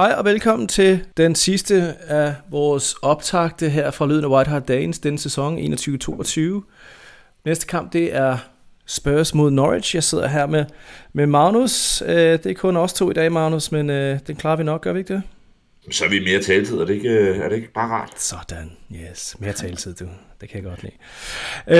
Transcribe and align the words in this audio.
Hej 0.00 0.14
og 0.18 0.24
velkommen 0.24 0.68
til 0.68 1.04
den 1.16 1.34
sidste 1.34 1.94
af 2.06 2.34
vores 2.50 2.94
optagte 3.02 3.68
her 3.68 3.90
fra 3.90 4.06
Lyden 4.06 4.24
af 4.24 4.28
White 4.28 4.50
Hart 4.50 4.68
Danes 4.68 4.98
denne 4.98 5.18
sæson 5.18 5.58
21-22. 5.58 6.40
Næste 7.44 7.66
kamp 7.66 7.92
det 7.92 8.14
er 8.14 8.38
Spurs 8.86 9.34
mod 9.34 9.50
Norwich. 9.50 9.94
Jeg 9.94 10.04
sidder 10.04 10.26
her 10.26 10.46
med, 10.46 10.64
med 11.12 11.26
Magnus. 11.26 12.02
Øh, 12.02 12.08
det 12.14 12.46
er 12.46 12.54
kun 12.54 12.76
os 12.76 12.92
to 12.92 13.10
i 13.10 13.14
dag, 13.14 13.32
Magnus, 13.32 13.72
men 13.72 13.90
øh, 13.90 14.18
den 14.26 14.36
klarer 14.36 14.56
vi 14.56 14.62
nok, 14.62 14.80
gør 14.80 14.92
vi 14.92 14.98
ikke 14.98 15.14
det? 15.14 15.22
Så 15.90 16.04
er 16.04 16.08
vi 16.08 16.20
mere 16.24 16.42
taletid, 16.42 16.78
er 16.78 16.84
det 16.84 16.94
ikke, 16.94 17.18
er 17.18 17.48
det 17.48 17.56
ikke 17.56 17.72
bare 17.72 17.88
rart? 17.88 18.20
Sådan, 18.20 18.72
yes. 18.92 19.36
Mere 19.38 19.52
taletid, 19.52 19.94
du. 19.94 20.04
Det 20.40 20.48
kan 20.48 20.62
jeg 20.62 20.70
godt 20.70 20.82
lide. 20.82 20.94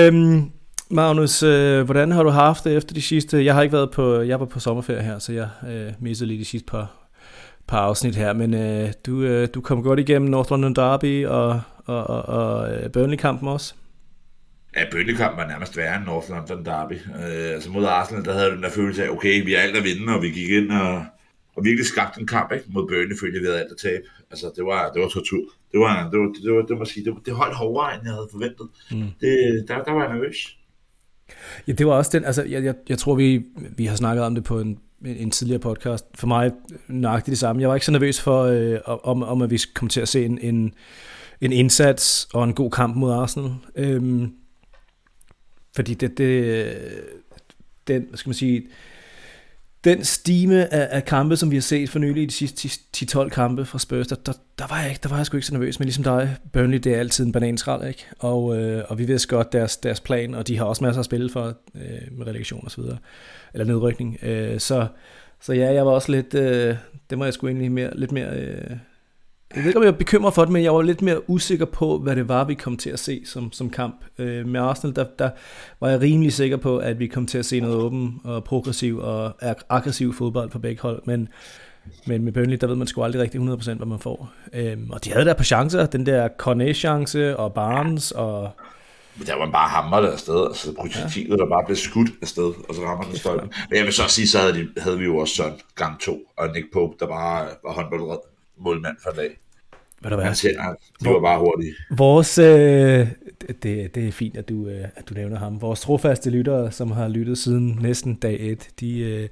Øhm, 0.07 0.51
Magnus, 0.89 1.43
øh, 1.43 1.81
hvordan 1.81 2.11
har 2.11 2.23
du 2.23 2.29
haft 2.29 2.63
det 2.63 2.77
efter 2.77 2.93
de 2.93 3.01
sidste... 3.01 3.45
Jeg 3.45 3.53
har 3.53 3.61
ikke 3.61 3.73
været 3.73 3.91
på... 3.91 4.21
Jeg 4.21 4.39
var 4.39 4.45
på 4.45 4.59
sommerferie 4.59 5.03
her, 5.03 5.19
så 5.19 5.33
jeg 5.33 5.49
øh, 5.69 5.93
missede 5.99 6.27
lige 6.27 6.39
de 6.39 6.45
sidste 6.45 6.65
par, 6.65 7.00
par 7.67 7.79
afsnit 7.79 8.15
her, 8.15 8.33
men 8.33 8.53
øh, 8.53 8.93
du, 9.05 9.21
øh, 9.21 9.47
du 9.53 9.61
kom 9.61 9.83
godt 9.83 9.99
igennem 9.99 10.29
North 10.29 10.51
London 10.51 10.75
Derby 10.75 11.25
og, 11.25 11.61
og, 11.85 12.03
og, 12.03 12.25
og 12.25 12.73
øh, 12.73 12.91
Burnley-kampen 12.91 13.47
også. 13.47 13.73
Ja, 14.75 14.83
Burnley-kampen 14.91 15.37
var 15.37 15.47
nærmest 15.47 15.77
værre 15.77 15.95
end 15.95 16.05
North 16.05 16.29
London 16.29 16.65
Derby. 16.65 16.93
Øh, 16.93 17.53
altså 17.53 17.71
mod 17.71 17.85
Arsenal, 17.85 18.25
der 18.25 18.33
havde 18.33 18.49
du 18.49 18.55
den 18.55 18.63
der 18.63 18.69
følelse 18.69 19.03
af, 19.03 19.09
okay, 19.09 19.45
vi 19.45 19.53
er 19.53 19.59
alt 19.59 19.77
at 19.77 19.83
vinde, 19.83 20.15
og 20.15 20.21
vi 20.21 20.29
gik 20.29 20.49
ind 20.49 20.71
og, 20.71 21.05
og 21.55 21.63
virkelig 21.63 21.85
skabte 21.85 22.21
en 22.21 22.27
kamp 22.27 22.51
ikke? 22.51 22.65
mod 22.67 22.87
Burnley, 22.87 23.15
følte 23.19 23.39
vi 23.39 23.45
havde 23.45 23.59
alt 23.59 23.71
at 23.71 23.77
tabe. 23.77 24.03
Altså, 24.31 24.51
det 24.55 24.65
var, 24.65 24.91
det 24.91 25.01
var 25.01 25.07
tortur. 25.07 25.45
Det 25.71 25.79
var, 25.79 26.09
det 26.11 26.19
var, 26.19 26.27
det 26.43 26.53
var, 26.53 26.61
det 26.61 26.79
var, 26.79 26.85
sige, 26.85 27.05
det, 27.05 27.13
var, 27.13 27.21
det 27.25 27.33
holdt 27.33 27.55
hårdere, 27.55 27.95
end 27.95 28.03
jeg 28.03 28.13
havde 28.13 28.27
forventet. 28.31 28.67
Mm. 28.91 29.09
Det, 29.21 29.65
der, 29.67 29.83
der 29.83 29.91
var 29.91 30.03
jeg 30.03 30.13
nervøs. 30.13 30.57
Ja, 31.67 31.71
det 31.71 31.87
var 31.87 31.93
også 31.93 32.11
den, 32.13 32.25
altså 32.25 32.43
jeg, 32.43 32.63
jeg, 32.63 32.75
jeg 32.89 32.97
tror, 32.97 33.15
vi, 33.15 33.43
vi 33.77 33.85
har 33.85 33.95
snakket 33.95 34.25
om 34.25 34.35
det 34.35 34.43
på 34.43 34.59
en, 34.59 34.79
en 35.05 35.31
tidligere 35.31 35.59
podcast. 35.59 36.05
For 36.15 36.27
mig 36.27 36.51
nøjagtigt 36.87 37.31
det 37.31 37.37
samme. 37.37 37.61
Jeg 37.61 37.69
var 37.69 37.75
ikke 37.75 37.85
så 37.85 37.91
nervøs 37.91 38.21
for, 38.21 38.43
øh, 38.43 38.79
om, 38.85 39.23
om 39.23 39.41
at 39.41 39.51
vi 39.51 39.59
kom 39.73 39.87
til 39.87 40.01
at 40.01 40.07
se 40.07 40.25
en, 40.25 40.39
en, 40.41 40.73
en 41.41 41.51
indsats 41.51 42.27
og 42.33 42.43
en 42.43 42.53
god 42.53 42.71
kamp 42.71 42.95
mod 42.95 43.13
Arsenal. 43.13 43.51
Øhm, 43.75 44.33
fordi 45.75 45.93
det, 45.93 46.17
det, 46.17 46.77
den, 47.87 48.05
hvad 48.09 48.17
skal 48.17 48.29
man 48.29 48.33
sige, 48.33 48.67
den 49.83 50.03
stime 50.03 50.73
af, 50.73 50.87
af 50.91 51.05
kampe, 51.05 51.35
som 51.35 51.51
vi 51.51 51.55
har 51.55 51.61
set 51.61 51.89
for 51.89 51.99
nylig 51.99 52.23
i 52.23 52.25
de 52.25 52.31
sidste 52.31 52.69
10-12 52.97 53.29
kampe 53.29 53.65
fra 53.65 53.79
Spurs, 53.79 54.07
der, 54.07 54.15
der, 54.15 54.33
der, 54.59 54.67
var 54.69 54.81
jeg 54.81 54.89
ikke, 54.89 54.99
der 55.03 55.09
var 55.09 55.17
jeg 55.17 55.25
sgu 55.25 55.37
ikke 55.37 55.47
så 55.47 55.53
nervøs, 55.53 55.79
men 55.79 55.85
ligesom 55.85 56.03
dig, 56.03 56.37
Burnley, 56.53 56.77
det 56.77 56.93
er 56.93 56.99
altid 56.99 57.25
en 57.25 57.31
bananskrald, 57.31 57.87
ikke? 57.87 58.05
Og, 58.19 58.57
øh, 58.57 58.83
og 58.87 58.97
vi 58.97 59.07
ved 59.07 59.27
godt 59.27 59.53
deres, 59.53 59.77
deres 59.77 59.99
plan, 59.99 60.35
og 60.35 60.47
de 60.47 60.57
har 60.57 60.65
også 60.65 60.83
masser 60.83 60.99
at 60.99 61.05
spille 61.05 61.29
for 61.29 61.57
øh, 61.75 62.17
med 62.17 62.27
relegation 62.27 62.61
og 62.65 62.71
så 62.71 62.81
videre, 62.81 62.97
eller 63.53 63.65
nedrykning. 63.65 64.17
Øh, 64.23 64.59
så, 64.59 64.87
så 65.41 65.53
ja, 65.53 65.73
jeg 65.73 65.85
var 65.85 65.91
også 65.91 66.11
lidt, 66.11 66.33
øh, 66.33 66.75
det 67.09 67.17
må 67.17 67.23
jeg 67.23 67.33
sgu 67.33 67.47
egentlig 67.47 67.71
mere, 67.71 67.97
lidt 67.97 68.11
mere 68.11 68.29
øh, 68.29 68.77
jeg 69.55 69.63
ved 69.63 69.69
ikke, 69.69 69.77
om 69.77 69.83
jeg 69.83 69.91
er 69.91 69.97
bekymret 69.97 70.33
for 70.33 70.41
det, 70.41 70.51
men 70.51 70.63
jeg 70.63 70.73
var 70.73 70.81
lidt 70.81 71.01
mere 71.01 71.29
usikker 71.29 71.65
på, 71.65 71.97
hvad 71.97 72.15
det 72.15 72.29
var, 72.29 72.43
vi 72.43 72.53
kom 72.53 72.77
til 72.77 72.89
at 72.89 72.99
se 72.99 73.21
som, 73.25 73.51
som 73.51 73.69
kamp. 73.69 73.95
Øh, 74.17 74.47
med 74.47 74.59
Arsenal, 74.59 74.95
der, 74.95 75.05
der 75.19 75.29
var 75.79 75.89
jeg 75.89 76.01
rimelig 76.01 76.33
sikker 76.33 76.57
på, 76.57 76.77
at 76.77 76.99
vi 76.99 77.07
kom 77.07 77.25
til 77.25 77.37
at 77.37 77.45
se 77.45 77.59
noget 77.59 77.75
åben 77.75 78.21
og 78.23 78.43
progressiv 78.43 78.97
og 78.97 79.33
aggressiv 79.69 80.13
fodbold 80.13 80.49
på 80.49 80.59
begge 80.59 80.81
hold, 80.81 81.01
men, 81.05 81.29
men 82.05 82.23
med 82.23 82.31
Burnley, 82.31 82.57
der 82.61 82.67
ved 82.67 82.75
man 82.75 82.87
sgu 82.87 83.03
aldrig 83.03 83.21
rigtig 83.21 83.41
100% 83.41 83.73
hvad 83.73 83.87
man 83.87 83.99
får. 83.99 84.31
Øh, 84.53 84.77
og 84.89 85.05
de 85.05 85.11
havde 85.11 85.25
der 85.25 85.33
på 85.33 85.43
chancer, 85.43 85.85
den 85.85 86.05
der 86.05 86.29
Cornet-chance 86.37 87.37
og 87.37 87.53
Barnes 87.53 88.11
og... 88.11 88.49
Men 89.17 89.27
der 89.27 89.35
var 89.35 89.51
bare 89.51 89.69
hammer 89.69 90.01
der 90.01 90.11
afsted, 90.11 90.45
altså 90.45 90.73
projektilet, 90.73 91.29
ja. 91.29 91.35
der 91.43 91.49
bare 91.49 91.63
blev 91.65 91.75
skudt 91.75 92.09
afsted, 92.21 92.53
og 92.69 92.75
så 92.75 92.81
rammer 92.81 93.03
den 93.03 93.15
stolpen. 93.17 93.53
Men 93.69 93.77
jeg 93.77 93.85
vil 93.85 93.93
så 93.93 94.03
sige, 94.07 94.27
så 94.27 94.39
havde, 94.39 94.53
de, 94.53 94.67
havde 94.77 94.97
vi 94.97 95.05
jo 95.05 95.17
også 95.17 95.35
sådan 95.35 95.59
gang 95.75 95.99
to, 95.99 96.19
og 96.37 96.47
Nick 96.53 96.65
Pope, 96.73 96.95
der 96.99 97.07
bare 97.07 97.47
var 97.63 97.71
håndboldred 97.71 98.17
målmand 98.57 98.95
for 99.03 99.11
dag. 99.11 99.40
Hvad 100.01 100.11
der 100.11 100.17
var? 100.17 100.33
Tænder, 100.33 100.75
de 101.03 101.09
var 101.09 101.21
bare 101.21 101.39
hurtige. 101.39 101.73
Vores, 101.89 102.37
øh, 102.37 103.07
det, 103.63 103.95
det 103.95 104.07
er 104.07 104.11
fint, 104.11 104.37
at 104.37 104.49
du, 104.49 104.67
øh, 104.67 104.85
at 104.95 105.09
du 105.09 105.13
nævner 105.13 105.37
ham. 105.37 105.61
Vores 105.61 105.81
trofaste 105.81 106.29
lyttere, 106.29 106.71
som 106.71 106.91
har 106.91 107.07
lyttet 107.07 107.37
siden 107.37 107.79
næsten 107.81 108.15
dag 108.15 108.37
1, 108.39 108.69
de 108.79 108.99
øh, 108.99 109.29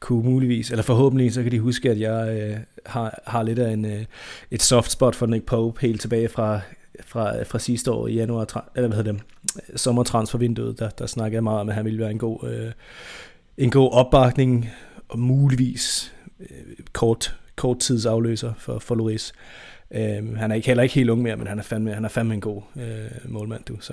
kunne 0.00 0.24
muligvis, 0.24 0.70
eller 0.70 0.82
forhåbentlig, 0.82 1.32
så 1.32 1.42
kan 1.42 1.52
de 1.52 1.60
huske, 1.60 1.90
at 1.90 2.00
jeg 2.00 2.38
øh, 2.40 2.56
har, 2.86 3.22
har 3.26 3.42
lidt 3.42 3.58
af 3.58 3.72
en, 3.72 3.84
øh, 3.84 4.04
et 4.50 4.62
soft 4.62 4.90
spot 4.90 5.14
for 5.14 5.26
Nick 5.26 5.46
Pope 5.46 5.80
helt 5.80 6.00
tilbage 6.00 6.28
fra, 6.28 6.60
fra, 7.04 7.42
fra 7.42 7.58
sidste 7.58 7.92
år 7.92 8.06
i 8.06 8.14
januar, 8.14 8.70
eller 8.76 8.88
hvad 8.88 8.96
hedder 8.96 9.12
det, 9.12 9.22
sommertransfervinduet, 9.76 10.78
der, 10.78 10.90
der 10.90 11.06
snakkede 11.06 11.34
jeg 11.34 11.44
meget 11.44 11.60
om, 11.60 11.68
at 11.68 11.74
han 11.74 11.84
ville 11.84 12.00
være 12.00 12.10
en 12.10 12.18
god, 12.18 12.48
øh, 12.50 12.72
en 13.58 13.70
god 13.70 13.92
opbakning, 13.92 14.70
og 15.08 15.18
muligvis 15.18 16.14
øh, 16.40 16.46
kort, 16.92 17.36
kort 17.56 17.78
tids 17.78 18.06
afløser 18.06 18.52
for, 18.58 18.78
for 18.78 18.94
Loris. 18.94 19.32
Øh, 19.32 19.69
han 20.36 20.50
er 20.50 20.54
ikke, 20.54 20.66
heller 20.66 20.82
ikke 20.82 20.94
helt 20.94 21.10
ung 21.10 21.22
mere, 21.22 21.36
men 21.36 21.46
han 21.46 21.58
er 21.58 21.62
fandme, 21.62 21.94
han 21.94 22.04
er 22.04 22.08
fandme 22.08 22.34
en 22.34 22.40
god 22.40 22.62
øh, 22.76 23.32
målmand, 23.32 23.64
du. 23.64 23.76
Så. 23.80 23.92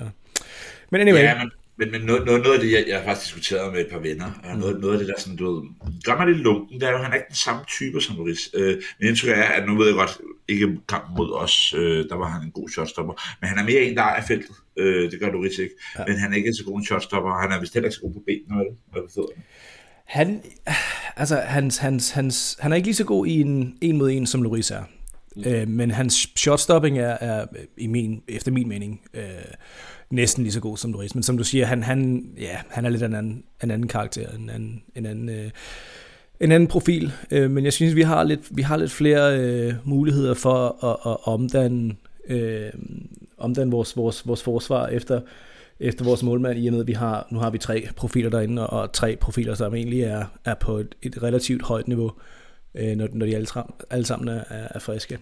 Men 0.90 1.00
anyway. 1.00 1.20
Ja, 1.20 1.38
men, 1.38 1.50
men, 1.78 1.90
men 1.90 2.00
noget, 2.00 2.26
noget, 2.26 2.42
noget 2.42 2.54
af 2.54 2.60
det, 2.60 2.72
jeg, 2.72 2.84
jeg 2.88 2.98
har 2.98 3.04
faktisk 3.04 3.26
diskuteret 3.26 3.72
med 3.72 3.80
et 3.80 3.90
par 3.90 3.98
venner, 3.98 4.30
og 4.44 4.54
mm. 4.54 4.60
noget, 4.60 4.80
noget 4.80 4.92
af 4.92 4.98
det 4.98 5.08
der 5.08 5.14
sådan, 5.18 5.36
du 5.36 5.54
ved, 5.54 5.62
gør 6.04 6.16
mig 6.16 6.26
lidt 6.26 6.38
lunken, 6.38 6.80
det 6.80 6.88
er 6.88 6.92
jo, 6.92 6.98
han 6.98 7.12
er 7.12 7.16
ikke 7.16 7.28
den 7.28 7.36
samme 7.36 7.62
type 7.68 8.00
som 8.00 8.16
Loris. 8.16 8.50
Øh, 8.54 8.82
men 8.98 9.08
indtryk 9.08 9.30
er, 9.30 9.42
at 9.42 9.66
nu 9.66 9.76
ved 9.78 9.86
jeg 9.86 9.94
godt, 9.94 10.18
ikke 10.48 10.78
kampen 10.88 11.16
mod 11.16 11.32
os, 11.32 11.74
øh, 11.76 12.08
der 12.08 12.14
var 12.14 12.28
han 12.28 12.42
en 12.42 12.50
god 12.50 12.68
shotstopper, 12.68 13.14
men 13.40 13.48
han 13.48 13.58
er 13.58 13.64
mere 13.64 13.80
en, 13.80 13.96
der 13.96 14.02
er 14.02 14.22
feltet. 14.22 14.56
Øh, 14.76 15.10
det 15.10 15.20
gør 15.20 15.30
Loris 15.30 15.58
ikke. 15.58 15.74
Ja. 15.98 16.04
Men 16.06 16.16
han 16.18 16.32
er 16.32 16.36
ikke 16.36 16.54
så 16.54 16.64
god 16.64 16.78
en 16.78 16.84
shotstopper, 16.84 17.30
han 17.42 17.52
er 17.52 17.60
vist 17.60 17.74
heller 17.74 17.88
ikke 17.88 17.94
så 17.94 18.00
god 18.00 18.12
på 18.12 18.22
benene, 18.26 18.64
hvad 18.92 19.02
det 19.02 19.10
fødderne. 19.14 19.42
Han, 20.04 20.42
altså, 21.16 21.36
hans, 21.36 21.76
hans, 21.76 22.10
hans, 22.10 22.58
han 22.60 22.72
er 22.72 22.76
ikke 22.76 22.86
lige 22.86 22.94
så 22.94 23.04
god 23.04 23.26
i 23.26 23.40
en 23.40 23.78
en 23.80 23.96
mod 23.98 24.10
en, 24.10 24.26
som 24.26 24.42
Loris 24.42 24.70
er. 24.70 24.82
Øh, 25.46 25.68
men 25.68 25.90
hans 25.90 26.28
shotstopping 26.36 26.98
er, 26.98 27.16
er 27.20 27.46
i 27.76 27.86
min, 27.86 28.22
efter 28.28 28.52
min 28.52 28.68
mening 28.68 29.00
øh, 29.14 29.22
næsten 30.10 30.42
lige 30.42 30.52
så 30.52 30.60
god 30.60 30.76
som 30.76 30.92
Loris. 30.92 31.14
Men 31.14 31.22
som 31.22 31.38
du 31.38 31.44
siger, 31.44 31.66
han, 31.66 31.82
han, 31.82 32.28
ja, 32.40 32.56
han 32.68 32.84
er 32.84 32.88
lidt 32.88 33.02
en 33.02 33.14
anden, 33.14 33.44
en 33.62 33.70
anden 33.70 33.88
karakter, 33.88 34.28
en 34.30 34.50
anden, 34.50 34.82
en 34.94 35.06
anden, 35.06 35.28
øh, 35.28 35.50
en 36.40 36.52
anden 36.52 36.66
profil. 36.66 37.12
Øh, 37.30 37.50
men 37.50 37.64
jeg 37.64 37.72
synes, 37.72 37.94
vi 37.94 38.02
har 38.02 38.22
lidt, 38.22 38.40
vi 38.50 38.62
har 38.62 38.76
lidt 38.76 38.90
flere 38.90 39.38
øh, 39.40 39.74
muligheder 39.84 40.34
for 40.34 40.84
at, 40.84 41.12
at 41.12 41.16
omdanne, 41.22 41.94
øh, 42.28 42.70
omdanne 43.38 43.70
vores, 43.70 43.96
vores, 43.96 44.26
vores 44.26 44.42
forsvar 44.42 44.86
efter, 44.86 45.20
efter 45.80 46.04
vores 46.04 46.22
målmand, 46.22 46.58
i 46.58 46.66
og 46.66 46.72
med, 46.72 46.80
at 46.80 46.86
vi 46.86 46.92
har, 46.92 47.28
nu 47.30 47.38
har 47.38 47.50
vi 47.50 47.58
tre 47.58 47.88
profiler 47.96 48.30
derinde, 48.30 48.66
og, 48.68 48.80
og 48.80 48.92
tre 48.92 49.16
profiler, 49.16 49.54
som 49.54 49.74
egentlig 49.74 50.00
er, 50.00 50.24
er 50.44 50.54
på 50.54 50.78
et, 50.78 50.94
et 51.02 51.22
relativt 51.22 51.62
højt 51.62 51.88
niveau 51.88 52.06
øh, 52.06 52.37
når, 52.96 53.08
når 53.12 53.26
de 53.26 53.34
alle, 53.34 53.46
alle 53.90 54.06
sammen 54.06 54.28
er, 54.28 54.42
er 54.50 54.78
friske. 54.78 55.18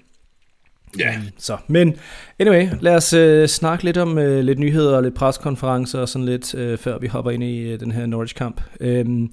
Ja. 0.98 1.04
Yeah. 1.04 1.22
Så, 1.38 1.56
men 1.66 1.96
anyway, 2.38 2.68
lad 2.80 2.94
os 2.94 3.12
øh, 3.12 3.48
snakke 3.48 3.84
lidt 3.84 3.96
om 3.96 4.18
øh, 4.18 4.44
lidt 4.44 4.58
nyheder 4.58 4.96
og 4.96 5.02
lidt 5.02 5.14
preskonferencer 5.14 6.00
og 6.00 6.08
sådan 6.08 6.26
lidt, 6.26 6.54
øh, 6.54 6.78
før 6.78 6.98
vi 6.98 7.06
hopper 7.06 7.30
ind 7.30 7.44
i 7.44 7.58
øh, 7.58 7.80
den 7.80 7.92
her 7.92 8.06
Norwich-kamp. 8.06 8.60
Øhm, 8.80 9.30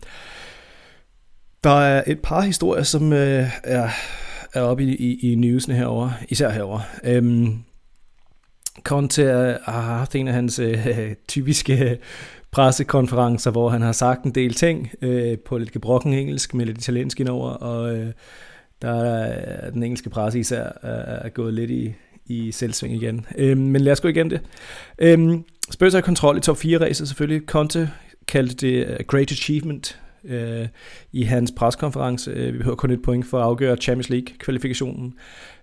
der 1.63 1.79
er 1.81 2.03
et 2.07 2.19
par 2.19 2.41
historier, 2.41 2.83
som 2.83 3.13
øh, 3.13 3.47
er, 3.63 3.89
er 4.53 4.61
oppe 4.61 4.83
i, 4.83 4.95
i, 4.95 5.31
i 5.31 5.35
newsene 5.35 5.75
herover, 5.75 6.11
især 6.29 6.49
herover. 6.49 6.79
Øhm, 7.03 7.57
Conte 8.83 9.57
har 9.63 9.81
haft 9.81 10.15
en 10.15 10.27
af 10.27 10.33
hans 10.33 10.59
øh, 10.59 10.87
typiske 11.27 11.97
pressekonferencer, 12.53 13.51
hvor 13.51 13.69
han 13.69 13.81
har 13.81 13.91
sagt 13.91 14.23
en 14.23 14.31
del 14.31 14.53
ting 14.53 14.91
øh, 15.01 15.37
på 15.37 15.57
lidt 15.57 15.71
gebrokken 15.71 16.13
engelsk 16.13 16.53
med 16.53 16.65
lidt 16.65 16.77
italiensk 16.77 17.19
indover, 17.19 17.49
og 17.49 17.95
øh, 17.95 18.11
der 18.81 19.03
er 19.03 19.69
den 19.69 19.83
engelske 19.83 20.09
presse 20.09 20.39
især 20.39 20.63
er, 20.81 21.25
er 21.25 21.29
gået 21.29 21.53
lidt 21.53 21.71
i, 21.71 21.93
i 22.25 22.51
selvsving 22.51 22.95
igen. 22.95 23.25
Øh, 23.37 23.57
men 23.57 23.81
lad 23.81 23.91
os 23.91 24.01
gå 24.01 24.07
igen 24.07 24.29
det. 24.29 24.41
Øh, 24.99 25.37
Spurs 25.71 25.93
er 25.93 26.01
kontrol 26.01 26.37
i 26.37 26.41
top 26.41 26.57
4-ræset 26.57 27.07
selvfølgelig. 27.07 27.41
Conte 27.45 27.89
kaldte 28.27 28.55
det 28.55 28.83
a 28.83 29.03
great 29.07 29.31
achievement 29.31 29.99
øh, 30.23 30.67
i 31.11 31.23
hans 31.23 31.53
preskonference. 31.57 32.31
Øh, 32.31 32.53
vi 32.53 32.57
behøver 32.57 32.75
kun 32.75 32.91
et 32.91 33.01
point 33.01 33.25
for 33.25 33.37
at 33.37 33.43
afgøre 33.43 33.75
Champions 33.75 34.09
League-kvalifikationen. 34.09 35.13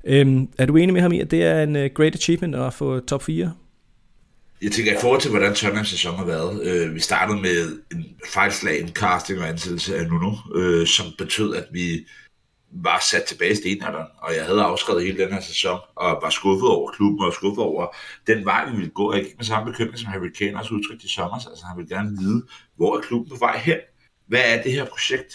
Øh, 0.04 0.42
er 0.58 0.66
du 0.66 0.76
enig 0.76 0.92
med 0.92 1.00
ham 1.00 1.12
i, 1.12 1.20
at 1.20 1.30
det 1.30 1.44
er 1.44 1.62
en 1.62 1.76
øh, 1.76 1.90
great 1.94 2.14
achievement 2.14 2.56
at 2.56 2.72
få 2.72 3.00
top 3.00 3.22
4? 3.22 3.52
Jeg 4.62 4.72
tænker, 4.72 4.92
i 4.92 5.00
forhold 5.00 5.20
til, 5.20 5.30
hvordan 5.30 5.54
Tottenhams 5.54 5.88
sæson 5.88 6.16
har 6.16 6.24
været, 6.24 6.62
øh, 6.66 6.94
vi 6.94 7.00
startede 7.00 7.40
med 7.40 7.82
en 7.92 8.04
fejlslagen 8.32 8.88
casting 8.88 9.40
og 9.40 9.48
ansættelse 9.48 9.96
af 9.96 10.06
Nuno, 10.06 10.32
øh, 10.54 10.86
som 10.86 11.06
betød, 11.18 11.56
at 11.56 11.66
vi 11.72 12.06
var 12.72 13.02
sat 13.10 13.24
tilbage 13.24 13.52
i 13.52 13.54
stenalderen, 13.54 14.06
og 14.22 14.34
jeg 14.36 14.44
havde 14.44 14.62
afskrevet 14.62 15.04
hele 15.04 15.24
den 15.24 15.32
her 15.32 15.40
sæson, 15.40 15.78
og 15.96 16.18
var 16.22 16.30
skuffet 16.30 16.68
over 16.68 16.90
klubben, 16.92 17.26
og 17.26 17.32
skuffet 17.32 17.64
over 17.64 17.86
den 18.26 18.44
vej, 18.44 18.70
vi 18.70 18.76
ville 18.76 18.90
gå. 18.90 19.14
Jeg 19.14 19.24
gik 19.24 19.36
med 19.36 19.44
samme 19.44 19.72
bekymring, 19.72 19.98
som 19.98 20.12
Harry 20.12 20.30
Kane 20.38 20.58
også 20.58 20.74
udtrykte 20.74 21.06
i 21.06 21.08
sommer, 21.08 21.34
altså 21.34 21.64
han 21.66 21.76
ville 21.76 21.96
gerne 21.96 22.16
vide, 22.18 22.42
hvor 22.76 22.96
er 22.96 23.00
klubben 23.00 23.30
på 23.30 23.36
vej 23.36 23.58
hen? 23.58 23.78
Hvad 24.26 24.42
er 24.44 24.62
det 24.62 24.72
her 24.72 24.84
projekt? 24.84 25.34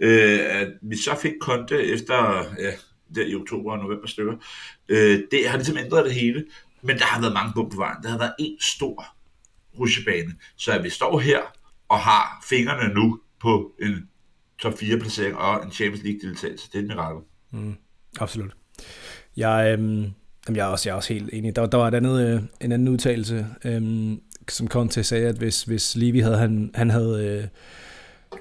Øh, 0.00 0.40
at 0.40 0.68
vi 0.82 0.96
så 0.96 1.18
fik 1.22 1.32
Konte 1.40 1.84
efter, 1.84 2.44
ja, 2.58 2.72
der 3.14 3.26
i 3.26 3.34
oktober 3.34 3.72
og 3.72 3.78
november 3.78 4.08
stykker, 4.08 4.34
øh, 4.88 5.20
det 5.30 5.48
har 5.48 5.56
ligesom 5.56 5.76
ændret 5.76 6.04
det 6.04 6.14
hele, 6.14 6.44
men 6.82 6.98
der 6.98 7.04
har 7.04 7.20
været 7.20 7.32
mange 7.32 7.52
bump 7.54 7.70
på 7.72 7.76
vejen. 7.76 8.02
Der 8.02 8.08
har 8.08 8.18
været 8.18 8.34
en 8.38 8.56
stor 8.60 9.04
rutsjebane. 9.78 10.34
Så 10.56 10.72
at 10.72 10.84
vi 10.84 10.90
står 10.90 11.18
her 11.18 11.40
og 11.88 11.98
har 11.98 12.44
fingrene 12.48 12.94
nu 12.94 13.20
på 13.40 13.72
en 13.82 14.08
top 14.58 14.78
4 14.78 14.98
placering 14.98 15.36
og 15.36 15.64
en 15.64 15.72
Champions 15.72 16.04
League 16.04 16.20
deltagelse, 16.20 16.68
det 16.72 16.78
er 16.78 16.82
et 16.82 16.88
mirakel. 16.88 17.22
Mm. 17.50 17.76
Absolut. 18.20 18.56
Jeg, 19.36 19.76
øhm, 19.78 20.02
jeg, 20.48 20.58
er 20.58 20.64
også, 20.64 20.88
jeg 20.88 20.92
er 20.92 20.96
også 20.96 21.12
helt 21.12 21.30
enig. 21.32 21.56
Der, 21.56 21.66
der 21.66 21.78
var 21.78 21.88
et 21.88 21.94
andet, 21.94 22.28
øh, 22.28 22.42
en 22.60 22.72
anden 22.72 22.88
udtalelse, 22.88 23.46
øhm, 23.64 24.20
som 24.48 24.68
Conte 24.68 25.04
sagde, 25.04 25.28
at 25.28 25.36
hvis, 25.36 25.62
hvis 25.62 25.96
Levy 25.96 26.22
havde, 26.22 26.38
han, 26.38 26.70
han 26.74 26.90
havde... 26.90 27.40
Øh, 27.42 27.48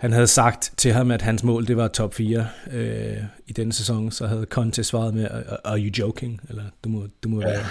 han 0.01 0.11
havde 0.11 0.27
sagt 0.27 0.73
til 0.77 0.93
ham, 0.93 1.11
at 1.11 1.21
hans 1.21 1.43
mål 1.43 1.67
det 1.67 1.77
var 1.77 1.87
top 1.87 2.13
4 2.13 2.47
øh, 2.71 3.17
i 3.47 3.53
denne 3.53 3.73
sæson, 3.73 4.11
så 4.11 4.27
havde 4.27 4.45
Conte 4.49 4.83
svaret 4.83 5.13
med, 5.13 5.27
are 5.63 5.79
you 5.79 5.91
joking? 5.99 6.41
Eller, 6.49 6.63
du 6.83 6.89
må, 6.89 7.07
du 7.23 7.29
må 7.29 7.39
være, 7.39 7.63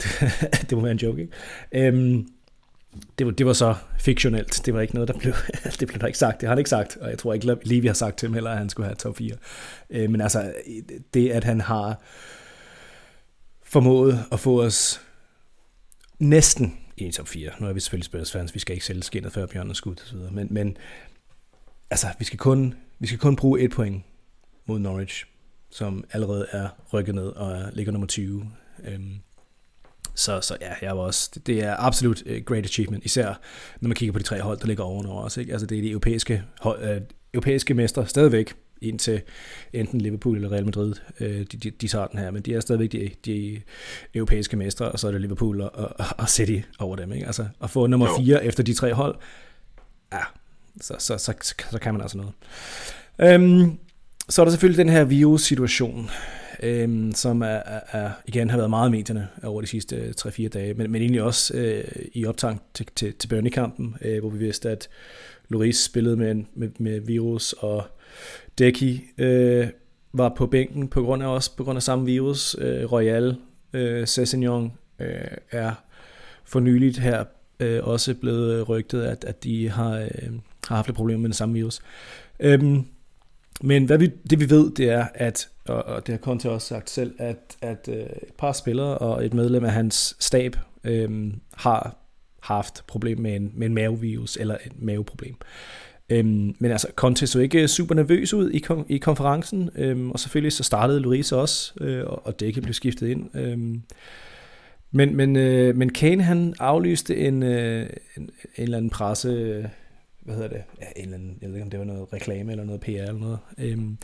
det 0.70 0.72
må 0.72 0.80
være 0.80 0.92
en 0.92 0.98
joke, 0.98 1.22
ikke? 1.22 1.86
Øhm, 1.86 2.28
det, 3.18 3.26
var, 3.26 3.32
det 3.32 3.46
var 3.46 3.52
så 3.52 3.74
fiktionelt. 3.98 4.66
Det 4.66 4.74
var 4.74 4.80
ikke 4.80 4.94
noget, 4.94 5.08
der 5.08 5.18
blev, 5.18 5.32
det 5.80 5.88
blev 5.88 6.00
der 6.00 6.06
ikke 6.06 6.18
sagt. 6.18 6.40
Det 6.40 6.46
har 6.46 6.50
han 6.50 6.58
ikke 6.58 6.70
sagt, 6.70 6.96
og 6.96 7.10
jeg 7.10 7.18
tror 7.18 7.34
ikke, 7.34 7.56
Levi 7.64 7.86
har 7.86 7.94
sagt 7.94 8.18
til 8.18 8.28
ham 8.28 8.34
heller, 8.34 8.50
at 8.50 8.58
han 8.58 8.68
skulle 8.68 8.86
have 8.86 8.96
top 8.96 9.16
4. 9.16 9.34
Øh, 9.90 10.10
men 10.10 10.20
altså, 10.20 10.52
det 11.14 11.30
at 11.30 11.44
han 11.44 11.60
har 11.60 12.02
formået 13.62 14.24
at 14.32 14.40
få 14.40 14.62
os 14.62 15.00
næsten 16.18 16.76
i 16.96 17.10
top 17.10 17.28
4. 17.28 17.50
Nu 17.58 17.66
er 17.66 17.72
vi 17.72 17.80
selvfølgelig 17.80 18.06
spørgsmål, 18.06 18.48
vi 18.54 18.58
skal 18.58 18.74
ikke 18.74 18.86
sælge 18.86 19.02
skinnet 19.02 19.32
før 19.32 19.46
Bjørn 19.46 19.70
er 19.70 19.74
skudt 19.74 20.02
osv. 20.02 20.34
Men, 20.34 20.48
men 20.50 20.76
altså, 21.90 22.06
vi 22.18 22.24
skal, 22.24 22.38
kun, 22.38 22.74
vi 22.98 23.06
skal 23.06 23.18
kun 23.18 23.36
bruge 23.36 23.60
et 23.60 23.70
point 23.70 24.04
mod 24.66 24.78
Norwich, 24.78 25.24
som 25.70 26.04
allerede 26.12 26.46
er 26.50 26.68
rykket 26.92 27.14
ned 27.14 27.26
og 27.26 27.52
er, 27.52 27.70
ligger 27.72 27.92
nummer 27.92 28.06
20. 28.06 28.50
Øhm, 28.84 29.14
så, 30.14 30.40
så 30.40 30.56
ja, 30.60 30.72
jeg 30.82 30.96
var 30.96 31.02
også, 31.02 31.30
det, 31.34 31.46
det 31.46 31.64
er 31.64 31.76
absolut 31.78 32.22
uh, 32.26 32.36
great 32.46 32.64
achievement, 32.64 33.04
især 33.04 33.40
når 33.80 33.88
man 33.88 33.96
kigger 33.96 34.12
på 34.12 34.18
de 34.18 34.24
tre 34.24 34.40
hold, 34.40 34.58
der 34.58 34.66
ligger 34.66 34.84
ovenover 34.84 35.22
os. 35.22 35.36
Ikke? 35.36 35.52
Altså 35.52 35.66
det 35.66 35.78
er 35.78 35.82
de 35.82 35.90
europæiske, 35.90 36.42
hold, 36.60 36.96
uh, 36.96 37.02
europæiske 37.34 37.74
mestre 37.74 38.06
stadigvæk, 38.06 38.54
indtil 38.82 39.22
enten 39.72 40.00
Liverpool 40.00 40.36
eller 40.36 40.52
Real 40.52 40.64
Madrid, 40.64 40.94
uh, 41.20 41.26
de, 41.26 41.44
de, 41.44 41.70
de 41.70 41.88
tager 41.88 42.06
den 42.06 42.18
her, 42.18 42.30
men 42.30 42.42
de 42.42 42.54
er 42.54 42.60
stadigvæk 42.60 42.92
de, 42.92 43.10
de 43.24 43.60
europæiske 44.14 44.56
mestre, 44.56 44.92
og 44.92 44.98
så 44.98 45.08
er 45.08 45.12
det 45.12 45.20
Liverpool 45.20 45.60
og, 45.60 45.70
og, 45.74 46.06
og 46.18 46.28
City 46.28 46.60
over 46.78 46.96
dem. 46.96 47.12
Ikke? 47.12 47.26
Altså 47.26 47.46
at 47.62 47.70
få 47.70 47.86
nummer 47.86 48.08
4 48.18 48.44
efter 48.44 48.62
de 48.62 48.74
tre 48.74 48.94
hold, 48.94 49.16
ja, 50.12 50.22
så, 50.80 50.94
så, 50.98 51.18
så, 51.18 51.34
så, 51.42 51.54
så 51.70 51.78
kan 51.78 51.94
man 51.94 52.00
altså 52.00 52.16
noget. 52.16 52.32
Øhm, 53.18 53.78
så 54.28 54.42
er 54.42 54.44
der 54.44 54.50
selvfølgelig 54.50 54.84
den 54.84 54.92
her 54.92 55.04
virus-situation, 55.04 56.10
øhm, 56.62 57.12
som 57.14 57.42
er, 57.42 57.46
er, 57.46 57.80
er, 57.92 58.10
igen 58.26 58.50
har 58.50 58.56
været 58.56 58.70
meget 58.70 58.88
i 58.88 58.92
medierne 58.92 59.28
over 59.42 59.60
de 59.60 59.66
sidste 59.66 60.14
3-4 60.20 60.48
dage, 60.48 60.74
men, 60.74 60.90
men 60.92 61.02
egentlig 61.02 61.22
også 61.22 61.54
øh, 61.56 61.84
i 62.14 62.26
optang 62.26 62.62
til, 62.74 62.86
til, 62.96 63.14
til 63.14 63.28
Burnley-kampen, 63.28 63.96
øh, 64.02 64.20
hvor 64.20 64.30
vi 64.30 64.38
vidste, 64.38 64.70
at 64.70 64.88
Loris 65.48 65.76
spillede 65.76 66.16
med, 66.16 66.34
med, 66.54 66.68
med 66.78 67.00
virus, 67.00 67.52
og 67.52 67.84
Deki 68.58 69.04
øh, 69.18 69.68
var 70.12 70.28
på 70.36 70.46
bænken 70.46 70.88
på 70.88 71.02
grund 71.02 71.22
af 71.22 71.26
også 71.26 71.56
på 71.56 71.64
grund 71.64 71.76
af 71.76 71.82
samme 71.82 72.04
virus. 72.04 72.56
Øh, 72.58 72.92
Royal 72.92 73.36
øh, 73.72 74.06
Cessignon 74.06 74.72
øh, 74.98 75.36
er 75.50 75.72
for 76.44 76.60
nyligt 76.60 76.98
her 76.98 77.24
øh, 77.60 77.84
også 77.84 78.14
blevet 78.14 78.68
rygtet, 78.68 79.02
at, 79.02 79.24
at 79.24 79.44
de 79.44 79.68
har, 79.68 79.98
øh, 79.98 80.30
har 80.68 80.76
haft 80.76 80.88
et 80.88 80.94
problem 80.94 81.20
med 81.20 81.28
den 81.28 81.34
samme 81.34 81.54
virus. 81.54 81.80
Øhm, 82.40 82.84
men 83.60 83.84
hvad 83.84 83.98
vi, 83.98 84.10
det 84.30 84.40
vi 84.40 84.50
ved, 84.50 84.70
det 84.70 84.90
er, 84.90 85.06
at, 85.14 85.48
og, 85.68 85.82
og 85.82 86.06
det 86.06 86.12
har 86.12 86.18
Conte 86.18 86.50
også 86.50 86.66
sagt 86.66 86.90
selv, 86.90 87.14
at, 87.18 87.56
at 87.62 87.88
øh, 87.92 87.96
et 87.96 88.34
par 88.38 88.52
spillere 88.52 88.98
og 88.98 89.26
et 89.26 89.34
medlem 89.34 89.64
af 89.64 89.72
hans 89.72 90.16
stab 90.20 90.56
øh, 90.84 91.32
har 91.54 91.96
haft 92.42 92.84
problem 92.86 93.18
med 93.18 93.36
en, 93.36 93.52
med 93.54 93.66
en 93.66 93.74
mavevirus 93.74 94.36
eller 94.36 94.56
et 94.66 94.82
maveproblem. 94.82 95.34
Øhm, 96.10 96.54
men 96.58 96.70
altså, 96.70 96.88
Conte 96.94 97.26
så 97.26 97.38
ikke 97.38 97.68
super 97.68 97.94
nervøs 97.94 98.34
ud 98.34 98.50
i, 98.50 98.64
kon- 98.70 98.86
i 98.88 98.98
konferencen, 98.98 99.70
øhm, 99.74 100.10
og 100.10 100.20
selvfølgelig 100.20 100.52
så 100.52 100.62
startede 100.62 101.00
Louise 101.00 101.36
også, 101.36 101.72
øh, 101.80 102.04
og 102.06 102.40
Dække 102.40 102.60
blev 102.60 102.74
skiftet 102.74 103.08
ind. 103.08 103.36
Øhm, 103.36 103.82
men, 104.90 105.16
men, 105.16 105.36
øh, 105.36 105.76
men 105.76 105.92
Kane 105.92 106.22
han 106.22 106.54
aflyste 106.58 107.16
en, 107.16 107.42
øh, 107.42 107.90
en, 108.16 108.22
en 108.22 108.30
eller 108.56 108.76
anden 108.76 108.90
presse, 108.90 109.70
hvad 110.28 110.36
hedder 110.36 110.48
det, 110.48 110.64
ja, 110.80 110.86
en 110.96 111.04
eller 111.04 111.14
anden, 111.14 111.38
jeg 111.40 111.48
ved 111.48 111.56
ikke 111.56 111.64
om 111.64 111.70
det 111.70 111.78
var 111.78 111.84
noget 111.84 112.12
reklame 112.12 112.52
eller 112.52 112.64
noget 112.64 112.80
PR 112.80 112.88
eller 112.88 113.12
noget. 113.12 113.38
Øhm, 113.58 113.98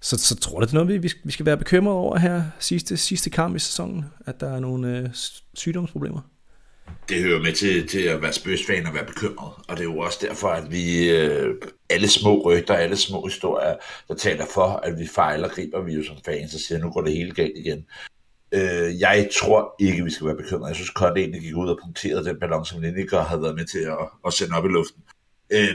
så, 0.00 0.18
så 0.18 0.36
tror 0.36 0.60
jeg, 0.60 0.68
det 0.68 0.74
er 0.74 0.84
noget, 0.84 1.02
vi, 1.02 1.12
vi 1.24 1.32
skal 1.32 1.46
være 1.46 1.56
bekymret 1.56 1.94
over 1.94 2.18
her 2.18 2.42
sidste, 2.58 2.96
sidste 2.96 3.30
kamp 3.30 3.56
i 3.56 3.58
sæsonen, 3.58 4.04
at 4.26 4.40
der 4.40 4.56
er 4.56 4.60
nogle 4.60 4.98
øh, 4.98 5.08
sygdomsproblemer. 5.54 6.20
Det 7.08 7.22
hører 7.22 7.42
med 7.42 7.52
til, 7.52 7.88
til 7.88 8.00
at 8.00 8.22
være 8.22 8.32
spøsfan 8.32 8.86
og 8.86 8.94
være 8.94 9.06
bekymret, 9.06 9.52
og 9.68 9.76
det 9.76 9.80
er 9.80 9.84
jo 9.84 9.98
også 9.98 10.18
derfor, 10.22 10.48
at 10.48 10.70
vi 10.70 11.10
øh, 11.10 11.54
alle 11.90 12.08
små 12.08 12.42
rygter, 12.44 12.74
alle 12.74 12.96
små 12.96 13.26
historier, 13.26 13.76
der 14.08 14.14
taler 14.14 14.46
for, 14.54 14.66
at 14.66 14.98
vi 14.98 15.06
fejler, 15.06 15.48
griber 15.48 15.82
vi 15.82 15.94
jo 15.94 16.04
som 16.04 16.16
fans 16.24 16.54
og 16.54 16.60
siger, 16.60 16.78
nu 16.78 16.90
går 16.90 17.00
det 17.00 17.12
hele 17.12 17.34
galt 17.34 17.56
igen. 17.56 17.86
Øh, 18.52 19.00
jeg 19.00 19.28
tror 19.40 19.74
ikke, 19.80 20.04
vi 20.04 20.10
skal 20.10 20.26
være 20.26 20.36
bekymrede. 20.36 20.68
Jeg 20.68 20.76
synes, 20.76 20.90
Conte 20.90 21.20
egentlig 21.20 21.42
gik 21.42 21.56
ud 21.56 21.68
og 21.68 21.78
punkterede 21.84 22.24
den 22.24 22.40
ballon, 22.40 22.64
som 22.64 22.80
Lineker 22.80 23.20
havde 23.20 23.42
været 23.42 23.54
med 23.54 23.64
til 23.64 23.78
at, 23.78 24.08
at 24.26 24.32
sende 24.32 24.56
op 24.56 24.64
i 24.64 24.68
luften. 24.68 25.02
Øh, 25.52 25.74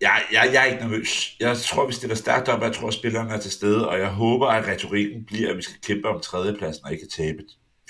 jeg, 0.00 0.22
jeg, 0.32 0.50
jeg 0.52 0.60
er 0.60 0.64
ikke 0.64 0.82
nervøs. 0.82 1.36
Jeg 1.40 1.56
tror, 1.56 1.86
vi 1.86 1.92
stiller 1.92 2.16
stærkt 2.16 2.48
op, 2.48 2.58
og 2.58 2.66
jeg 2.66 2.74
tror, 2.74 2.88
at 2.88 2.94
spillerne 2.94 3.30
er 3.30 3.38
til 3.38 3.50
stede, 3.50 3.88
og 3.88 3.98
jeg 3.98 4.08
håber, 4.08 4.46
at 4.46 4.68
retorikken 4.68 5.24
bliver, 5.24 5.50
at 5.50 5.56
vi 5.56 5.62
skal 5.62 5.76
kæmpe 5.82 6.08
om 6.08 6.20
tredjepladsen 6.20 6.84
og 6.84 6.92
ikke 6.92 7.06
tabe 7.16 7.38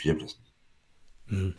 fjerdepladsen. 0.02 0.40
Mm. 1.28 1.52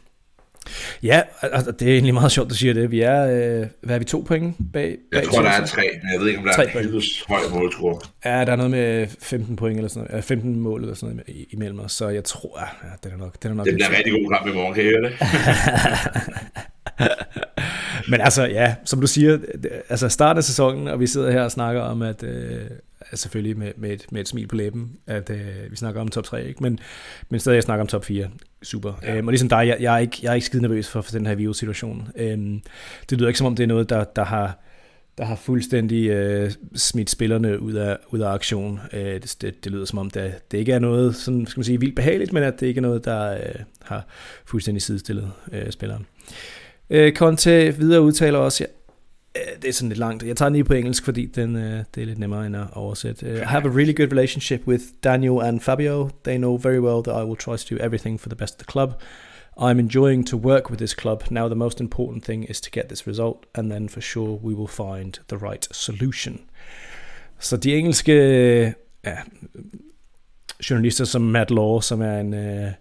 Ja, 1.03 1.21
altså, 1.41 1.71
det 1.71 1.88
er 1.88 1.94
egentlig 1.94 2.13
meget 2.13 2.31
sjovt, 2.31 2.45
at 2.45 2.50
du 2.50 2.56
siger 2.56 2.73
det. 2.73 2.91
Vi 2.91 3.01
er, 3.01 3.21
øh, 3.25 3.67
hvad 3.81 3.95
er 3.95 4.00
vi, 4.00 4.06
to 4.06 4.23
point 4.27 4.56
bag? 4.73 4.97
bag 5.12 5.19
jeg 5.19 5.27
tror, 5.27 5.41
der 5.41 5.50
er 5.50 5.65
tre, 5.65 5.81
men 6.03 6.13
jeg 6.13 6.19
ved 6.21 6.27
ikke, 6.27 6.39
om 6.39 6.45
der 6.45 6.53
tre 6.53 6.69
er 6.71 6.79
en 6.79 7.01
høj 7.27 7.41
målscore. 7.51 8.00
Ja, 8.25 8.45
der 8.45 8.51
er 8.51 8.56
noget 8.56 8.71
med 8.71 9.07
15 9.19 9.56
point 9.56 9.77
eller 9.77 9.89
sådan 9.89 10.07
noget, 10.12 10.23
15 10.23 10.59
mål 10.59 10.81
eller 10.81 10.95
sådan 10.95 11.15
noget 11.15 11.45
imellem 11.50 11.79
os, 11.79 11.91
så 11.91 12.09
jeg 12.09 12.23
tror, 12.23 12.59
ja, 12.59 12.89
det 13.03 13.13
er 13.13 13.17
nok... 13.17 13.44
Det, 13.44 13.50
er 13.50 13.53
nok 13.53 13.65
det 13.65 13.73
bliver 13.73 13.97
rigtig 13.97 14.13
god 14.13 14.33
kamp 14.33 14.47
i 14.47 14.53
morgen, 14.53 14.73
kan 14.73 14.83
I 14.83 14.88
høre 14.88 15.01
det? 15.01 15.13
Men 18.09 18.21
altså, 18.21 18.45
ja, 18.45 18.75
som 18.86 19.01
du 19.01 19.07
siger, 19.07 19.38
altså 19.89 20.09
starten 20.09 20.38
af 20.38 20.44
sæsonen, 20.44 20.88
og 20.88 21.00
vi 21.00 21.08
sidder 21.08 21.31
her 21.31 21.41
og 21.41 21.51
snakker 21.51 21.81
om, 21.81 22.01
at 22.01 22.24
øh, 22.24 22.62
selvfølgelig 23.13 23.58
med, 23.58 23.72
med, 23.77 23.89
et, 23.89 24.05
med 24.12 24.22
et 24.22 24.27
smil 24.27 24.48
på 24.48 24.55
læben, 24.55 24.98
at 25.08 25.29
øh, 25.29 25.72
vi 25.72 25.75
snakker 25.75 26.01
om 26.01 26.08
top 26.08 26.24
3, 26.24 26.48
ikke? 26.48 26.63
Men, 26.63 26.79
men 27.29 27.39
stadig 27.39 27.55
jeg 27.55 27.63
snakker 27.63 27.81
om 27.81 27.88
top 27.88 28.05
4. 28.05 28.27
Super. 28.63 28.93
Ja. 29.03 29.15
Øhm, 29.15 29.27
og 29.27 29.31
ligesom 29.31 29.50
dig, 29.50 29.67
jeg, 29.67 29.77
jeg, 29.79 29.93
er 29.93 29.98
ikke, 29.98 30.17
jeg 30.24 30.29
er 30.29 30.34
ikke 30.34 30.46
skide 30.46 30.62
nervøs 30.62 30.89
for, 30.89 31.01
for 31.01 31.12
den 31.12 31.25
her 31.25 31.36
virus-situation. 31.36 32.08
Øhm, 32.15 32.62
det 33.10 33.17
lyder 33.17 33.27
ikke 33.27 33.38
som 33.38 33.48
om, 33.48 33.55
det 33.55 33.63
er 33.63 33.67
noget, 33.67 33.89
der, 33.89 34.03
der 34.03 34.24
har 34.24 34.60
der 35.17 35.25
har 35.25 35.36
fuldstændig 35.36 36.10
øh, 36.10 36.51
smidt 36.75 37.10
spillerne 37.10 37.62
ud 37.62 37.74
af, 37.74 37.98
ud 38.10 38.20
af 38.20 38.29
aktion. 38.29 38.79
Øh, 38.93 39.00
det, 39.00 39.36
det, 39.41 39.63
det 39.63 39.72
lyder 39.72 39.86
som 39.86 40.00
om, 40.00 40.10
det, 40.10 40.51
det 40.51 40.58
ikke 40.58 40.72
er 40.72 40.79
noget 40.79 41.15
sådan, 41.15 41.46
skal 41.46 41.60
man 41.60 41.65
sige, 41.65 41.79
vildt 41.79 41.96
behageligt, 41.96 42.34
men 42.34 42.43
at 42.43 42.60
det 42.60 42.67
ikke 42.67 42.79
er 42.79 42.81
noget, 42.81 43.05
der 43.05 43.34
øh, 43.34 43.55
har 43.81 44.05
fuldstændig 44.46 44.81
sidestillet 44.81 45.31
øh, 45.51 45.72
spilleren. 45.72 46.05
Øh, 46.29 46.64
Øh, 46.89 47.13
Conte 47.13 47.75
videre 47.77 48.01
udtaler 48.01 48.39
også, 48.39 48.63
ja, 48.63 49.42
øh, 49.42 49.62
det 49.62 49.68
er 49.70 49.74
sådan 49.74 49.89
lidt 49.89 50.00
langt. 50.00 50.24
Jeg 50.24 50.38
tager 50.38 50.50
den 50.50 50.54
lige 50.54 50.63
på 50.63 50.74
engelsk, 50.74 51.06
fordi 51.06 51.25
den, 51.25 51.56
øh, 51.56 51.84
det 51.96 52.01
er 52.01 52.06
lidt 52.06 52.20
nemmere 52.20 52.46
end 52.46 52.56
at 52.56 52.68
oversætte. 52.74 53.25
Uh, 53.25 53.38
I 53.38 53.44
have 53.44 53.63
a 53.63 53.75
really 53.75 53.94
good 53.96 54.12
relationship 54.12 54.62
with 54.68 54.84
Daniel 55.04 55.42
and 55.42 55.60
Fabio. 55.60 56.10
They 56.24 56.38
know 56.38 56.58
very 56.58 56.80
well 56.80 57.04
that 57.04 57.22
I 57.22 57.25
will 57.25 57.38
try 57.38 57.58
to 57.58 57.75
do 57.75 57.84
everything 57.84 58.22
for 58.22 58.30
the 58.30 58.36
best 58.36 58.54
of 58.54 58.58
the 58.58 58.72
club. 58.72 58.94
I'm 59.58 59.80
enjoying 59.80 60.27
to 60.27 60.38
work 60.38 60.70
with 60.70 60.77
this 60.77 60.92
club. 60.92 61.24
Now 61.32 61.48
the 61.48 61.56
most 61.56 61.80
important 61.80 62.25
thing 62.25 62.50
is 62.50 62.62
to 62.62 62.70
get 62.72 62.84
this 62.88 63.08
result, 63.08 63.38
and 63.56 63.72
then 63.72 63.89
for 63.89 64.01
sure 64.01 64.39
we 64.44 64.54
will 64.54 64.68
find 64.68 65.13
the 65.30 65.38
right 65.38 65.68
solution. 65.72 66.39
Så 67.39 67.58
de 67.58 67.75
engelske 67.75 68.13
ja, 69.06 69.18
journalister 70.70 71.06
som 71.06 71.22
Matt 71.22 71.51
Law, 71.51 71.82
som 71.82 72.01
er 72.01 72.20
en 72.20 72.34
Øh, 72.34 72.72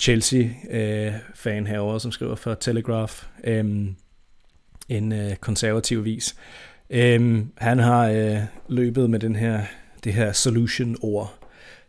Chelsea-fan 0.00 1.62
øh, 1.62 1.68
herovre, 1.68 2.00
som 2.00 2.12
skriver 2.12 2.34
for 2.34 2.54
Telegraph, 2.54 3.24
øh, 3.44 3.64
en 4.88 5.12
øh, 5.12 5.36
konservativ 5.36 6.04
vis. 6.04 6.36
Øh, 6.90 7.44
han 7.56 7.78
har 7.78 8.08
øh, 8.08 8.38
løbet 8.68 9.10
med 9.10 9.18
den 9.20 9.36
her, 9.36 9.62
det 10.04 10.12
her 10.12 10.32
solution-ord, 10.32 11.38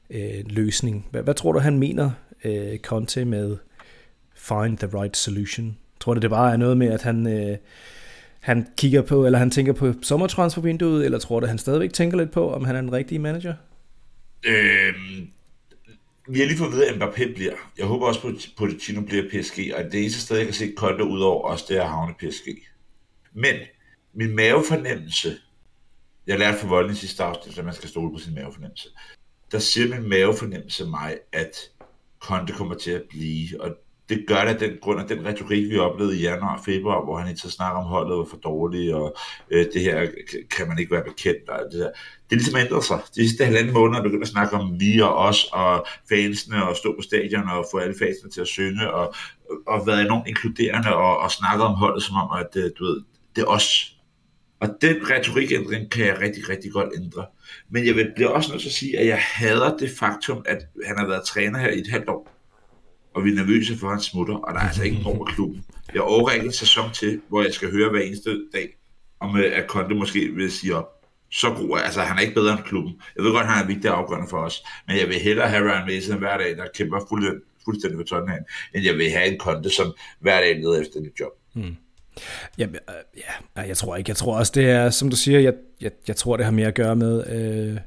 øh, 0.10 0.44
løsning. 0.46 1.08
Hvad, 1.12 1.24
hvad 1.24 1.34
tror 1.34 1.52
du, 1.52 1.60
han 1.60 1.78
mener, 1.78 2.12
øh, 2.44 2.78
Conte, 2.78 3.26
med 3.26 3.58
find 4.36 4.78
the 4.78 5.00
right 5.02 5.18
solution? 5.18 5.78
Tror 6.00 6.14
du, 6.14 6.20
det 6.20 6.30
bare 6.30 6.54
er 6.54 6.58
noget 6.58 6.78
med, 6.78 6.88
at 6.88 7.02
han... 7.02 7.28
Øh, 7.28 7.58
han 8.40 8.68
kigger 8.78 9.02
på, 9.02 9.26
eller 9.26 9.40
han 9.40 9.52
tænker 9.52 9.74
på 9.74 9.94
sommertransfervinduet, 10.02 11.06
eller 11.06 11.20
tror 11.20 11.40
du, 11.40 11.48
han 11.48 11.58
stadigvæk 11.58 11.94
tænker 11.94 12.18
lidt 12.18 12.32
på, 12.32 12.54
om 12.54 12.66
han 12.66 12.76
er 12.76 12.80
en 12.80 12.92
rigtig 12.92 13.22
manager? 13.22 13.54
Øhm, 14.46 15.28
vi 16.30 16.40
har 16.40 16.46
lige 16.46 16.58
fået 16.58 16.68
at 16.68 16.74
vide, 16.74 16.90
at 16.90 16.96
Mbappé 16.96 17.34
bliver. 17.34 17.56
Jeg 17.78 17.86
håber 17.86 18.08
også 18.08 18.22
på, 18.22 18.28
at 18.28 18.50
Pochettino 18.58 19.02
bliver 19.02 19.24
PSG, 19.30 19.74
og 19.76 19.84
det 19.84 20.02
eneste 20.02 20.22
sted, 20.22 20.38
jeg 20.38 20.46
kan 20.46 20.54
se 20.54 20.74
Konto 20.78 21.04
ud 21.04 21.22
over 21.22 21.48
os, 21.48 21.64
det 21.64 21.78
er 21.78 21.82
at 21.84 21.90
havne 21.90 22.14
PSG. 22.20 22.48
Men 23.34 23.56
min 24.14 24.36
mavefornemmelse, 24.36 25.38
jeg 26.28 26.40
lærte 26.40 26.58
for 26.58 26.68
volden 26.68 26.92
i 26.92 26.96
sidste 26.96 27.24
afsnit, 27.24 27.58
at 27.58 27.66
man 27.66 27.74
skal 27.74 27.90
stole 27.90 28.12
på 28.14 28.20
sin 28.20 28.36
mavefornemmelse. 28.36 28.90
Der 29.52 29.60
siger 29.60 30.00
min 30.00 30.10
mavefornemmelse 30.10 30.86
mig, 30.86 31.18
at 31.32 31.56
Konte 32.20 32.54
kommer 32.54 32.76
til 32.76 32.92
at 32.92 33.04
blive, 33.10 33.62
og 33.62 33.76
det 34.10 34.26
gør 34.28 34.42
det 34.42 34.54
af 34.54 34.60
den 34.60 34.78
grund 34.82 35.00
af 35.00 35.08
den 35.08 35.26
retorik, 35.26 35.70
vi 35.70 35.78
oplevede 35.78 36.18
i 36.18 36.22
januar 36.22 36.58
og 36.58 36.66
februar, 36.66 37.04
hvor 37.04 37.18
han 37.18 37.28
ikke 37.30 37.42
så 37.42 37.52
snakker 37.52 37.80
om 37.82 37.86
holdet 37.86 38.18
var 38.18 38.26
for 38.30 38.38
dårligt, 38.38 38.94
og 38.94 39.18
øh, 39.52 39.66
det 39.74 39.82
her 39.82 40.08
kan 40.58 40.68
man 40.68 40.80
ikke 40.80 40.92
være 40.92 41.04
bekendt. 41.04 41.50
Og 41.50 41.60
det, 41.72 41.80
der. 41.80 41.92
det 42.30 42.32
er 42.32 42.36
ligesom 42.36 42.60
ændret 42.60 42.84
sig. 42.84 43.00
De 43.16 43.30
sidste 43.30 43.46
halvanden 43.46 43.74
måneder 43.74 44.04
begynder 44.04 44.10
begyndt 44.10 44.24
at 44.24 44.28
snakke 44.28 44.56
om 44.56 44.80
vi 44.80 45.00
og 45.00 45.16
os 45.16 45.44
og 45.52 45.86
fansene, 46.10 46.68
og 46.68 46.76
stå 46.76 46.96
på 46.96 47.02
stadion 47.02 47.50
og 47.50 47.66
få 47.72 47.78
alle 47.78 47.96
fansene 48.00 48.32
til 48.32 48.42
at 48.42 48.48
synge, 48.48 48.94
og, 48.94 49.14
og 49.68 49.88
været 49.88 50.02
enormt 50.02 50.28
inkluderende, 50.28 50.96
og, 50.96 51.18
og 51.18 51.32
snakke 51.32 51.64
om 51.64 51.74
holdet 51.74 52.04
som 52.04 52.16
om, 52.16 52.40
at 52.40 52.64
øh, 52.64 52.72
du 52.80 52.86
ved, 52.86 53.02
det 53.36 53.42
er 53.42 53.48
os. 53.48 53.96
Og 54.60 54.70
den 54.82 54.96
retorikændring 55.10 55.92
kan 55.92 56.06
jeg 56.06 56.20
rigtig, 56.20 56.50
rigtig 56.50 56.72
godt 56.72 56.90
ændre. 56.98 57.26
Men 57.70 57.86
jeg 57.86 57.96
vil 57.96 58.12
blive 58.16 58.34
også 58.34 58.52
nødt 58.52 58.62
til 58.62 58.70
at 58.70 58.74
sige, 58.74 59.00
at 59.00 59.08
jeg 59.08 59.22
hader 59.22 59.78
det 59.78 59.92
faktum, 60.00 60.44
at 60.46 60.68
han 60.86 60.98
har 60.98 61.08
været 61.08 61.26
træner 61.26 61.60
her 61.60 61.70
i 61.70 61.80
et 61.80 61.88
halvt 61.88 62.10
år 62.10 62.39
og 63.14 63.24
vi 63.24 63.30
er 63.30 63.36
nervøse 63.36 63.78
for, 63.78 63.88
at 63.88 63.94
han 63.94 64.02
smutter, 64.02 64.36
og 64.36 64.54
der 64.54 64.60
er 64.60 64.64
altså 64.64 64.84
ikke 64.84 65.02
over 65.06 65.26
klubben. 65.26 65.66
Jeg 65.94 66.02
overrækker 66.02 66.46
en 66.46 66.52
sæson 66.52 66.94
til, 66.94 67.22
hvor 67.30 67.42
jeg 67.42 67.54
skal 67.54 67.72
høre 67.72 67.90
hver 67.90 68.02
eneste 68.02 68.42
dag, 68.54 68.78
om 69.20 69.38
øh, 69.38 69.58
at 69.58 69.68
Konte 69.68 69.96
måske 69.96 70.30
vil 70.36 70.52
sige 70.52 70.76
op. 70.76 70.86
Så 71.32 71.50
god 71.50 71.70
er, 71.70 71.76
altså 71.76 72.02
han 72.02 72.18
er 72.18 72.22
ikke 72.22 72.34
bedre 72.34 72.52
end 72.52 72.64
klubben. 72.66 72.94
Jeg 73.16 73.24
ved 73.24 73.32
godt, 73.32 73.44
at 73.44 73.52
han 73.52 73.64
er 73.64 73.68
vigtig 73.68 73.92
afgørende 73.92 74.28
for 74.30 74.38
os, 74.38 74.64
men 74.88 74.98
jeg 74.98 75.08
vil 75.08 75.16
hellere 75.16 75.50
have 75.50 75.72
Ryan 75.72 75.88
Mason 75.88 76.18
hver 76.18 76.38
dag, 76.38 76.58
der 76.58 76.66
kæmper 76.76 77.00
fuldstændig, 77.10 77.42
fuldstændig 77.66 77.98
for 77.98 78.04
Tottenham, 78.04 78.40
end 78.76 78.84
jeg 78.86 78.96
vil 78.96 79.10
have 79.12 79.28
en 79.28 79.40
Conte, 79.40 79.70
som 79.70 79.94
hver 80.20 80.42
dag 80.42 80.56
leder 80.56 80.82
efter 80.82 81.00
et 81.00 81.12
job. 81.20 81.32
Hmm. 81.54 81.76
Ja, 82.58 82.66
øh, 82.66 82.74
ja, 83.58 83.62
jeg 83.62 83.78
tror 83.78 83.96
ikke. 83.96 84.10
Jeg 84.10 84.18
tror 84.18 84.38
også, 84.38 84.52
det 84.56 84.70
er, 84.70 84.90
som 84.90 85.10
du 85.10 85.16
siger, 85.16 85.40
jeg, 85.40 85.54
jeg, 85.82 85.92
jeg 86.08 86.16
tror, 86.16 86.38
det 86.38 86.46
har 86.46 86.52
mere 86.52 86.68
at 86.68 86.76
gøre 86.76 86.96
med, 86.96 87.28
øh, 87.28 87.78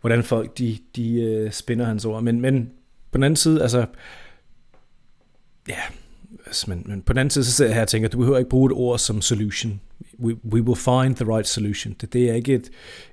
hvordan 0.00 0.22
folk 0.22 0.58
de, 0.58 0.78
de 0.96 1.22
øh, 1.22 1.52
spinder 1.52 1.84
hans 1.84 2.04
ord. 2.04 2.22
Men, 2.22 2.40
men 2.40 2.70
på 3.10 3.18
den 3.18 3.22
anden 3.22 3.36
side, 3.36 3.62
altså, 3.62 3.86
ja, 5.68 5.80
altså, 6.46 6.70
men, 6.70 6.82
men 6.86 7.02
på 7.02 7.12
den 7.12 7.18
anden 7.18 7.30
side, 7.30 7.44
så 7.44 7.52
sidder 7.52 7.70
jeg 7.70 7.74
her 7.74 7.82
og 7.82 7.88
tænker, 7.88 8.08
du 8.08 8.18
behøver 8.18 8.38
ikke 8.38 8.50
bruge 8.50 8.70
et 8.70 8.76
ord 8.76 8.98
som 8.98 9.22
solution. 9.22 9.80
We, 10.18 10.36
we 10.44 10.62
will 10.62 10.76
find 10.76 11.16
the 11.16 11.36
right 11.36 11.48
solution. 11.48 11.96
Det, 12.00 12.12
det 12.12 12.30
er 12.30 12.34
ikke 12.34 12.54
et, 12.54 12.70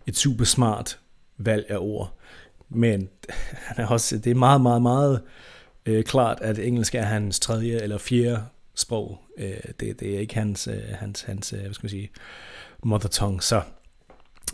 et 0.07 0.17
super 0.17 0.45
smart 0.45 0.99
valg 1.37 1.65
af 1.69 1.77
ord. 1.79 2.17
Men 2.69 3.09
han 3.67 3.85
er 3.85 3.87
også, 3.87 4.17
det 4.17 4.31
er 4.31 4.35
meget, 4.35 4.61
meget, 4.61 4.81
meget 4.81 5.21
øh, 5.85 6.03
klart, 6.03 6.37
at 6.41 6.59
engelsk 6.59 6.95
er 6.95 7.03
hans 7.03 7.39
tredje 7.39 7.81
eller 7.81 7.97
fjerde 7.97 8.43
sprog. 8.75 9.19
Øh, 9.37 9.53
det, 9.79 9.99
det 9.99 10.15
er 10.15 10.19
ikke 10.19 10.35
hans, 10.35 10.67
øh, 10.67 10.81
hans, 10.93 11.21
hans 11.21 11.53
øh, 11.53 11.59
hvad 11.59 11.73
skal 11.73 11.85
man 11.85 11.89
sige, 11.89 12.09
mother 12.83 13.09
tongue. 13.09 13.41
Så 13.41 13.61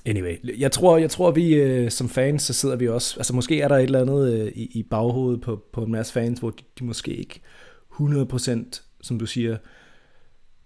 anyway, 0.05 0.59
jeg 0.59 0.71
tror, 0.71 0.97
jeg 0.97 1.09
tror 1.09 1.31
vi 1.31 1.53
øh, 1.53 1.91
som 1.91 2.09
fans, 2.09 2.43
så 2.43 2.53
sidder 2.53 2.75
vi 2.75 2.87
også, 2.87 3.19
altså 3.19 3.35
måske 3.35 3.61
er 3.61 3.67
der 3.67 3.75
et 3.75 3.83
eller 3.83 4.01
andet 4.01 4.33
øh, 4.33 4.51
i, 4.55 4.79
i 4.79 4.83
baghovedet 4.83 5.41
på, 5.41 5.63
på 5.73 5.83
en 5.83 5.91
masse 5.91 6.13
fans, 6.13 6.39
hvor 6.39 6.49
de, 6.49 6.63
de 6.79 6.83
måske 6.83 7.15
ikke 7.15 7.41
100%, 7.99 8.99
som 9.01 9.19
du 9.19 9.25
siger, 9.25 9.57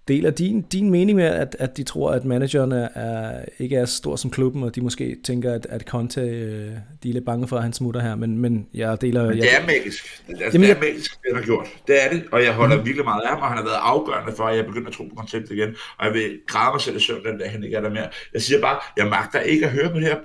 deler 0.08 0.32
din, 0.32 0.62
din 0.62 0.90
mening 0.90 1.16
med, 1.16 1.26
at, 1.26 1.56
at 1.60 1.78
de 1.78 1.84
tror, 1.84 2.12
at 2.12 2.26
manageren 2.26 2.72
er, 2.72 3.46
ikke 3.60 3.76
er 3.76 3.86
så 3.86 3.96
stor 3.96 4.16
som 4.16 4.32
klubben, 4.32 4.64
og 4.64 4.76
de 4.76 4.82
måske 4.82 5.18
tænker, 5.24 5.54
at, 5.54 5.68
at 5.70 5.82
Conte, 5.82 6.22
øh, 6.22 6.72
de 7.04 7.10
er 7.10 7.14
lidt 7.14 7.26
bange 7.26 7.48
for, 7.48 7.58
at 7.58 7.64
han 7.64 7.74
smutter 7.74 8.02
her, 8.02 8.16
men, 8.16 8.38
men 8.38 8.68
jeg 8.74 9.02
deler... 9.02 9.28
Men 9.28 9.38
det 9.38 9.44
jeg, 9.44 9.62
er 9.62 9.66
magisk. 9.66 10.24
Altså, 10.30 10.44
Jamen, 10.54 10.62
det 10.62 10.78
er 10.78 10.82
magisk, 10.82 11.12
det 11.12 11.28
han 11.28 11.36
har 11.36 11.44
gjort. 11.44 11.68
Det 11.88 12.06
er 12.06 12.10
det, 12.10 12.24
og 12.32 12.44
jeg 12.44 12.54
holder 12.54 12.78
mm. 12.78 12.86
virkelig 12.86 13.06
meget 13.06 13.22
af 13.22 13.30
ham, 13.30 13.42
og 13.42 13.48
han 13.48 13.58
har 13.58 13.64
været 13.64 13.80
afgørende 13.82 14.34
for, 14.36 14.44
at 14.44 14.58
jeg 14.58 14.66
begynder 14.66 14.88
at 14.88 14.94
tro 14.94 15.04
på 15.04 15.16
konceptet 15.16 15.56
igen, 15.56 15.76
og 15.98 16.06
jeg 16.06 16.14
vil 16.14 16.40
græde 16.48 16.74
mig 16.74 16.82
selv 16.82 16.98
i 16.98 17.00
søvn 17.00 17.26
den 17.26 17.38
dag, 17.38 17.52
han 17.52 17.64
ikke 17.64 17.78
er 17.78 17.82
der 17.82 17.90
mere. 17.90 18.10
Jeg 18.34 18.42
siger 18.42 18.62
bare, 18.62 18.80
jeg 18.98 19.08
magter 19.08 19.40
ikke 19.40 19.66
at 19.66 19.72
høre 19.72 19.90
på 19.90 20.00
det 20.00 20.08
her 20.08 20.18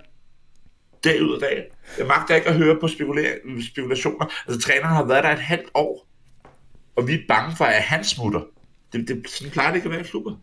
dag 1.05 1.23
ud 1.23 1.35
af 1.35 1.41
dag. 1.41 1.65
Jeg 1.99 2.07
magter 2.07 2.35
ikke 2.35 2.49
at 2.49 2.55
høre 2.55 2.77
på 2.81 2.89
spekulationer. 2.89 4.27
Altså, 4.47 4.61
træneren 4.67 4.95
har 4.95 5.05
været 5.05 5.25
der 5.25 5.31
et 5.31 5.39
halvt 5.39 5.71
år, 5.75 6.07
og 6.97 7.09
vi 7.09 7.15
er 7.15 7.19
bange 7.29 7.57
for, 7.57 7.65
at 7.65 7.83
han 7.83 8.05
smutter. 8.05 8.41
Det, 8.93 9.09
det, 9.09 9.31
sådan 9.31 9.53
plejer 9.53 9.69
det 9.69 9.77
ikke 9.77 9.87
at 9.87 9.93
være 9.93 10.01
i 10.01 10.05
klubber. 10.05 10.35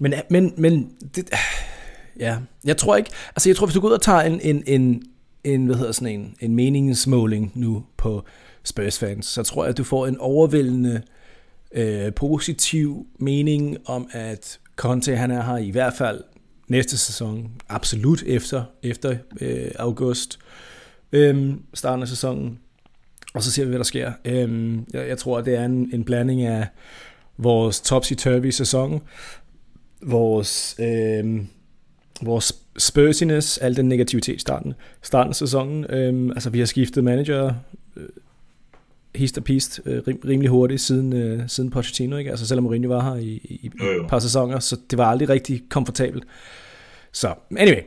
Men, 0.00 0.14
men, 0.30 0.54
men 0.56 0.96
det, 1.16 1.30
ja, 2.18 2.38
jeg 2.64 2.76
tror 2.76 2.96
ikke, 2.96 3.10
altså 3.28 3.48
jeg 3.48 3.56
tror, 3.56 3.66
hvis 3.66 3.74
du 3.74 3.80
går 3.80 3.88
ud 3.88 3.92
og 3.92 4.02
tager 4.02 4.20
en, 4.20 4.40
en, 4.40 4.62
en, 4.66 5.02
en 5.44 5.66
hvad 5.66 5.76
hedder 5.76 5.92
sådan 5.92 6.20
en, 6.20 6.34
en 6.40 6.54
meningsmåling 6.54 7.52
nu 7.54 7.84
på 7.96 8.24
Spurs 8.64 8.98
fans, 8.98 9.26
så 9.26 9.42
tror 9.42 9.64
jeg, 9.64 9.70
at 9.70 9.78
du 9.78 9.84
får 9.84 10.06
en 10.06 10.18
overvældende 10.18 11.02
øh, 11.72 12.14
positiv 12.14 13.06
mening 13.18 13.76
om, 13.86 14.08
at 14.12 14.58
Conte 14.76 15.16
han 15.16 15.30
er 15.30 15.42
her 15.42 15.56
i 15.56 15.70
hvert 15.70 15.94
fald 15.98 16.20
næste 16.68 16.98
sæson, 16.98 17.50
absolut 17.68 18.22
efter, 18.22 18.64
efter 18.82 19.16
øh, 19.40 19.70
august, 19.78 20.38
øh, 21.12 21.54
starten 21.74 22.02
af 22.02 22.08
sæsonen. 22.08 22.58
Og 23.34 23.42
så 23.42 23.50
ser 23.50 23.64
vi, 23.64 23.68
hvad 23.68 23.78
der 23.78 23.84
sker. 23.84 24.12
Øhm, 24.24 24.86
jeg, 24.92 25.08
jeg 25.08 25.18
tror, 25.18 25.40
det 25.40 25.54
er 25.54 25.64
en, 25.64 25.90
en 25.92 26.04
blanding 26.04 26.42
af 26.42 26.66
vores 27.36 27.80
topsy-turvy 27.80 28.50
sæson, 28.50 29.02
vores, 30.02 30.76
øhm, 30.80 31.46
vores 32.22 32.52
spursiness, 32.78 33.58
al 33.58 33.76
den 33.76 33.88
negativitet 33.88 34.40
starten, 34.40 34.74
starten 35.02 35.30
af 35.30 35.34
sæsonen. 35.34 35.84
Øhm, 35.90 36.30
altså, 36.30 36.50
vi 36.50 36.58
har 36.58 36.66
skiftet 36.66 37.04
manager 37.04 37.54
øh, 37.96 38.08
hist 39.14 39.38
og 39.38 39.44
pist 39.44 39.80
øh, 39.86 40.02
rim, 40.08 40.20
rimelig 40.24 40.50
hurtigt 40.50 40.80
siden, 40.80 41.12
øh, 41.12 41.42
siden 41.48 41.70
Pochettino, 41.70 42.16
ikke? 42.16 42.30
Altså, 42.30 42.46
selvom 42.46 42.64
Mourinho 42.64 42.88
var 42.88 43.10
her 43.10 43.20
i, 43.20 43.28
i, 43.28 43.60
i 43.62 43.66
et 43.66 44.08
par 44.08 44.18
sæsoner, 44.18 44.58
så 44.58 44.76
det 44.90 44.98
var 44.98 45.06
aldrig 45.06 45.28
rigtig 45.28 45.62
komfortabelt. 45.68 46.24
Så, 47.12 47.34
anyway. 47.56 47.82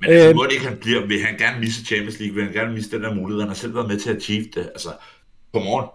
Men 0.00 0.10
altså, 0.10 0.28
øh, 0.28 0.36
må 0.36 0.44
det 0.44 0.52
ikke, 0.52 0.66
han 0.66 0.76
bliver, 0.76 1.06
vil 1.06 1.20
han 1.24 1.38
gerne 1.38 1.60
misse 1.60 1.84
Champions 1.84 2.18
League, 2.18 2.34
vil 2.34 2.44
han 2.44 2.52
gerne 2.52 2.74
misse 2.74 2.90
den 2.90 3.02
der 3.02 3.14
mulighed, 3.14 3.40
han 3.40 3.48
har 3.48 3.54
selv 3.54 3.74
været 3.74 3.88
med 3.88 3.98
til 3.98 4.10
at 4.10 4.16
achieve 4.16 4.46
det, 4.54 4.62
altså, 4.62 4.88
på 5.52 5.58
morgen. 5.58 5.86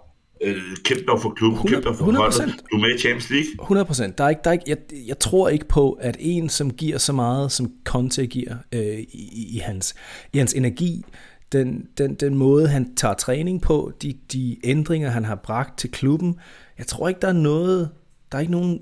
Øh, 0.43 0.61
kæmpe 0.83 1.03
dog 1.03 1.21
for 1.21 1.29
klubben, 1.29 1.67
kæmpe 1.67 1.87
dog 1.87 1.95
for 1.95 2.05
100%. 2.05 2.17
holdet, 2.17 2.55
du 2.71 2.75
er 2.75 2.81
med 2.81 2.95
i 2.95 2.97
Champions 2.97 3.29
League. 3.29 3.81
100% 4.09 4.13
Der 4.17 4.23
er 4.23 4.29
ikke, 4.29 4.41
der 4.43 4.49
er 4.49 4.53
ikke, 4.53 4.65
jeg, 4.67 4.77
jeg 5.07 5.19
tror 5.19 5.49
ikke 5.49 5.67
på, 5.67 5.91
at 5.91 6.17
en, 6.19 6.49
som 6.49 6.73
giver 6.73 6.97
så 6.97 7.13
meget, 7.13 7.51
som 7.51 7.71
Conte 7.83 8.27
giver 8.27 8.55
øh, 8.71 8.99
i, 8.99 9.55
i, 9.55 9.57
hans, 9.57 9.95
i 10.33 10.37
hans 10.37 10.53
energi, 10.53 11.05
den, 11.51 11.87
den, 11.97 12.15
den 12.15 12.35
måde, 12.35 12.67
han 12.67 12.95
tager 12.95 13.13
træning 13.13 13.61
på, 13.61 13.91
de, 14.01 14.13
de 14.33 14.57
ændringer, 14.63 15.09
han 15.09 15.25
har 15.25 15.35
bragt 15.35 15.79
til 15.79 15.91
klubben, 15.91 16.39
jeg 16.77 16.87
tror 16.87 17.07
ikke, 17.07 17.21
der 17.21 17.27
er 17.27 17.33
noget, 17.33 17.89
der 18.31 18.37
er 18.37 18.39
ikke 18.39 18.51
nogen, 18.51 18.79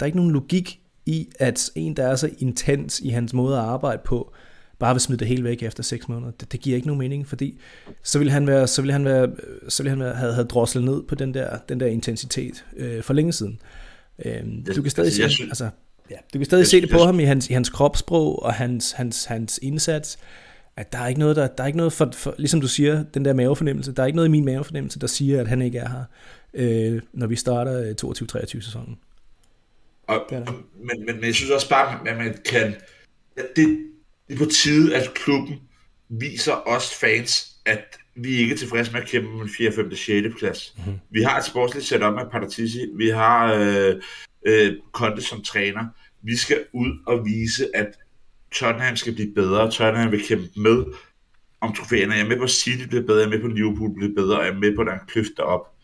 der 0.00 0.04
er 0.04 0.06
ikke 0.06 0.18
nogen 0.18 0.32
logik 0.32 0.80
i, 1.08 1.28
at 1.38 1.70
en, 1.74 1.96
der 1.96 2.06
er 2.06 2.16
så 2.16 2.30
intens 2.38 3.00
i 3.00 3.08
hans 3.08 3.32
måde 3.32 3.56
at 3.56 3.64
arbejde 3.64 4.02
på, 4.04 4.32
bare 4.78 4.94
vil 4.94 5.00
smide 5.00 5.18
det 5.18 5.28
hele 5.28 5.44
væk 5.44 5.62
efter 5.62 5.82
6 5.82 6.08
måneder. 6.08 6.30
Det, 6.30 6.52
det 6.52 6.60
giver 6.60 6.76
ikke 6.76 6.86
nogen 6.86 6.98
mening, 6.98 7.26
fordi 7.26 7.58
så 8.02 8.18
ville 8.18 8.32
han 8.32 8.46
være, 8.46 8.66
så 8.66 8.82
ville 8.82 8.92
han 8.92 9.04
være, 9.04 9.28
så 9.68 9.82
ville 9.82 9.90
han 9.90 10.00
være, 10.00 10.14
have, 10.14 10.34
have 10.34 10.46
droslet 10.46 10.84
ned 10.84 11.02
på 11.02 11.14
den 11.14 11.34
der, 11.34 11.58
den 11.68 11.80
der 11.80 11.86
intensitet 11.86 12.64
øh, 12.76 13.02
for 13.02 13.14
længe 13.14 13.32
siden. 13.32 13.60
Øh, 14.24 14.42
du 14.76 14.82
kan 14.82 14.90
stadig 14.90 15.22
altså, 15.22 15.36
se, 15.36 15.42
altså, 15.42 15.68
ja, 16.10 16.16
du 16.34 16.38
kan 16.38 16.44
stadig 16.44 16.66
se 16.66 16.80
det 16.80 16.90
på 16.90 16.98
ham 16.98 17.20
i 17.20 17.24
hans, 17.24 17.50
i 17.50 17.52
hans 17.52 17.68
kropssprog 17.68 18.42
og 18.42 18.54
hans, 18.54 18.92
hans, 18.92 19.24
hans 19.24 19.58
indsats, 19.62 20.18
at 20.76 20.92
der 20.92 20.98
er 20.98 21.08
ikke 21.08 21.20
noget, 21.20 21.36
der, 21.36 21.46
der 21.46 21.62
er 21.62 21.66
ikke 21.66 21.76
noget 21.76 21.92
for, 21.92 22.10
for, 22.14 22.34
ligesom 22.38 22.60
du 22.60 22.68
siger, 22.68 23.04
den 23.14 23.24
der 23.24 23.32
mavefornemmelse, 23.32 23.92
der 23.92 24.02
er 24.02 24.06
ikke 24.06 24.16
noget 24.16 24.28
i 24.28 24.30
min 24.30 24.44
mavefornemmelse, 24.44 24.98
der 24.98 25.06
siger, 25.06 25.40
at 25.40 25.48
han 25.48 25.62
ikke 25.62 25.78
er 25.78 25.88
her, 25.88 26.04
øh, 26.54 27.02
når 27.12 27.26
vi 27.26 27.36
starter 27.36 27.94
22-23 28.04 28.60
sæsonen. 28.60 28.96
Og, 30.08 30.26
det 30.30 30.46
det. 30.46 30.54
Men, 30.74 31.06
men, 31.06 31.16
men 31.16 31.24
jeg 31.24 31.34
synes 31.34 31.50
også 31.50 31.68
bare, 31.68 32.08
at 32.08 32.16
man 32.16 32.38
kan... 32.50 32.74
At 33.36 33.46
det, 33.56 33.86
det 34.28 34.34
er 34.34 34.38
på 34.38 34.50
tide, 34.50 34.96
at 34.96 35.14
klubben 35.14 35.60
viser 36.08 36.68
os 36.68 36.94
fans, 36.94 37.56
at 37.64 37.98
vi 38.14 38.36
ikke 38.36 38.52
er 38.52 38.58
tilfredse 38.58 38.92
med 38.92 39.00
at 39.00 39.08
kæmpe 39.08 39.30
med 39.30 39.42
en 39.42 39.50
4., 39.58 39.72
5., 39.72 39.96
6. 39.96 40.38
plads. 40.38 40.74
Mm-hmm. 40.76 40.98
Vi 41.10 41.22
har 41.22 41.38
et 41.38 41.44
sportsligt 41.44 41.86
setup 41.86 42.14
med 42.14 42.30
Paratisi. 42.30 42.86
Vi 42.96 43.08
har 43.08 43.54
øh, 43.54 44.02
øh, 44.46 44.74
Conte 44.92 45.22
som 45.22 45.42
træner. 45.42 45.86
Vi 46.22 46.36
skal 46.36 46.64
ud 46.72 46.98
og 47.06 47.24
vise, 47.26 47.76
at 47.76 47.98
Tottenham 48.52 48.96
skal 48.96 49.14
blive 49.14 49.34
bedre. 49.34 49.70
Tottenham 49.70 50.12
vil 50.12 50.26
kæmpe 50.26 50.60
med 50.60 50.84
om 51.60 51.74
trofæerne. 51.74 52.14
Jeg 52.14 52.24
er 52.24 52.28
med 52.28 52.38
på, 52.38 52.48
City 52.48 52.86
bliver 52.86 53.06
bedre. 53.06 53.18
Jeg 53.18 53.26
er 53.26 53.30
med 53.30 53.40
på, 53.40 53.46
Liverpool 53.46 53.94
bliver 53.94 54.14
bedre. 54.14 54.38
Jeg 54.38 54.48
er 54.48 54.58
med 54.58 54.74
på, 54.74 54.80
at 54.80 54.86
der 54.86 54.92
er 54.92 55.00
en 55.00 55.06
kløft 55.06 55.32
derop. 55.36 55.74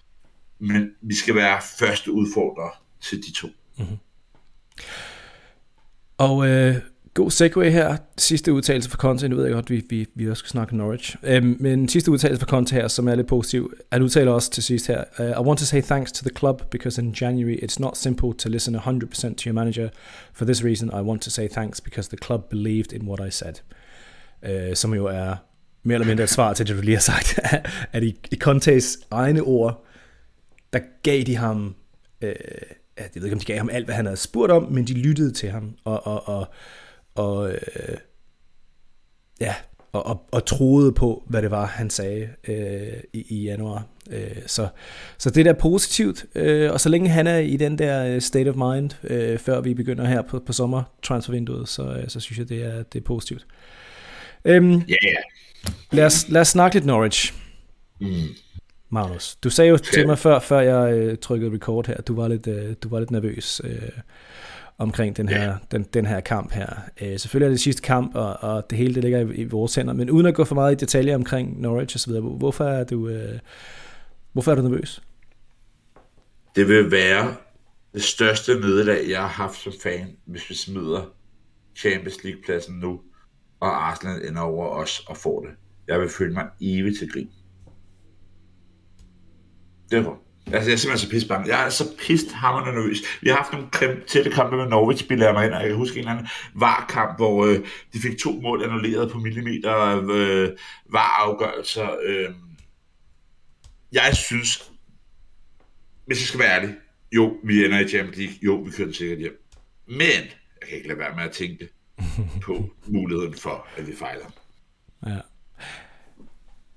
Men 0.58 0.90
vi 1.00 1.14
skal 1.14 1.34
være 1.34 1.60
første 1.78 2.12
udfordrer 2.12 2.82
til 3.00 3.18
de 3.18 3.32
to. 3.32 3.48
Mm-hmm. 3.78 3.96
Og 6.18 6.48
øh, 6.48 6.76
god 7.14 7.30
segue 7.30 7.70
her. 7.70 7.96
Sidste 8.18 8.52
udtalelse 8.52 8.90
for 8.90 8.96
Conte. 8.96 9.28
Nu 9.28 9.36
ved 9.36 9.44
jeg 9.44 9.54
godt, 9.54 9.70
vi, 9.70 9.84
vi, 9.90 10.06
vi 10.14 10.30
også 10.30 10.38
skal 10.38 10.50
snakke 10.50 10.76
Norwich. 10.76 11.16
Um, 11.36 11.56
men 11.60 11.88
sidste 11.88 12.10
udtalelse 12.10 12.40
for 12.40 12.46
Conte 12.46 12.74
her, 12.74 12.88
som 12.88 13.08
er 13.08 13.14
lidt 13.14 13.26
positiv. 13.26 13.74
Han 13.92 14.02
udtaler 14.02 14.32
også 14.32 14.50
til 14.50 14.62
sidst 14.62 14.86
her. 14.86 15.04
Uh, 15.18 15.26
I 15.26 15.46
want 15.46 15.58
to 15.58 15.64
say 15.64 15.82
thanks 15.82 16.12
to 16.12 16.22
the 16.22 16.36
club 16.36 16.62
because 16.70 17.02
in 17.02 17.14
January 17.20 17.56
it's 17.62 17.76
not 17.80 17.96
simple 17.96 18.34
to 18.38 18.48
listen 18.48 18.76
100% 18.76 19.34
to 19.34 19.46
your 19.46 19.52
manager. 19.52 19.88
For 20.32 20.44
this 20.44 20.64
reason 20.64 20.88
I 20.88 21.00
want 21.00 21.22
to 21.22 21.30
say 21.30 21.48
thanks 21.48 21.80
because 21.80 22.08
the 22.08 22.16
club 22.16 22.50
believed 22.50 22.92
in 22.92 23.08
what 23.08 23.28
I 23.28 23.30
said. 23.30 23.54
Uh, 24.42 24.74
som 24.74 24.94
jo 24.94 25.06
er 25.06 25.34
mere 25.82 25.94
eller 25.94 26.06
mindre 26.06 26.24
et 26.24 26.30
svar 26.30 26.52
til 26.52 26.66
det, 26.66 26.76
du 26.76 26.82
lige 26.82 26.96
har 26.96 27.00
sagt. 27.00 27.40
at 27.92 28.02
i, 28.02 28.16
i 28.30 28.36
Contes 28.36 28.98
egne 29.10 29.40
ord, 29.40 29.84
der 30.72 30.80
gav 31.02 31.22
de 31.22 31.36
ham... 31.36 31.74
Uh, 32.22 32.30
jeg 32.98 33.08
ved 33.14 33.24
ikke, 33.24 33.34
om 33.34 33.40
de 33.40 33.44
gav 33.44 33.58
ham 33.58 33.70
alt, 33.72 33.84
hvad 33.84 33.94
han 33.94 34.04
havde 34.04 34.16
spurgt 34.16 34.52
om, 34.52 34.72
men 34.72 34.86
de 34.86 34.94
lyttede 34.94 35.32
til 35.32 35.50
ham, 35.50 35.76
og, 35.84 36.06
og, 36.06 36.28
og, 36.28 36.46
og 37.14 37.50
øh, 37.50 37.96
ja, 39.40 39.54
og, 39.92 40.06
og, 40.06 40.28
og 40.32 40.46
troede 40.46 40.92
på, 40.92 41.22
hvad 41.26 41.42
det 41.42 41.50
var, 41.50 41.66
han 41.66 41.90
sagde 41.90 42.28
øh, 42.48 43.00
i, 43.12 43.26
i 43.28 43.44
januar. 43.44 43.86
Øh, 44.10 44.36
så, 44.46 44.68
så 45.18 45.30
det 45.30 45.40
er 45.46 45.52
da 45.52 45.60
positivt, 45.60 46.24
øh, 46.34 46.72
og 46.72 46.80
så 46.80 46.88
længe 46.88 47.08
han 47.08 47.26
er 47.26 47.38
i 47.38 47.56
den 47.56 47.78
der 47.78 48.06
øh, 48.06 48.20
state 48.20 48.48
of 48.48 48.56
mind, 48.56 48.90
øh, 49.04 49.38
før 49.38 49.60
vi 49.60 49.74
begynder 49.74 50.04
her 50.04 50.22
på, 50.22 50.38
på 50.46 50.52
sommertransfervinduet, 50.52 51.68
så, 51.68 51.82
øh, 51.82 52.08
så 52.08 52.20
synes 52.20 52.38
jeg, 52.38 52.48
det 52.48 52.64
er, 52.64 52.82
det 52.82 53.00
er 53.00 53.04
positivt. 53.04 53.46
Øhm, 54.44 54.82
ja. 54.88 54.94
lad, 55.92 56.06
os, 56.06 56.28
lad 56.28 56.40
os 56.40 56.48
snakke 56.48 56.76
lidt 56.76 56.86
Norwich. 56.86 57.34
Mm. 58.00 58.08
Magnus, 58.94 59.36
du 59.36 59.50
sagde 59.50 59.70
jo 59.70 59.76
til 59.76 60.06
mig 60.06 60.18
før, 60.18 60.38
før 60.38 60.60
jeg 60.60 60.94
øh, 60.98 61.18
trykkede 61.18 61.54
record 61.54 61.86
her, 61.86 62.00
du 62.00 62.16
var 62.16 62.28
lidt, 62.28 62.46
øh, 62.46 62.74
du 62.82 62.88
var 62.88 62.98
lidt 62.98 63.10
nervøs 63.10 63.60
øh, 63.64 63.88
omkring 64.78 65.16
den 65.16 65.28
her, 65.28 65.44
Ja. 65.44 65.54
den, 65.70 65.82
den 65.82 66.06
her 66.06 66.20
kamp 66.20 66.52
her. 66.52 66.66
Øh, 67.02 67.18
selvfølgelig 67.18 67.46
er 67.46 67.50
det 67.50 67.60
sidste 67.60 67.82
kamp, 67.82 68.14
og, 68.14 68.36
og 68.40 68.70
det 68.70 68.78
hele 68.78 68.94
det 68.94 69.02
ligger 69.02 69.18
i, 69.20 69.34
i 69.34 69.44
vores 69.44 69.74
hænder, 69.74 69.92
men 69.94 70.10
uden 70.10 70.26
at 70.26 70.34
gå 70.34 70.44
for 70.44 70.54
meget 70.54 70.72
i 70.72 70.76
detaljer 70.76 71.14
omkring 71.14 71.60
Norwich 71.60 71.96
osv., 71.96 72.12
hvorfor 72.20 72.64
er 72.64 72.84
du, 72.84 73.08
øh, 73.08 73.38
hvorfor 74.32 74.50
er 74.50 74.54
du 74.54 74.62
nervøs? 74.62 75.02
Det 76.56 76.68
vil 76.68 76.90
være 76.90 77.34
det 77.94 78.02
største 78.02 78.54
nederlag, 78.60 79.08
jeg 79.10 79.20
har 79.20 79.28
haft 79.28 79.56
som 79.62 79.72
fan, 79.82 80.16
hvis 80.24 80.50
vi 80.50 80.54
smider 80.54 81.02
Champions 81.76 82.24
League-pladsen 82.24 82.74
nu, 82.74 83.00
og 83.60 83.88
Arsenal 83.90 84.28
ender 84.28 84.42
over 84.42 84.66
os 84.68 85.02
og 85.08 85.16
får 85.16 85.40
det. 85.40 85.50
Jeg 85.88 86.00
vil 86.00 86.08
føle 86.08 86.32
mig 86.34 86.46
evigt 86.60 86.98
til 86.98 87.12
grin. 87.12 87.30
Derfor. 89.90 90.24
Altså, 90.46 90.70
jeg 90.70 90.74
er 90.74 90.78
simpelthen 90.78 91.06
så 91.06 91.10
pisse 91.10 91.28
bange. 91.28 91.56
Jeg 91.56 91.66
er 91.66 91.70
så 91.70 91.84
pist 91.98 92.32
hammerende 92.32 92.80
nervøs. 92.80 92.98
Vi 93.20 93.28
har 93.28 93.36
haft 93.36 93.52
nogle 93.52 93.68
krem, 93.72 94.04
tætte 94.06 94.30
kampe 94.30 94.56
med 94.56 94.66
Norwich, 94.66 95.04
spiller 95.04 95.26
jeg 95.26 95.34
mig 95.34 95.46
ind, 95.46 95.54
og 95.54 95.60
jeg 95.60 95.68
kan 95.68 95.76
huske 95.76 95.94
en 95.94 95.98
eller 95.98 96.12
anden 96.12 96.28
var-kamp, 96.54 97.16
hvor 97.16 97.46
øh, 97.46 97.66
de 97.92 98.00
fik 98.00 98.18
to 98.18 98.32
mål 98.32 98.62
annulleret 98.62 99.10
på 99.10 99.18
millimeter 99.18 100.02
øh, 100.10 100.50
var-afgørelser. 100.90 101.88
Øh. 102.02 102.30
Jeg 103.92 104.16
synes, 104.16 104.70
hvis 106.06 106.20
jeg 106.20 106.26
skal 106.26 106.40
være 106.40 106.56
ærlig, 106.56 106.74
jo, 107.12 107.36
vi 107.44 107.64
ender 107.64 107.78
i 107.78 107.88
Champions 107.88 108.16
League, 108.16 108.36
jo, 108.42 108.54
vi 108.54 108.70
kører 108.70 108.92
sikkert 108.92 109.18
hjem. 109.18 109.46
Men 109.86 110.22
jeg 110.60 110.68
kan 110.68 110.76
ikke 110.76 110.88
lade 110.88 110.98
være 110.98 111.16
med 111.16 111.24
at 111.24 111.32
tænke 111.32 111.68
på 112.42 112.70
muligheden 112.86 113.34
for, 113.34 113.66
at 113.76 113.86
vi 113.86 113.96
fejler. 113.96 114.26
Ja. 115.06 115.18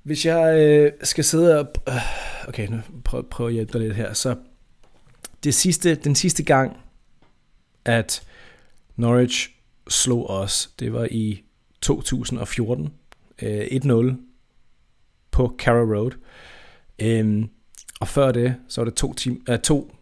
Hvis 0.04 0.26
jeg 0.26 0.60
øh, 0.60 0.92
skal 1.04 1.24
sidde 1.24 1.60
og... 1.60 1.68
Øh, 1.88 2.37
okay, 2.48 2.68
nu 2.68 2.80
prøv, 3.04 3.30
prøv 3.30 3.48
at 3.48 3.54
hjælpe 3.54 3.74
dig 3.74 3.82
lidt 3.82 3.96
her. 3.96 4.14
Så 4.14 4.36
det 5.44 5.56
sidste, 5.56 5.96
den 5.96 6.16
sidste 6.16 6.44
gang, 6.44 6.78
at 7.86 8.28
Norwich 8.96 9.50
slog 9.90 10.30
os, 10.30 10.70
det 10.80 10.94
var 10.94 11.08
i 11.12 11.44
2014. 11.82 12.94
Øh, 13.42 13.68
1-0 13.72 14.16
på 15.32 15.56
Carrow 15.58 15.96
Road. 15.96 16.12
Øhm, 17.00 17.50
og 18.00 18.08
før 18.08 18.32
det, 18.32 18.56
så 18.68 18.82
var 18.82 18.86
det 18.86 18.94
to, 18.94 19.14
tim, 19.14 19.46
äh, 19.50 19.58
to 19.58 19.96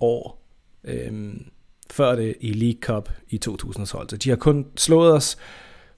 år 0.00 0.48
øhm, 0.84 1.44
før 1.90 2.16
det 2.16 2.36
i 2.40 2.52
League 2.52 2.80
Cup 2.80 3.10
i 3.28 3.38
2012. 3.38 4.08
Så 4.08 4.16
de 4.16 4.28
har 4.28 4.36
kun 4.36 4.66
slået 4.76 5.12
os 5.12 5.38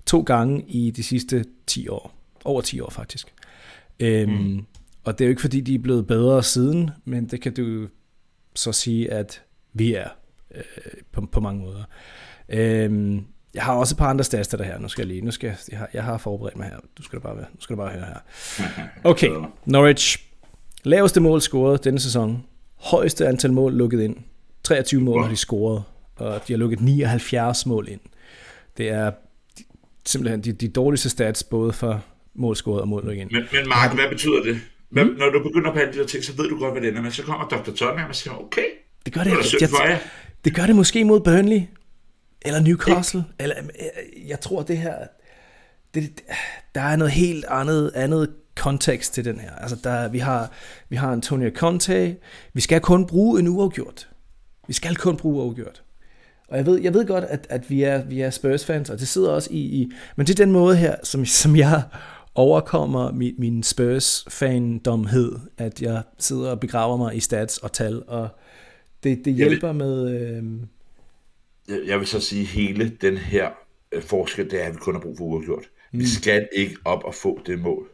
to 0.07 0.21
gange 0.21 0.65
i 0.69 0.91
de 0.91 1.03
sidste 1.03 1.45
10 1.67 1.89
år. 1.89 2.15
Over 2.45 2.61
10 2.61 2.81
år 2.81 2.91
faktisk. 2.91 3.35
Øhm, 4.01 4.33
mm. 4.33 4.67
Og 5.07 5.19
det 5.19 5.25
er 5.25 5.29
jo 5.29 5.31
ikke 5.31 5.41
fordi, 5.41 5.61
de 5.61 5.75
er 5.75 5.79
blevet 5.79 6.07
bedre 6.07 6.43
siden, 6.43 6.91
men 7.05 7.27
det 7.27 7.41
kan 7.41 7.55
du 7.55 7.89
så 8.55 8.73
sige, 8.73 9.13
at 9.13 9.43
vi 9.73 9.95
er 9.95 10.09
øh, 10.55 10.63
på, 11.13 11.27
på 11.33 11.41
mange 11.41 11.61
måder. 11.61 11.83
Øhm, 12.49 13.25
jeg 13.55 13.63
har 13.63 13.75
også 13.75 13.95
et 13.95 13.99
par 13.99 14.11
andre 14.11 14.25
stats 14.25 14.49
til 14.49 14.59
det 14.59 14.67
her. 14.67 14.79
Nu 14.79 14.89
skal 14.89 15.03
jeg 15.03 15.09
lige, 15.09 15.21
nu 15.21 15.31
skal 15.31 15.47
jeg, 15.47 15.57
jeg, 15.71 15.79
har, 15.79 15.89
jeg 15.95 16.05
har 16.05 16.19
forberedt 16.19 16.57
mig 16.57 16.67
her. 16.67 16.77
Du 16.99 17.03
skal 17.03 17.19
da 17.19 17.23
bare, 17.23 17.37
nu 17.37 17.61
skal 17.61 17.77
du 17.77 17.81
bare 17.81 17.91
høre 17.91 18.05
her. 18.05 18.19
Okay, 19.11 19.31
Norwich. 19.65 20.19
Laveste 20.83 21.21
mål 21.21 21.41
scoret 21.41 21.85
denne 21.85 22.01
sæson. 22.01 22.45
Højeste 22.77 23.29
antal 23.29 23.53
mål 23.53 23.73
lukket 23.73 24.01
ind. 24.01 24.17
23 24.65 25.01
mål 25.01 25.23
har 25.23 25.31
de 25.31 25.37
scoret, 25.37 25.83
og 26.17 26.41
de 26.49 26.53
har 26.53 26.59
lukket 26.59 26.81
79 26.81 27.67
mål 27.67 27.89
ind. 27.89 28.01
Det 28.77 28.89
er 28.89 29.13
simpelthen 30.07 30.41
de, 30.41 30.53
de 30.53 30.69
dårligste 30.69 31.11
stats, 31.11 31.45
både 31.45 31.73
for 31.73 32.05
mål 32.35 32.57
scoret 32.57 32.81
og 32.81 32.89
mål 32.89 33.05
lukket 33.05 33.21
ind. 33.21 33.31
Men, 33.31 33.45
men 33.53 33.69
Mark, 33.69 33.95
hvad 33.95 34.09
betyder 34.09 34.43
det? 34.43 34.61
Hvad, 34.97 35.05
mm. 35.05 35.19
Når 35.19 35.31
du 35.31 35.43
begynder 35.43 35.73
på 35.73 35.79
alle 35.79 35.93
de 35.93 35.99
der 35.99 36.07
ting, 36.07 36.25
så 36.25 36.33
ved 36.37 36.49
du 36.49 36.59
godt, 36.59 36.73
hvad 36.73 36.83
det 36.83 36.89
ender 36.89 37.03
med. 37.03 37.11
Så 37.11 37.23
kommer 37.23 37.49
Dr. 37.49 37.71
Tottenham 37.73 38.09
og 38.09 38.15
siger, 38.15 38.35
okay, 38.35 38.65
Det 39.05 39.15
gør 39.15 39.23
det 39.25 39.33
det, 39.33 39.61
jeg, 39.61 39.71
jeg, 39.85 40.01
det 40.45 40.55
gør 40.55 40.67
det 40.67 40.77
måske 40.77 41.05
mod 41.05 41.21
Burnley, 41.21 41.61
eller 42.43 42.61
Newcastle, 42.61 43.25
eller 43.39 43.57
øh, 43.59 44.29
jeg 44.29 44.41
tror 44.41 44.63
det 44.63 44.79
her, 44.79 44.95
det, 45.95 46.23
der 46.75 46.81
er 46.81 46.97
noget 46.97 47.13
helt 47.13 47.45
andet, 47.49 47.93
andet 47.95 48.33
kontekst 48.57 49.15
til 49.15 49.25
den 49.25 49.41
her. 49.41 49.51
Altså 49.51 49.77
der, 49.85 50.09
vi 50.09 50.19
har, 50.19 50.51
vi 50.89 50.97
har 50.97 51.13
Antonio 51.13 51.51
Conte, 51.55 52.17
vi 52.53 52.61
skal 52.61 52.81
kun 52.81 53.07
bruge 53.07 53.41
en 53.41 53.49
uafgjort. 53.49 54.09
Vi 54.67 54.73
skal 54.73 54.97
kun 54.97 55.17
bruge 55.17 55.45
uafgjort. 55.45 55.83
Og 56.49 56.57
jeg 56.57 56.67
ved, 56.67 56.81
jeg 56.81 56.95
ved 56.95 57.07
godt, 57.07 57.25
at, 57.25 57.47
at 57.51 57.71
vi 57.71 57.83
er, 57.83 58.05
vi 58.05 58.21
er 58.21 58.31
Spurs-fans, 58.31 58.91
og 58.91 58.99
det 58.99 59.09
sidder 59.09 59.31
også 59.31 59.49
i, 59.53 59.59
i... 59.59 59.93
Men 60.17 60.27
det 60.27 60.41
er 60.41 60.45
den 60.45 60.53
måde 60.53 60.77
her, 60.77 60.97
som, 61.03 61.25
som 61.25 61.57
jeg 61.57 61.83
overkommer 62.37 63.13
min, 63.13 63.35
min 63.39 63.63
Spurs-fandomhed, 63.63 65.33
at 65.59 65.83
jeg 65.83 66.03
sidder 66.19 66.51
og 66.51 66.61
begraver 66.61 66.97
mig 66.97 67.17
i 67.17 67.21
stats 67.21 67.59
og 67.59 67.73
tal, 67.73 68.03
og 68.07 68.29
det, 69.03 69.19
det 69.19 69.27
vil- 69.27 69.35
hjælper 69.35 69.73
med... 69.73 70.21
Øh, 70.21 70.45
Jeg, 71.69 71.81
jeg 71.87 71.99
vil 71.99 72.07
så 72.07 72.21
sige, 72.21 72.45
hele 72.45 72.89
den 73.01 73.17
her 73.17 73.49
øh, 73.93 74.03
forskel, 74.03 74.51
det 74.51 74.63
er, 74.63 74.67
at 74.67 74.73
vi 74.73 74.79
kun 74.79 74.95
har 74.95 75.01
brug 75.01 75.17
for 75.19 75.25
uafgjort. 75.25 75.65
Mm. 75.93 75.99
Vi 75.99 76.07
skal 76.09 76.49
ikke 76.53 76.77
op 76.85 77.05
og 77.05 77.15
få 77.15 77.41
det 77.47 77.59
mål. 77.59 77.87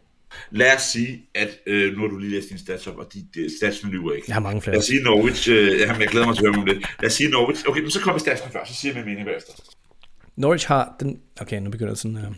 Lad 0.51 0.77
os 0.77 0.83
sige, 0.83 1.23
at 1.35 1.49
øh, 1.67 1.93
nu 1.95 2.01
har 2.01 2.09
du 2.09 2.19
lige 2.19 2.31
læst 2.31 2.49
dine 2.49 2.61
stats 2.61 2.87
op, 2.87 2.97
og 2.97 3.07
de, 3.15 3.27
de 3.35 3.57
statsene 3.59 3.93
lyver 3.93 4.13
ikke. 4.13 4.25
jeg 4.29 4.35
har 4.35 4.41
mange 4.41 4.61
flere. 4.63 4.75
Lad 4.75 4.79
os 4.79 4.85
sige 4.87 5.03
Norwich, 5.03 5.51
øh, 5.51 5.81
jamen, 5.81 6.01
jeg 6.01 6.09
glæder 6.09 6.27
mig 6.27 6.37
til 6.37 6.47
at 6.47 6.55
høre 6.55 6.63
om 6.63 6.69
det. 6.69 6.77
Lad 7.01 7.07
os 7.07 7.13
sige 7.13 7.31
Norwich, 7.31 7.69
okay, 7.69 7.81
men 7.81 7.91
så 7.91 8.01
kommer 8.01 8.19
statsene 8.19 8.51
først, 8.53 8.71
så 8.71 8.77
siger 8.77 8.95
jeg 8.95 9.05
min 9.05 9.11
mening 9.15 9.27
bagefter. 9.29 9.53
Norwich 10.37 10.69
har 10.69 10.97
den... 11.01 11.21
Okay, 11.41 11.61
nu 11.61 11.71
begynder 11.71 11.93
det 11.93 11.99
sådan 11.99 12.17
her. 12.17 12.31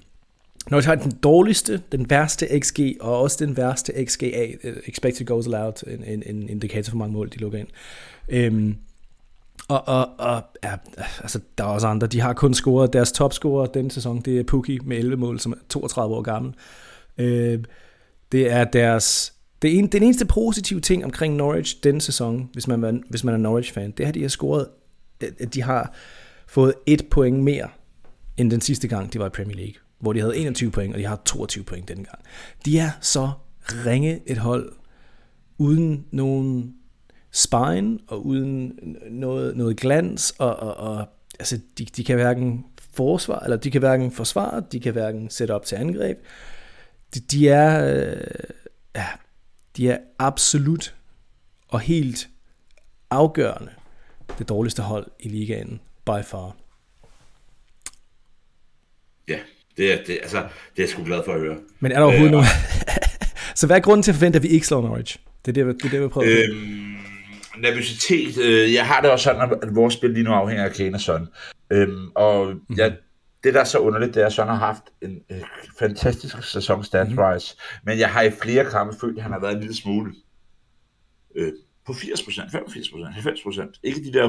Norwich 0.70 0.88
har 0.88 0.94
den 0.94 1.12
dårligste, 1.22 1.83
den 1.92 2.11
værste 2.11 2.61
XG, 2.61 2.81
og 3.00 3.20
også 3.20 3.44
den 3.44 3.57
værste 3.57 4.05
XGA, 4.05 4.46
øh, 4.64 4.77
Expected 4.87 5.27
Goals 5.27 5.46
Allowed, 5.46 5.72
en, 5.87 6.05
en, 6.05 6.22
en 6.27 6.48
indikator 6.48 6.90
for 6.90 6.96
mange 6.96 7.12
mål, 7.12 7.31
de 7.31 7.37
lukker 7.37 7.59
ind. 7.59 7.68
Øhm, 8.29 8.77
og, 9.68 9.88
og, 9.88 10.09
og 10.18 10.42
ja, 10.64 10.74
altså, 11.20 11.40
der 11.59 11.64
er 11.64 11.68
også 11.68 11.87
andre, 11.87 12.07
de 12.07 12.20
har 12.20 12.33
kun 12.33 12.55
scoret, 12.55 12.92
deres 12.92 13.12
topscorer 13.12 13.66
denne 13.66 13.90
sæson, 13.90 14.20
det 14.20 14.38
er 14.38 14.42
Pukki 14.42 14.79
med 14.85 14.96
11 14.96 15.16
mål, 15.16 15.40
som 15.40 15.53
er 15.53 15.57
32 15.68 16.14
år 16.14 16.22
gammel. 16.22 16.55
Øh, 17.18 17.64
det 18.33 18.50
er 18.50 18.64
deres... 18.64 19.35
Det 19.62 19.79
en, 19.79 19.87
den 19.87 20.03
eneste 20.03 20.27
positive 20.27 20.81
ting 20.81 21.05
omkring 21.05 21.37
Norwich 21.37 21.77
denne 21.85 22.00
sæson, 22.00 22.50
hvis 22.53 22.68
man, 22.68 23.03
hvis 23.11 23.24
man 23.24 23.35
er 23.35 23.38
Norwich-fan, 23.38 23.90
det 23.90 24.05
er, 24.05 24.09
at 24.09 24.14
de 24.14 24.20
har 24.20 24.29
scoret, 24.29 24.66
at 25.20 25.55
de 25.55 25.62
har 25.62 25.94
fået 26.46 26.74
et 26.87 27.07
point 27.11 27.38
mere, 27.38 27.68
end 28.37 28.50
den 28.50 28.61
sidste 28.61 28.88
gang, 28.88 29.12
de 29.12 29.18
var 29.18 29.27
i 29.27 29.29
Premier 29.29 29.57
League, 29.57 29.74
hvor 30.05 30.12
de 30.12 30.21
havde 30.21 30.37
21 30.37 30.71
point, 30.71 30.95
og 30.95 30.99
de 30.99 31.05
har 31.05 31.23
22 31.25 31.64
point 31.64 31.88
denne 31.88 32.05
gang. 32.05 32.19
De 32.64 32.79
er 32.79 32.90
så 33.01 33.31
ringe 33.62 34.23
et 34.27 34.38
hold, 34.38 34.73
uden 35.59 36.07
nogen 36.11 36.75
spine, 37.33 37.99
og 38.07 38.27
uden 38.27 38.79
noget, 39.11 39.57
noget 39.57 39.77
glans, 39.77 40.35
og, 40.38 40.57
og, 40.57 40.77
og 40.77 41.07
altså, 41.38 41.61
de, 41.79 41.85
de 41.85 42.05
kan 42.05 42.17
hverken 42.17 42.64
forsvar, 42.93 43.38
eller 43.38 43.57
de 43.57 43.71
kan 43.71 43.81
hverken 43.81 44.12
forsvare, 44.12 44.62
de 44.73 44.81
kan 44.81 44.93
hverken 44.93 45.31
sætte 45.31 45.53
op 45.53 45.64
til 45.64 45.77
angreb. 45.77 46.19
De, 47.14 47.21
de 47.21 47.49
er, 47.49 47.95
øh, 47.95 48.21
ja, 48.95 49.07
de 49.77 49.90
er 49.90 49.99
absolut 50.19 50.95
og 51.69 51.81
helt 51.81 52.29
afgørende 53.11 53.73
det 54.38 54.49
dårligste 54.49 54.83
hold 54.83 55.11
i 55.21 55.29
ligaen, 55.29 55.81
by 56.07 56.25
far. 56.25 56.57
Ja, 59.29 59.38
det 59.77 59.93
er, 59.93 59.97
det, 60.07 60.19
altså, 60.23 60.37
det 60.37 60.45
er 60.79 60.83
jeg 60.83 60.89
sgu 60.89 61.05
glad 61.05 61.21
for 61.25 61.33
at 61.33 61.41
høre. 61.41 61.57
Men 61.81 61.93
er 61.93 61.97
der 61.97 62.03
overhovedet 62.03 62.27
Øh, 62.27 62.33
nogen... 62.33 62.47
så 63.57 63.67
hvad 63.67 63.77
er 63.77 63.81
grunden 63.81 64.03
til 64.03 64.11
at 64.11 64.15
forvente, 64.15 64.37
at 64.37 64.43
vi 64.43 64.49
ikke 64.49 64.67
slår 64.67 64.83
Norwich? 64.83 65.19
Det 65.47 65.59
er 65.59 65.65
det, 65.65 65.77
det, 65.83 65.85
er 65.87 65.91
det 65.91 66.03
vi 66.03 66.09
prøver 66.09 66.29
øh, 66.31 66.39
Øhm, 66.51 66.95
nervøsitet, 67.59 68.39
øh, 68.39 68.75
jeg 68.75 68.87
har 68.87 69.01
det 69.01 69.11
også 69.11 69.25
sådan, 69.25 69.43
at- 69.53 69.59
at 69.63 69.75
vores 69.75 69.95
spil 69.95 70.11
lige 70.11 70.25
nu 70.25 70.31
afhænger 70.33 70.65
af 70.65 70.73
Kane 70.73 70.97
og 70.97 71.01
Son. 71.01 71.29
Øhm, 71.71 72.09
og 72.15 72.47
Mhm. 72.47 72.79
jeg, 72.79 72.97
det, 73.45 73.55
der 73.55 73.61
er 73.61 73.65
så 73.65 73.79
underligt, 73.79 74.15
det 74.15 74.23
er, 74.23 74.27
at 74.27 74.33
Son 74.33 74.47
har 74.49 74.55
haft 74.55 74.83
en 75.03 75.19
øh, 75.31 75.37
fantastisk 75.79 76.43
sæson 76.53 76.81
stats-wise, 76.85 77.55
Mhm. 77.55 77.87
men 77.87 77.99
jeg 77.99 78.09
har 78.11 78.23
i 78.23 78.31
flere 78.31 78.65
kampe 78.71 78.97
følt, 79.01 79.17
at 79.17 79.23
han 79.23 79.33
har 79.33 79.41
været 79.41 79.53
en 79.55 79.61
lille 79.61 79.77
smule 79.77 80.13
øh, 81.37 81.53
på 81.87 81.92
80%, 81.92 81.97
85%, 81.97 83.61
90%. 83.61 83.81
Ikke 83.83 84.05
de 84.05 84.12
der 84.12 84.29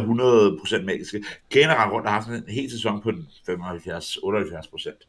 100% 0.80 0.86
magiske. 0.86 1.24
Kane 1.52 1.74
har 1.74 1.92
rundt 1.92 2.08
og 2.08 2.14
haft 2.14 2.28
en 2.28 2.44
hel 2.48 2.72
sæson 2.72 3.02
på 3.02 3.12
den 3.12 3.28
75-78%. 3.50 3.54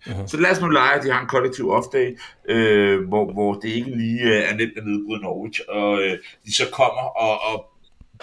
Uh-huh. 0.06 0.26
Så 0.26 0.36
lad 0.40 0.50
os 0.50 0.60
nu 0.60 0.68
lege, 0.68 0.98
at 0.98 1.04
de 1.04 1.10
har 1.10 1.20
en 1.20 1.28
kollektiv 1.28 1.70
off-day, 1.70 2.18
øh, 2.48 3.08
hvor, 3.08 3.32
hvor 3.32 3.54
det 3.54 3.68
ikke 3.68 3.90
lige 3.90 4.22
øh, 4.22 4.50
er 4.50 4.54
nemt 4.56 4.78
at 4.78 4.86
nedbryde 4.86 5.22
Norwich, 5.22 5.60
og 5.68 6.02
øh, 6.02 6.18
de 6.46 6.54
så 6.54 6.64
kommer 6.72 7.02
og, 7.02 7.52
og 7.52 7.72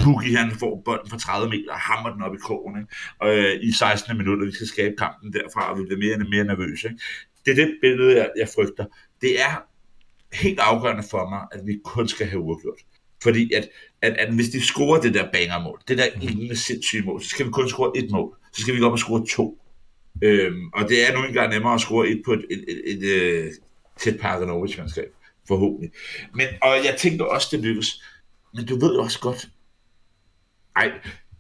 Pukki 0.01 0.33
han 0.33 0.51
får 0.51 0.81
bolden 0.85 1.09
fra 1.09 1.17
30 1.17 1.49
meter 1.49 1.71
og 1.71 1.79
hammer 1.79 2.13
den 2.13 2.21
op 2.21 2.35
i 2.35 2.37
krogen 2.37 2.77
ikke? 2.77 2.95
Og, 3.19 3.37
øh, 3.37 3.59
i 3.61 3.71
16. 3.71 4.17
minutter, 4.17 4.45
vi 4.45 4.51
skal 4.51 4.67
skabe 4.67 4.95
kampen 4.97 5.33
derfra, 5.33 5.71
og 5.71 5.79
vi 5.79 5.83
bliver 5.83 5.99
mere 5.99 6.25
og 6.25 6.29
mere 6.29 6.43
nervøse. 6.43 6.87
Ikke? 6.87 7.01
Det 7.45 7.51
er 7.51 7.55
det 7.55 7.77
billede, 7.81 8.17
jeg, 8.17 8.29
jeg 8.37 8.47
frygter. 8.55 8.85
Det 9.21 9.41
er 9.41 9.53
helt 10.33 10.59
afgørende 10.59 11.03
for 11.11 11.29
mig, 11.29 11.41
at 11.51 11.67
vi 11.67 11.79
kun 11.83 12.07
skal 12.07 12.27
have 12.27 12.39
uafgjort. 12.39 12.79
Fordi 13.23 13.53
at, 13.53 13.69
at, 14.01 14.13
at 14.13 14.33
hvis 14.33 14.49
de 14.49 14.61
scorer 14.61 15.01
det 15.01 15.13
der 15.13 15.31
bangermål, 15.31 15.81
det 15.87 15.97
der 15.97 16.05
ingen 16.21 16.55
sindssyge 16.55 17.03
mål, 17.03 17.21
så 17.21 17.29
skal 17.29 17.45
vi 17.45 17.51
kun 17.51 17.69
score 17.69 17.97
et 17.97 18.11
mål. 18.11 18.37
Så 18.53 18.61
skal 18.61 18.75
vi 18.75 18.79
gå 18.79 18.85
op 18.85 18.91
og 18.91 18.99
score 18.99 19.25
to. 19.25 19.59
Øhm, 20.21 20.69
og 20.73 20.89
det 20.89 21.09
er 21.09 21.17
nu 21.17 21.25
engang 21.25 21.53
nemmere 21.53 21.73
at 21.73 21.81
score 21.81 22.07
et 22.07 22.21
på 22.25 22.33
et, 22.33 22.45
et, 22.49 22.65
et, 22.67 22.81
et, 22.85 23.45
et 23.45 23.51
tæt 23.99 24.19
pakket 24.19 24.47
Norwich-mandskab. 24.47 25.13
Forhåbentlig. 25.47 25.91
Men, 26.33 26.47
og 26.61 26.69
jeg 26.69 26.95
tænkte 26.99 27.29
også, 27.29 27.47
det 27.51 27.59
lykkes. 27.59 28.03
Men 28.53 28.65
du 28.65 28.79
ved 28.79 28.93
jo 28.93 29.01
også 29.01 29.19
godt, 29.19 29.47
ej, 30.75 30.91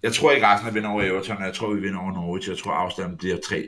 jeg 0.03 0.13
tror 0.13 0.31
ikke, 0.31 0.45
Arsenal 0.45 0.73
vinder 0.73 0.89
over 0.89 1.03
Everton, 1.03 1.43
jeg 1.43 1.53
tror, 1.53 1.73
vi 1.73 1.81
vinder 1.81 1.99
over 1.99 2.13
Norwich. 2.13 2.49
Jeg 2.49 2.57
tror, 2.57 2.71
afstanden 2.71 3.17
bliver 3.17 3.37
3, 3.37 3.67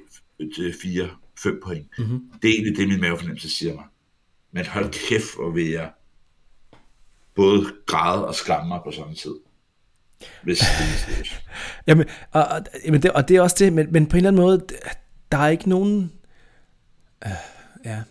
4, 0.81 1.09
5 1.43 1.59
point. 1.63 1.87
Mm-hmm. 1.97 2.19
Det 2.41 2.49
er 2.49 2.53
egentlig 2.53 2.77
det, 2.77 2.87
min 2.87 3.01
mavefornemmelse 3.01 3.49
siger 3.49 3.73
mig. 3.73 3.85
Men 4.51 4.65
hold 4.65 4.89
kæft, 5.09 5.35
hvor 5.35 5.49
vil 5.49 5.69
jeg 5.69 5.89
både 7.35 7.65
græde 7.85 8.27
og 8.27 8.35
skamme 8.35 8.67
mig 8.67 8.79
på 8.85 8.91
samme 8.91 9.15
tid. 9.15 9.35
Hvis 10.43 10.59
det 10.59 10.65
er 10.67 11.41
jamen, 11.87 12.05
og, 12.31 12.43
og, 12.43 12.61
jamen 12.85 13.01
det, 13.01 13.11
og 13.11 13.27
det 13.27 13.37
er 13.37 13.41
også 13.41 13.55
det, 13.59 13.73
men, 13.73 13.87
men 13.91 14.07
på 14.07 14.17
en 14.17 14.17
eller 14.17 14.29
anden 14.29 14.41
måde, 14.41 14.65
der 15.31 15.37
er 15.37 15.47
ikke 15.47 15.69
nogen... 15.69 16.11
Øh, 17.25 17.31
ja, 17.85 18.01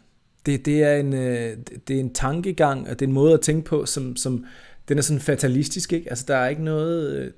det, 0.46 0.66
det, 0.66 0.82
er 0.82 0.96
en, 0.96 1.12
øh, 1.12 1.56
det 1.88 1.96
er 1.96 2.00
en 2.00 2.14
tankegang, 2.14 2.88
og 2.88 3.00
det 3.00 3.02
er 3.02 3.08
en 3.08 3.14
måde 3.14 3.34
at 3.34 3.40
tænke 3.40 3.68
på, 3.68 3.86
som, 3.86 4.16
som 4.16 4.44
den 4.88 4.98
er 4.98 5.02
sådan 5.02 5.20
fatalistisk, 5.20 5.92
ikke? 5.92 6.10
Altså, 6.10 6.24
der 6.28 6.36
er 6.36 6.48
ikke 6.48 6.64
noget... 6.64 7.16
Øh, 7.16 7.32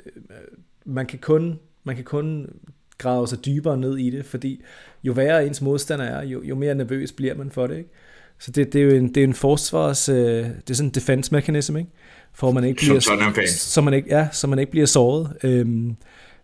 man 0.84 1.06
kan 1.06 1.18
kun, 1.18 1.58
man 1.84 1.96
kan 1.96 2.04
kun 2.04 2.50
grave 2.98 3.28
sig 3.28 3.44
dybere 3.44 3.76
ned 3.76 3.98
i 3.98 4.10
det, 4.10 4.24
fordi 4.24 4.62
jo 5.04 5.12
værre 5.12 5.46
ens 5.46 5.62
modstander 5.62 6.04
er, 6.04 6.22
jo, 6.24 6.42
jo 6.42 6.54
mere 6.54 6.74
nervøs 6.74 7.12
bliver 7.12 7.34
man 7.34 7.50
for 7.50 7.66
det, 7.66 7.76
ikke? 7.76 7.90
Så 8.38 8.50
det, 8.50 8.72
det 8.72 8.80
er 8.80 8.84
jo 8.84 8.90
en, 8.90 9.08
det 9.08 9.16
er 9.16 9.24
en 9.24 9.34
forsvars, 9.34 10.08
øh, 10.08 10.16
det 10.16 10.70
er 10.70 10.74
sådan 10.74 10.88
en 10.88 10.94
defense 10.94 11.34
mechanism, 11.34 11.76
ikke? 11.76 11.90
For 12.34 12.50
man 12.50 12.64
ikke 12.64 12.78
bliver, 12.78 13.00
så 13.46 13.80
man 13.80 13.94
ikke, 13.94 14.08
ja, 14.08 14.28
så 14.32 14.46
man 14.46 14.58
ikke 14.58 14.70
bliver 14.70 14.86
såret. 14.86 15.36
Øhm, 15.42 15.96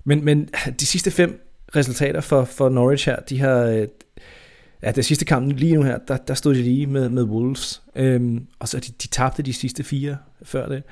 men, 0.05 0.25
men 0.25 0.49
de 0.81 0.87
sidste 0.87 1.11
fem 1.11 1.49
resultater 1.77 2.21
for, 2.21 2.45
for 2.45 2.69
Norwich 2.69 3.07
her, 3.07 3.17
de 3.17 3.39
har, 3.41 3.59
øh, 3.59 3.87
ja, 4.83 4.91
det 4.91 5.05
sidste 5.05 5.25
kamp 5.25 5.59
lige 5.59 5.75
nu 5.75 5.83
her, 5.83 5.99
der, 6.09 6.17
der 6.17 6.35
stod 6.35 6.55
de 6.55 6.63
lige 6.63 6.87
med, 6.87 7.09
med 7.09 7.23
Wolves, 7.23 7.83
øhm, 7.97 8.47
og 8.59 8.69
så 8.69 8.79
de, 8.79 8.93
de 9.03 9.09
tabte 9.09 9.43
de 9.43 9.53
sidste 9.53 9.83
fire 9.83 10.17
før 10.43 10.69
det. 10.69 10.83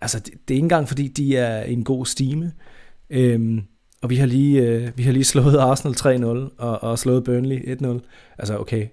Altså, 0.00 0.18
det, 0.18 0.32
det 0.48 0.54
er 0.54 0.56
ikke 0.56 0.64
engang, 0.64 0.88
fordi 0.88 1.08
de 1.08 1.36
er 1.36 1.62
en 1.62 1.84
god 1.84 2.06
stime, 2.06 2.52
øhm, 3.10 3.62
og 4.02 4.10
vi 4.10 4.16
har 4.16 4.26
lige, 4.26 4.62
øh, 4.62 4.90
vi 4.96 5.02
har 5.02 5.12
lige 5.12 5.24
slået 5.24 5.58
Arsenal 5.58 5.94
3-0, 5.94 6.26
og, 6.58 6.82
og 6.82 6.98
slået 6.98 7.24
Burnley 7.24 7.76
1-0. 7.82 7.86
Altså, 8.38 8.58
okay, 8.58 8.86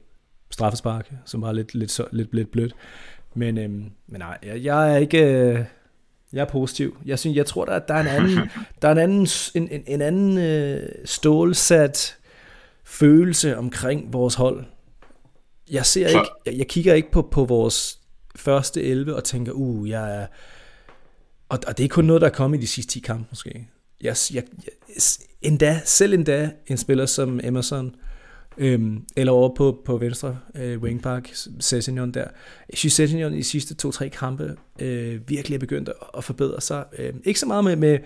straffespark, 0.51 1.13
som 1.25 1.41
var 1.41 1.51
lidt, 1.51 1.75
lidt, 1.75 2.01
lidt, 2.11 2.33
lidt 2.33 2.51
blødt. 2.51 2.75
Men, 3.33 3.57
øhm, 3.57 3.91
men 4.07 4.19
nej, 4.19 4.37
jeg, 4.43 4.63
jeg 4.63 4.93
er 4.93 4.97
ikke... 4.97 5.23
Øh, 5.23 5.65
jeg 6.33 6.41
er 6.41 6.45
positiv. 6.45 6.97
Jeg 7.05 7.19
synes, 7.19 7.37
jeg 7.37 7.45
tror, 7.45 7.65
der, 7.65 7.79
der 7.79 7.93
er 7.93 7.99
en 7.99 8.07
anden, 8.07 8.49
der 8.81 8.87
er 8.87 8.91
en 8.91 8.97
anden, 8.97 9.27
en, 9.55 9.69
en, 9.71 9.83
en 9.87 10.01
anden 10.01 10.37
øh, 10.37 10.89
stålsat 11.05 12.17
følelse 12.83 13.57
omkring 13.57 14.13
vores 14.13 14.35
hold. 14.35 14.65
Jeg 15.71 15.85
ser 15.85 16.07
ikke, 16.07 16.31
jeg, 16.45 16.57
jeg 16.57 16.67
kigger 16.67 16.93
ikke 16.93 17.11
på, 17.11 17.21
på 17.31 17.45
vores 17.45 17.99
første 18.35 18.83
11 18.83 19.15
og 19.15 19.23
tænker, 19.23 19.51
uh, 19.51 19.89
jeg 19.89 20.21
er... 20.21 20.27
Og, 21.49 21.59
og 21.67 21.77
det 21.77 21.83
er 21.83 21.87
kun 21.87 22.05
noget, 22.05 22.21
der 22.21 22.27
er 22.27 22.31
kommet 22.31 22.57
i 22.57 22.61
de 22.61 22.67
sidste 22.67 22.93
10 22.93 22.99
kampe, 22.99 23.25
måske. 23.29 23.67
Jeg, 24.01 24.15
jeg, 24.33 24.43
jeg, 24.65 24.73
endda, 25.41 25.81
selv 25.85 26.13
endda 26.13 26.51
en 26.67 26.77
spiller 26.77 27.05
som 27.05 27.39
Emerson, 27.43 27.95
Øhm, 28.61 29.03
eller 29.15 29.31
over 29.31 29.55
på, 29.55 29.81
på 29.85 29.97
venstre 29.97 30.37
øh, 30.55 30.81
wingback, 30.81 31.29
Sessignon 31.59 32.11
der. 32.11 32.25
Jeg 32.69 32.77
synes, 32.77 32.93
Sessignon 32.93 33.33
i 33.33 33.37
de 33.37 33.43
sidste 33.43 33.75
to-tre 33.75 34.09
kampe 34.09 34.55
øh, 34.79 35.21
virkelig 35.27 35.55
er 35.55 35.59
begyndt 35.59 35.89
at, 35.89 35.95
at 36.17 36.23
forbedre 36.23 36.61
sig. 36.61 36.85
Øh, 36.97 37.13
ikke 37.23 37.39
så 37.39 37.45
meget 37.45 37.63
med, 37.63 37.75
med 37.75 37.99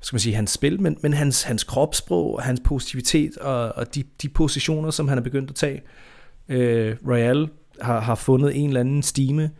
skal 0.00 0.14
man 0.14 0.20
sige, 0.20 0.34
hans 0.34 0.50
spil, 0.50 0.80
men, 0.80 0.96
men 1.00 1.12
hans, 1.12 1.42
hans 1.42 1.64
kropssprog, 1.64 2.42
hans 2.42 2.60
positivitet 2.64 3.36
og, 3.36 3.72
og 3.76 3.94
de, 3.94 4.04
de 4.22 4.28
positioner, 4.28 4.90
som 4.90 5.08
han 5.08 5.18
er 5.18 5.22
begyndt 5.22 5.50
at 5.50 5.56
tage. 5.56 5.82
Øh, 6.48 6.96
Royal 7.08 7.48
har, 7.80 8.00
har 8.00 8.14
fundet 8.14 8.56
en 8.56 8.68
eller 8.68 8.80
anden 8.80 9.02
stime. 9.02 9.50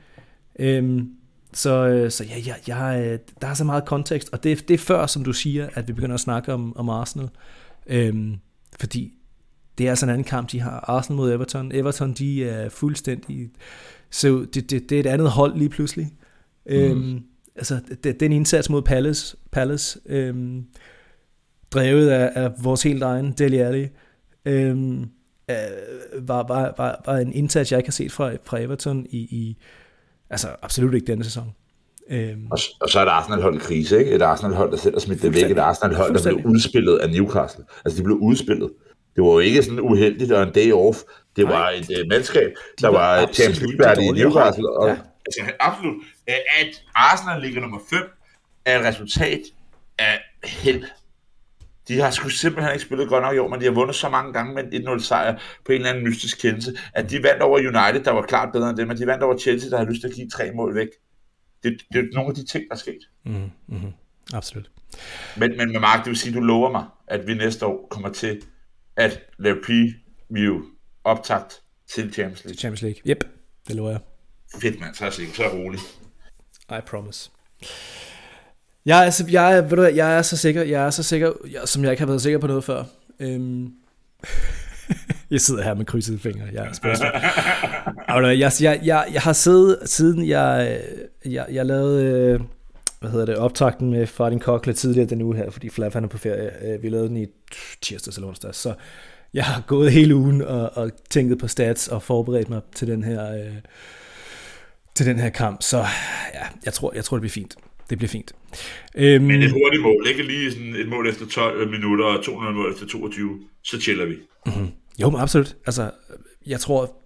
Øhm, 0.58 1.10
så, 1.52 1.86
øh, 1.86 2.10
så 2.10 2.24
ja, 2.24 2.38
ja, 2.38 2.54
ja, 2.68 3.12
øh, 3.12 3.18
der 3.40 3.46
er 3.46 3.54
så 3.54 3.64
meget 3.64 3.84
kontekst, 3.84 4.28
og 4.32 4.44
det, 4.44 4.68
det 4.68 4.74
er 4.74 4.78
før, 4.78 5.06
som 5.06 5.24
du 5.24 5.32
siger, 5.32 5.68
at 5.74 5.88
vi 5.88 5.92
begynder 5.92 6.14
at 6.14 6.20
snakke 6.20 6.52
om, 6.52 6.76
om 6.76 6.88
Arsenal. 6.88 7.28
Øhm, 7.86 8.36
fordi 8.80 9.12
det 9.78 9.86
er 9.86 9.90
altså 9.90 10.06
en 10.06 10.10
anden 10.10 10.24
kamp, 10.24 10.52
de 10.52 10.60
har. 10.60 10.84
Arsenal 10.88 11.16
mod 11.16 11.32
Everton. 11.32 11.72
Everton, 11.72 12.12
de 12.12 12.44
er 12.44 12.68
fuldstændig... 12.68 13.50
Så 14.10 14.46
det, 14.54 14.70
det, 14.70 14.90
det 14.90 14.96
er 14.96 15.00
et 15.00 15.06
andet 15.06 15.30
hold 15.30 15.56
lige 15.56 15.68
pludselig. 15.68 16.12
Mm. 16.66 16.72
Øhm, 16.72 17.20
altså, 17.56 17.80
det, 18.04 18.20
den 18.20 18.32
indsats 18.32 18.70
mod 18.70 18.82
Palace, 18.82 19.36
Palace 19.52 20.00
øhm, 20.06 20.64
drevet 21.70 22.08
af, 22.08 22.32
af 22.34 22.50
vores 22.62 22.82
helt 22.82 23.02
egen 23.02 23.32
Deli 23.32 23.56
Alli, 23.56 23.88
øhm, 24.44 25.00
øh, 25.50 25.56
var, 26.28 26.46
var, 26.48 26.74
var, 26.78 27.02
var 27.06 27.16
en 27.16 27.32
indsats, 27.32 27.72
jeg 27.72 27.78
ikke 27.78 27.88
har 27.88 27.92
set 27.92 28.12
fra, 28.12 28.32
fra 28.44 28.60
Everton 28.60 29.06
i, 29.10 29.18
i 29.18 29.56
altså 30.30 30.48
absolut 30.62 30.94
ikke 30.94 31.06
denne 31.06 31.24
sæson. 31.24 31.52
Øhm. 32.10 32.46
Og, 32.50 32.58
og 32.80 32.88
så 32.88 33.00
er 33.00 33.04
det 33.04 33.10
Arsenal-hold 33.10 33.54
i 33.54 33.58
krise, 33.58 33.98
ikke? 33.98 34.10
Et 34.10 34.22
Arsenal-hold, 34.22 34.70
der 34.70 34.76
selv 34.76 34.94
har 34.94 35.00
smidt 35.00 35.22
det 35.22 35.34
væk. 35.34 35.50
Et 35.50 35.58
Arsenal-hold, 35.58 36.14
der 36.14 36.22
blev 36.22 36.46
udspillet 36.46 36.98
af 36.98 37.10
Newcastle. 37.10 37.64
Altså, 37.84 37.98
de 37.98 38.04
blev 38.04 38.16
udspillet. 38.16 38.70
Det 39.16 39.24
var 39.24 39.30
jo 39.30 39.38
ikke 39.38 39.62
sådan 39.62 39.80
uheldigt 39.80 40.32
og 40.32 40.42
en 40.42 40.52
day 40.52 40.72
off. 40.72 40.98
Det 41.36 41.44
var 41.44 41.58
Nej. 41.58 41.70
et 41.70 42.02
uh, 42.02 42.08
mandskab, 42.08 42.52
der 42.80 42.88
var, 42.88 43.20
var 43.20 43.32
Champions 43.32 43.78
League 43.78 44.04
i 44.04 44.10
Newcastle. 44.10 44.70
Og, 44.70 44.88
ja. 44.88 44.96
altså, 45.26 45.52
absolut. 45.60 45.94
At 46.26 46.82
Arsenal 46.94 47.42
ligger 47.42 47.60
nummer 47.60 47.78
5 47.90 48.00
er 48.64 48.78
et 48.78 48.84
resultat 48.84 49.40
af 49.98 50.20
held. 50.44 50.84
De 51.88 52.00
har 52.00 52.10
sgu 52.10 52.28
simpelthen 52.28 52.72
ikke 52.74 52.84
spillet 52.84 53.08
godt 53.08 53.22
nok 53.22 53.34
i 53.34 53.38
år, 53.38 53.48
men 53.48 53.60
de 53.60 53.64
har 53.64 53.72
vundet 53.72 53.96
så 53.96 54.08
mange 54.08 54.32
gange 54.32 54.54
med 54.54 54.64
en 54.72 54.88
1-0 54.88 55.02
sejr 55.02 55.38
på 55.64 55.72
en 55.72 55.76
eller 55.76 55.90
anden 55.90 56.04
mystisk 56.04 56.40
kendelse, 56.40 56.78
at 56.94 57.10
de 57.10 57.22
vandt 57.22 57.42
over 57.42 57.58
United, 57.58 58.04
der 58.04 58.10
var 58.10 58.22
klart 58.22 58.52
bedre 58.52 58.70
end 58.70 58.76
dem, 58.76 58.88
men 58.88 58.98
de 58.98 59.06
vandt 59.06 59.22
over 59.22 59.38
Chelsea, 59.38 59.70
der 59.70 59.78
har 59.78 59.84
lyst 59.84 60.00
til 60.00 60.08
at 60.08 60.14
give 60.14 60.28
tre 60.28 60.52
mål 60.54 60.74
væk. 60.74 60.88
Det, 61.62 61.80
det 61.92 61.98
er 61.98 62.04
nogle 62.12 62.28
af 62.28 62.34
de 62.34 62.46
ting, 62.46 62.64
der 62.68 62.74
er 62.74 62.78
sket. 62.78 63.00
Mm, 63.24 63.50
hmm 63.68 63.92
Absolut. 64.32 64.70
Men, 65.36 65.56
men 65.56 65.72
med 65.72 65.80
Mark, 65.80 66.04
det 66.04 66.10
vil 66.10 66.16
sige, 66.16 66.30
at 66.30 66.34
du 66.34 66.40
lover 66.40 66.70
mig, 66.70 66.84
at 67.06 67.26
vi 67.26 67.34
næste 67.34 67.66
år 67.66 67.88
kommer 67.90 68.08
til 68.08 68.42
at 68.96 69.20
lave 69.38 69.56
preview 69.64 70.62
optakt 71.04 71.60
til 71.94 72.12
Champions 72.12 72.44
League. 72.44 72.58
Champions 72.58 72.82
League, 72.82 73.00
yep, 73.06 73.24
det 73.68 73.76
lover 73.76 73.90
jeg. 73.90 74.00
Fedt 74.60 74.80
mand, 74.80 74.94
så 74.94 75.04
er 75.04 75.10
jeg, 75.18 75.28
så 75.34 75.44
er 75.44 75.48
rolig. 75.48 75.80
I 76.70 76.80
promise. 76.86 77.30
Jeg 78.86 79.00
er, 79.00 79.04
altså, 79.04 79.26
jeg, 79.30 79.56
er, 79.56 79.60
ved 79.60 79.70
du 79.70 79.76
hvad, 79.76 79.92
jeg 79.92 80.18
er 80.18 80.22
så 80.22 80.36
sikker, 80.36 80.62
jeg 80.62 80.86
er 80.86 80.90
så 80.90 81.02
sikker, 81.02 81.32
jeg, 81.50 81.68
som 81.68 81.82
jeg 81.82 81.90
ikke 81.90 82.00
har 82.00 82.06
været 82.06 82.22
sikker 82.22 82.38
på 82.38 82.46
noget 82.46 82.64
før. 82.64 82.84
Øhm, 83.20 83.72
jeg 85.30 85.40
sidder 85.40 85.62
her 85.62 85.74
med 85.74 85.84
krydsede 85.84 86.18
fingre. 86.18 86.46
Jeg, 86.52 86.54
jeg, 88.08 88.38
jeg, 88.38 88.52
jeg, 88.60 88.80
jeg, 88.84 89.06
jeg 89.12 89.22
har 89.22 89.32
siddet, 89.32 89.78
siden 89.84 90.28
jeg, 90.28 90.80
jeg, 91.24 91.46
jeg 91.50 91.66
lavede 91.66 92.40
hvad 93.04 93.12
hedder 93.12 93.26
det, 93.26 93.36
optakten 93.36 93.90
med 93.90 94.06
Farting 94.06 94.40
Cock 94.42 94.66
lidt 94.66 94.76
tidligere 94.76 95.08
den 95.08 95.22
uge 95.22 95.36
her, 95.36 95.50
fordi 95.50 95.68
Flav 95.68 95.92
han 95.92 96.04
er 96.04 96.08
på 96.08 96.18
ferie. 96.18 96.74
Øh, 96.74 96.82
vi 96.82 96.88
lavede 96.88 97.08
den 97.08 97.16
i 97.16 97.26
tirsdag 97.82 98.12
eller 98.16 98.28
onsdag, 98.28 98.54
så 98.54 98.74
jeg 99.34 99.44
har 99.44 99.62
gået 99.66 99.92
hele 99.92 100.14
ugen 100.14 100.42
og, 100.42 100.70
og 100.74 100.90
tænket 101.10 101.38
på 101.38 101.48
stats 101.48 101.88
og 101.88 102.02
forberedt 102.02 102.50
mig 102.50 102.60
til 102.74 102.88
den 102.88 103.04
her, 103.04 103.34
øh, 103.34 103.54
til 104.94 105.06
den 105.06 105.18
her 105.18 105.30
kamp. 105.30 105.62
Så 105.62 105.78
ja, 106.34 106.42
jeg 106.64 106.72
tror, 106.72 106.92
jeg 106.94 107.04
tror, 107.04 107.16
det 107.16 107.20
bliver 107.20 107.30
fint. 107.30 107.56
Det 107.90 107.98
bliver 107.98 108.08
fint. 108.08 108.32
Øhm, 108.94 109.24
Men 109.24 109.42
et 109.42 109.50
hurtigt 109.50 109.82
mål, 109.82 110.06
ikke 110.08 110.22
lige 110.22 110.50
sådan 110.52 110.76
et 110.76 110.88
mål 110.88 111.08
efter 111.08 111.26
12 111.26 111.70
minutter 111.70 112.04
og 112.04 112.24
200 112.24 112.56
mål 112.56 112.72
efter 112.72 112.86
22, 112.86 113.40
så 113.62 113.80
chiller 113.80 114.04
vi. 114.06 114.14
Mm-hmm. 114.46 114.68
Jo, 114.98 115.10
men 115.10 115.20
absolut. 115.20 115.56
Altså, 115.66 115.90
jeg 116.46 116.60
tror, 116.60 116.96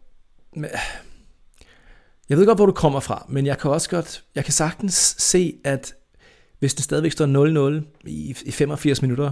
jeg 2.28 2.38
ved 2.38 2.46
godt, 2.46 2.58
hvor 2.58 2.66
du 2.66 2.72
kommer 2.72 3.00
fra, 3.00 3.26
men 3.28 3.46
jeg 3.46 3.58
kan 3.58 3.70
også 3.70 3.90
godt, 3.90 4.22
jeg 4.34 4.44
kan 4.44 4.52
sagtens 4.52 5.14
se, 5.18 5.54
at 5.64 5.94
hvis 6.58 6.74
det 6.74 6.84
stadigvæk 6.84 7.12
står 7.12 7.78
0-0 7.80 7.84
i, 8.04 8.36
i 8.44 8.50
85 8.50 9.02
minutter, 9.02 9.30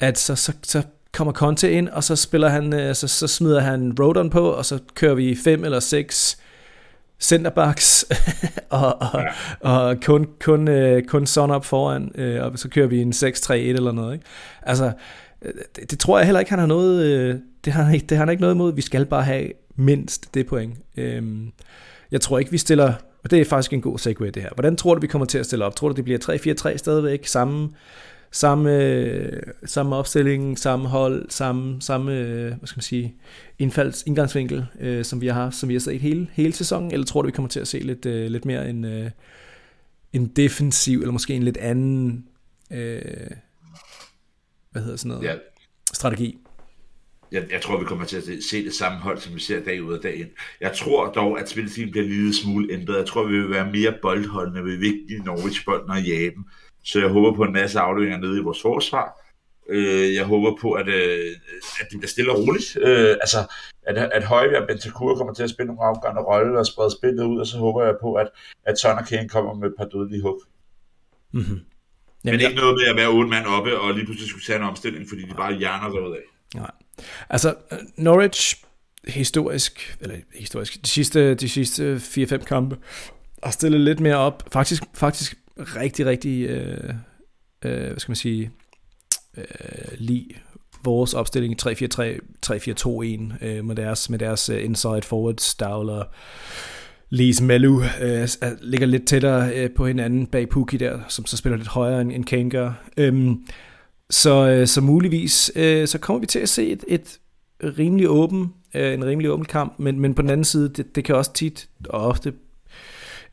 at 0.00 0.18
så, 0.18 0.34
så, 0.34 0.52
så 0.62 0.82
kommer 1.12 1.32
Conte 1.32 1.72
ind, 1.72 1.88
og 1.88 2.04
så 2.04 2.16
spiller 2.16 2.48
han, 2.48 2.72
øh, 2.72 2.94
så, 2.94 3.08
så 3.08 3.26
smider 3.26 3.60
han 3.60 3.96
Rodon 4.00 4.30
på, 4.30 4.50
og 4.50 4.64
så 4.64 4.78
kører 4.94 5.14
vi 5.14 5.36
fem 5.44 5.64
eller 5.64 5.80
seks 5.80 6.38
centerbacks, 7.20 8.04
og, 8.70 8.96
og, 9.00 9.24
og 9.60 9.96
kun, 10.00 10.26
kun, 10.40 10.68
øh, 10.68 11.04
kun 11.04 11.26
Son 11.26 11.50
op 11.50 11.64
foran, 11.64 12.12
øh, 12.14 12.44
og 12.44 12.58
så 12.58 12.68
kører 12.68 12.86
vi 12.86 13.00
en 13.00 13.12
6-3-1 13.12 13.52
eller 13.52 13.92
noget. 13.92 14.14
Ikke? 14.14 14.24
Altså, 14.62 14.92
det, 15.76 15.90
det 15.90 15.98
tror 15.98 16.18
jeg 16.18 16.26
heller 16.26 16.40
ikke, 16.40 16.50
han 16.50 16.58
har 16.58 16.66
noget, 16.66 17.42
det 17.64 17.72
har, 17.72 17.90
det 18.08 18.10
har 18.10 18.24
han 18.24 18.30
ikke 18.30 18.40
noget 18.40 18.54
imod. 18.54 18.74
Vi 18.74 18.82
skal 18.82 19.06
bare 19.06 19.22
have 19.22 19.48
mindst 19.76 20.34
det 20.34 20.46
point. 20.46 20.78
Øhm, 20.96 21.52
jeg 22.10 22.20
tror 22.20 22.38
ikke, 22.38 22.50
vi 22.50 22.58
stiller, 22.58 22.94
og 23.24 23.30
det 23.30 23.40
er 23.40 23.44
faktisk 23.44 23.72
en 23.72 23.80
god 23.80 23.98
segue 23.98 24.30
det 24.30 24.42
her. 24.42 24.50
Hvordan 24.54 24.76
tror 24.76 24.94
du, 24.94 25.00
vi 25.00 25.06
kommer 25.06 25.26
til 25.26 25.38
at 25.38 25.46
stille 25.46 25.64
op? 25.64 25.76
Tror 25.76 25.88
du, 25.88 25.94
det 25.94 26.04
bliver 26.04 26.72
3-4-3 26.74 26.76
stadigvæk? 26.76 27.26
Samme, 27.26 27.70
samme, 28.30 28.76
øh, 28.76 29.42
samme 29.64 29.96
opstilling, 29.96 30.58
samme 30.58 30.88
hold, 30.88 31.30
samme, 31.30 31.82
samme 31.82 32.12
øh, 32.12 32.46
hvad 32.46 32.66
skal 32.66 32.76
man 32.76 32.82
sige, 32.82 33.14
indfalds, 33.58 34.02
indgangsvinkel, 34.06 34.66
øh, 34.80 35.04
som 35.04 35.20
vi 35.20 35.26
har 35.26 35.34
haft, 35.34 35.56
som 35.56 35.68
vi 35.68 35.74
har 35.74 35.80
set 35.80 36.00
hele, 36.00 36.28
hele 36.32 36.52
sæsonen, 36.52 36.92
eller 36.92 37.06
tror 37.06 37.22
du, 37.22 37.26
vi 37.26 37.32
kommer 37.32 37.48
til 37.48 37.60
at 37.60 37.68
se 37.68 37.78
lidt, 37.78 38.06
øh, 38.06 38.30
lidt 38.30 38.44
mere 38.44 38.70
en, 38.70 38.84
øh, 38.84 39.10
en 40.12 40.26
defensiv, 40.26 40.98
eller 40.98 41.12
måske 41.12 41.34
en 41.34 41.42
lidt 41.42 41.56
anden, 41.56 42.24
øh, 42.70 43.00
hvad 44.70 44.82
hedder 44.82 44.96
sådan 44.96 45.08
noget, 45.08 45.24
Ja, 45.24 45.34
strategi? 45.94 46.38
Jeg, 47.36 47.52
jeg 47.52 47.62
tror, 47.62 47.78
vi 47.78 47.84
kommer 47.84 48.04
til 48.04 48.16
at 48.16 48.24
se 48.50 48.64
det 48.64 48.74
samme 48.74 48.98
hold, 48.98 49.18
som 49.18 49.34
vi 49.34 49.40
ser 49.40 49.64
dag 49.64 49.82
ud 49.82 49.92
af 49.92 50.00
dag 50.00 50.16
ind. 50.16 50.28
Jeg 50.60 50.72
tror 50.72 51.12
dog, 51.12 51.40
at 51.40 51.48
spilletiden 51.48 51.90
bliver 51.90 52.04
en 52.04 52.10
lille 52.10 52.34
smule 52.34 52.72
ændret. 52.72 52.96
Jeg 52.96 53.06
tror, 53.06 53.26
vi 53.26 53.38
vil 53.40 53.50
være 53.50 53.72
mere 53.72 53.94
boldholdende 54.02 54.64
ved 54.64 54.76
vigtige 54.76 55.24
Norwich-bolden 55.24 55.90
og 55.90 56.02
jage 56.02 56.30
dem. 56.30 56.44
Så 56.84 57.00
jeg 57.00 57.08
håber 57.08 57.36
på 57.36 57.42
en 57.42 57.52
masse 57.52 57.80
afleveringer 57.80 58.28
nede 58.28 58.38
i 58.38 58.42
vores 58.42 58.62
forsvar. 58.62 59.22
Øh, 59.68 60.14
jeg 60.14 60.24
håber 60.24 60.56
på, 60.60 60.72
at, 60.72 60.88
øh, 60.88 61.30
at 61.80 61.86
det 61.90 61.98
bliver 61.98 62.08
stille 62.08 62.32
og 62.32 62.38
roligt. 62.38 62.76
Øh, 62.80 63.10
altså, 63.10 63.38
at, 63.82 63.96
at 63.96 64.24
Højbjerg 64.24 64.62
og 64.62 64.68
Bentancur 64.68 65.16
kommer 65.16 65.34
til 65.34 65.42
at 65.42 65.50
spille 65.50 65.66
nogle 65.66 65.84
afgørende 65.84 66.22
rolle 66.22 66.58
og 66.58 66.66
sprede 66.66 66.90
spillet 66.90 67.24
ud, 67.24 67.40
og 67.40 67.46
så 67.46 67.58
håber 67.58 67.84
jeg 67.84 67.94
på, 68.00 68.14
at, 68.14 68.28
at 68.66 68.78
Son 68.78 68.98
og 68.98 69.06
Kane 69.06 69.28
kommer 69.28 69.54
med 69.54 69.68
et 69.68 69.74
par 69.78 69.84
dødelige 69.84 70.22
hug. 70.22 70.42
Mm-hmm. 71.32 71.60
Men 72.24 72.34
Jamen, 72.34 72.40
ikke 72.40 72.60
noget 72.60 72.74
med 72.80 72.86
at 72.90 72.96
være 72.96 73.08
otte 73.08 73.30
mand 73.30 73.46
oppe, 73.46 73.78
og 73.78 73.94
lige 73.94 74.04
pludselig 74.04 74.28
skulle 74.30 74.44
tage 74.44 74.58
en 74.58 74.64
omstilling, 74.64 75.08
fordi 75.08 75.22
de 75.22 75.34
bare 75.34 75.52
hjerner 75.52 75.88
derud 75.88 76.14
af. 76.14 76.35
Nej. 76.54 76.70
Altså, 77.30 77.54
øh, 77.72 77.78
Norwich 77.96 78.64
historisk, 79.08 79.96
eller 80.00 80.16
historisk, 80.34 80.82
de 80.84 80.88
sidste, 80.88 81.34
de 81.34 81.48
sidste 81.48 81.96
4-5 81.96 82.36
kampe, 82.36 82.76
har 83.42 83.50
stillet 83.50 83.80
lidt 83.80 84.00
mere 84.00 84.16
op. 84.16 84.48
Faktisk, 84.52 84.82
faktisk 84.94 85.34
rigtig, 85.58 86.06
rigtig, 86.06 86.42
øh, 86.42 86.94
øh, 87.64 87.86
hvad 87.86 87.98
skal 87.98 88.10
man 88.10 88.16
sige, 88.16 88.50
øh, 89.36 89.44
lige 89.98 90.36
vores 90.84 91.14
opstilling 91.14 91.56
3-4-3, 91.62 91.66
3-4-2-1 92.46 93.44
øh, 93.44 93.64
med 93.64 93.76
deres, 93.76 94.10
med 94.10 94.18
deres 94.18 94.48
øh, 94.48 94.64
inside 94.64 95.02
forward 95.02 95.38
style 95.38 95.92
og 95.92 96.06
Lise 97.10 97.44
Melu 97.44 97.82
øh, 98.00 98.28
ligger 98.60 98.86
lidt 98.86 99.06
tættere 99.06 99.54
øh, 99.54 99.70
på 99.76 99.86
hinanden 99.86 100.26
bag 100.26 100.48
Puki 100.48 100.76
der, 100.76 101.00
som 101.08 101.26
så 101.26 101.36
spiller 101.36 101.56
lidt 101.56 101.68
højere 101.68 102.00
end, 102.00 102.12
end 102.12 102.24
Kane 102.24 102.50
gør. 102.50 102.72
Øhm, 102.96 103.46
så, 104.10 104.48
øh, 104.48 104.66
så 104.66 104.80
muligvis, 104.80 105.52
øh, 105.56 105.88
så 105.88 105.98
kommer 105.98 106.20
vi 106.20 106.26
til 106.26 106.38
at 106.38 106.48
se 106.48 106.68
et, 106.68 106.84
et 106.88 107.18
rimelig 107.62 108.08
åben, 108.08 108.54
øh, 108.74 108.94
en 108.94 109.04
rimelig 109.04 109.30
åben 109.30 109.44
kamp, 109.44 109.74
men, 109.78 110.00
men 110.00 110.14
på 110.14 110.22
den 110.22 110.30
anden 110.30 110.44
side, 110.44 110.68
det, 110.68 110.96
det 110.96 111.04
kan 111.04 111.14
også 111.14 111.32
tit 111.32 111.68
og 111.88 112.00
ofte 112.00 112.32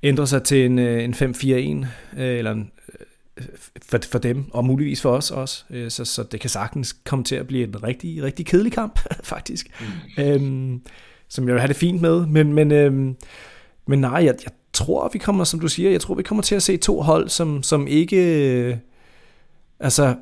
ændre 0.03 0.27
sig 0.27 0.43
til 0.43 0.65
en, 0.65 0.79
øh, 0.79 1.03
en 1.03 1.13
5-4-1, 1.13 1.49
øh, 1.51 2.37
eller 2.37 2.51
en, 2.51 2.71
øh, 3.37 3.45
for, 3.81 3.99
for 4.11 4.19
dem, 4.19 4.45
og 4.51 4.65
muligvis 4.65 5.01
for 5.01 5.11
os 5.11 5.31
også. 5.31 5.63
Øh, 5.69 5.91
så, 5.91 6.05
så 6.05 6.23
det 6.23 6.39
kan 6.39 6.49
sagtens 6.49 6.93
komme 6.93 7.25
til 7.25 7.35
at 7.35 7.47
blive 7.47 7.67
en 7.67 7.83
rigtig, 7.83 8.23
rigtig 8.23 8.45
kedelig 8.45 8.71
kamp, 8.71 8.99
faktisk. 9.23 9.67
Mm. 10.17 10.23
Øhm, 10.23 10.81
som 11.29 11.47
jeg 11.47 11.53
vil 11.53 11.61
have 11.61 11.67
det 11.67 11.75
fint 11.75 12.01
med, 12.01 12.25
men, 12.25 12.53
men, 12.53 12.71
øhm, 12.71 13.15
men 13.87 14.01
nej, 14.01 14.25
jeg, 14.25 14.35
jeg 14.43 14.51
tror, 14.73 15.09
vi 15.13 15.19
kommer, 15.19 15.43
som 15.43 15.59
du 15.59 15.67
siger, 15.67 15.91
jeg 15.91 16.01
tror, 16.01 16.15
vi 16.15 16.23
kommer 16.23 16.41
til 16.41 16.55
at 16.55 16.63
se 16.63 16.77
to 16.77 17.01
hold, 17.01 17.29
som, 17.29 17.63
som 17.63 17.87
ikke... 17.87 18.17
Øh, 18.17 18.77
altså, 19.83 20.15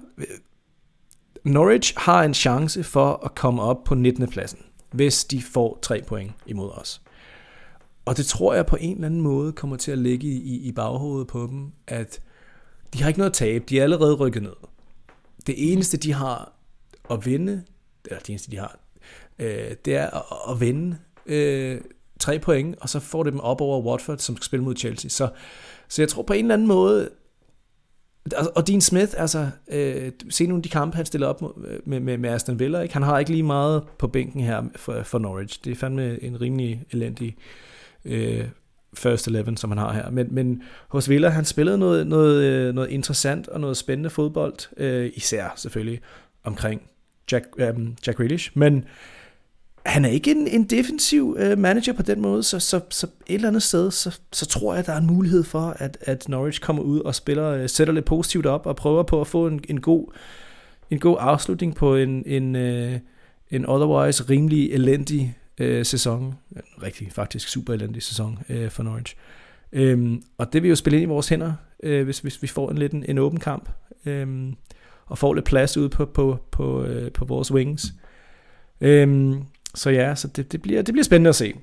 Norwich 1.43 1.93
har 1.97 2.23
en 2.23 2.33
chance 2.33 2.83
for 2.83 3.25
at 3.25 3.35
komme 3.35 3.61
op 3.61 3.83
på 3.83 3.95
19. 3.95 4.27
pladsen, 4.27 4.59
hvis 4.91 5.25
de 5.25 5.41
får 5.41 5.79
tre 5.81 6.01
point 6.07 6.31
imod 6.45 6.71
os. 6.71 7.01
Og 8.05 8.17
det 8.17 8.25
tror 8.25 8.53
jeg 8.53 8.65
på 8.65 8.77
en 8.79 8.95
eller 8.95 9.05
anden 9.05 9.21
måde 9.21 9.51
kommer 9.51 9.77
til 9.77 9.91
at 9.91 9.97
ligge 9.97 10.27
i, 10.27 10.67
i 10.67 10.71
baghovedet 10.71 11.27
på 11.27 11.47
dem, 11.47 11.71
at 11.87 12.21
de 12.93 13.01
har 13.01 13.07
ikke 13.07 13.19
noget 13.19 13.29
at 13.29 13.35
tabe, 13.35 13.65
de 13.69 13.79
er 13.79 13.83
allerede 13.83 14.13
rykket 14.13 14.43
ned. 14.43 14.53
Det 15.47 15.71
eneste, 15.71 15.97
de 15.97 16.13
har 16.13 16.53
at 17.11 17.25
vinde, 17.25 17.63
eller 18.05 18.19
det 18.19 18.29
eneste, 18.29 18.51
de 18.51 18.57
har, 18.57 18.79
øh, 19.39 19.71
det 19.85 19.95
er 19.95 20.09
at, 20.09 20.53
at 20.53 20.59
vinde 20.59 20.97
øh, 21.25 21.81
tre 22.19 22.39
point, 22.39 22.75
og 22.81 22.89
så 22.89 22.99
får 22.99 23.23
det 23.23 23.33
dem 23.33 23.39
op 23.39 23.61
over 23.61 23.81
Watford, 23.81 24.17
som 24.17 24.35
skal 24.35 24.45
spille 24.45 24.63
mod 24.63 24.75
Chelsea. 24.75 25.09
Så, 25.09 25.29
så 25.87 26.01
jeg 26.01 26.09
tror 26.09 26.23
på 26.23 26.33
en 26.33 26.45
eller 26.45 26.53
anden 26.53 26.67
måde, 26.67 27.09
Altså, 28.25 28.51
og 28.55 28.67
Dean 28.67 28.81
Smith, 28.81 29.13
altså, 29.17 29.49
øh, 29.71 30.11
se 30.29 30.47
nu 30.47 30.59
de 30.59 30.69
kampe, 30.69 30.97
han 30.97 31.05
stiller 31.05 31.27
op 31.27 31.41
med, 31.85 31.99
med, 31.99 32.17
med 32.17 32.29
Aston 32.29 32.59
Villa, 32.59 32.79
ikke? 32.79 32.93
han 32.93 33.03
har 33.03 33.19
ikke 33.19 33.31
lige 33.31 33.43
meget 33.43 33.83
på 33.97 34.07
bænken 34.07 34.41
her 34.41 34.63
for, 34.75 35.03
for 35.03 35.19
Norwich. 35.19 35.59
Det 35.63 35.71
er 35.71 35.75
fandme 35.75 36.23
en 36.23 36.41
rimelig 36.41 36.83
elendig 36.91 37.35
øh, 38.05 38.45
first 38.93 39.27
11, 39.27 39.57
som 39.57 39.71
han 39.71 39.77
har 39.77 39.93
her. 39.93 40.09
Men, 40.09 40.27
men 40.31 40.61
hos 40.87 41.09
Villa, 41.09 41.29
han 41.29 41.45
spillede 41.45 41.77
noget, 41.77 42.07
noget, 42.07 42.43
øh, 42.43 42.73
noget 42.75 42.89
interessant 42.89 43.47
og 43.47 43.59
noget 43.59 43.77
spændende 43.77 44.09
fodbold, 44.09 44.77
øh, 44.77 45.11
især 45.15 45.53
selvfølgelig 45.55 45.99
omkring 46.43 46.81
Jack, 47.31 47.45
øh, 47.57 47.67
Jack 48.07 48.17
Grealish, 48.17 48.51
men 48.53 48.85
han 49.85 50.05
er 50.05 50.09
ikke 50.09 50.31
en, 50.31 50.47
en 50.47 50.63
defensiv 50.63 51.35
øh, 51.39 51.57
manager 51.57 51.93
på 51.93 52.01
den 52.01 52.21
måde, 52.21 52.43
så, 52.43 52.59
så, 52.59 52.79
så 52.89 53.07
et 53.27 53.35
eller 53.35 53.47
andet 53.47 53.63
sted, 53.63 53.91
så, 53.91 54.19
så 54.31 54.45
tror 54.45 54.75
jeg, 54.75 54.85
der 54.85 54.93
er 54.93 54.97
en 54.97 55.07
mulighed 55.07 55.43
for, 55.43 55.75
at, 55.79 55.97
at 56.01 56.29
Norwich 56.29 56.61
kommer 56.61 56.83
ud 56.83 56.99
og 56.99 57.15
spiller, 57.15 57.49
øh, 57.49 57.69
sætter 57.69 57.93
lidt 57.93 58.05
positivt 58.05 58.45
op 58.45 58.65
og 58.65 58.75
prøver 58.75 59.03
på 59.03 59.21
at 59.21 59.27
få 59.27 59.47
en, 59.47 59.61
en, 59.69 59.81
god, 59.81 60.13
en 60.89 60.99
god 60.99 61.17
afslutning 61.19 61.75
på 61.75 61.95
en, 61.95 62.23
en, 62.25 62.55
øh, 62.55 62.99
en 63.51 63.65
otherwise 63.65 64.23
rimelig 64.23 64.71
elendig 64.73 65.37
øh, 65.57 65.85
sæson. 65.85 66.35
Rigtig, 66.83 67.11
faktisk 67.11 67.47
super 67.47 67.73
elendig 67.73 68.03
sæson 68.03 68.39
øh, 68.49 68.69
for 68.69 68.83
Norwich. 68.83 69.15
Øhm, 69.71 70.23
og 70.37 70.53
det 70.53 70.63
vil 70.63 70.69
jo 70.69 70.75
spille 70.75 70.97
ind 70.97 71.03
i 71.03 71.13
vores 71.13 71.29
hænder, 71.29 71.53
øh, 71.83 72.03
hvis, 72.03 72.19
hvis 72.19 72.41
vi 72.41 72.47
får 72.47 72.71
en 72.71 72.77
lidt 72.77 72.91
en, 72.91 73.05
en 73.07 73.17
åben 73.17 73.39
kamp, 73.39 73.69
øh, 74.05 74.53
og 75.05 75.17
får 75.17 75.33
lidt 75.33 75.45
plads 75.45 75.77
ude 75.77 75.89
på, 75.89 76.05
på, 76.05 76.39
på, 76.51 76.83
øh, 76.83 77.11
på 77.11 77.25
vores 77.25 77.51
wings. 77.51 77.93
Øhm, 78.81 79.43
så 79.75 79.89
ja, 79.89 80.15
så 80.15 80.27
det, 80.27 80.51
det, 80.51 80.61
bliver, 80.61 80.81
det 80.81 80.93
bliver 80.93 81.03
spændende 81.03 81.29
at 81.29 81.35
se. 81.35 81.53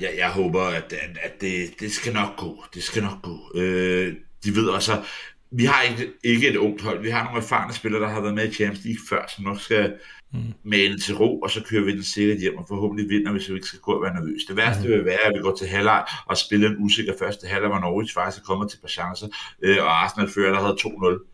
Ja, 0.00 0.08
jeg 0.16 0.30
håber, 0.30 0.62
at, 0.62 0.92
at, 0.92 1.18
at 1.22 1.40
det, 1.40 1.80
det 1.80 1.92
skal 1.92 2.12
nok 2.12 2.36
gå. 2.36 2.64
Det 2.74 2.82
skal 2.82 3.02
nok 3.02 3.22
gå. 3.22 3.38
Øh, 3.54 4.14
de 4.44 4.54
ved 4.54 4.68
også, 4.68 5.02
vi 5.50 5.64
har 5.64 5.82
ikke, 5.82 6.12
ikke 6.24 6.48
et 6.48 6.56
ungt 6.56 6.82
hold. 6.82 7.02
Vi 7.02 7.10
har 7.10 7.24
nogle 7.24 7.38
erfarne 7.38 7.72
spillere, 7.72 8.02
der 8.02 8.08
har 8.08 8.20
været 8.20 8.34
med 8.34 8.48
i 8.48 8.52
Champions 8.52 8.84
League 8.84 9.00
før, 9.08 9.26
som 9.36 9.44
nok 9.44 9.60
skal 9.60 9.94
mm. 10.32 10.40
male 10.64 10.98
til 10.98 11.16
ro, 11.16 11.40
og 11.40 11.50
så 11.50 11.62
kører 11.62 11.84
vi 11.84 11.92
den 11.92 12.02
sikkert 12.02 12.38
hjem, 12.38 12.56
og 12.56 12.64
forhåbentlig 12.68 13.08
vinder, 13.08 13.32
hvis 13.32 13.48
vi 13.48 13.54
ikke 13.54 13.66
skal 13.66 13.80
gå 13.80 13.92
og 13.92 14.02
være 14.02 14.14
nervøs. 14.14 14.44
Det 14.48 14.56
værste 14.56 14.82
mm. 14.82 14.88
vil 14.88 15.04
være, 15.04 15.20
at 15.24 15.32
vi 15.34 15.42
går 15.42 15.56
til 15.56 15.68
halvleg 15.68 16.04
og 16.26 16.36
spiller 16.36 16.68
en 16.68 16.76
usikker 16.78 17.12
første 17.18 17.46
halvleg, 17.46 17.70
hvor 17.70 17.80
Norwich 17.80 18.14
faktisk 18.14 18.42
er 18.42 18.46
kommet 18.46 18.70
til 18.70 18.76
et 18.76 18.80
par 18.80 18.88
chancer, 18.88 19.28
øh, 19.62 19.76
og 19.80 20.04
Arsenal 20.04 20.30
fører, 20.30 20.52
der 20.52 20.60
havde 20.60 20.76
2-0. 20.80 21.26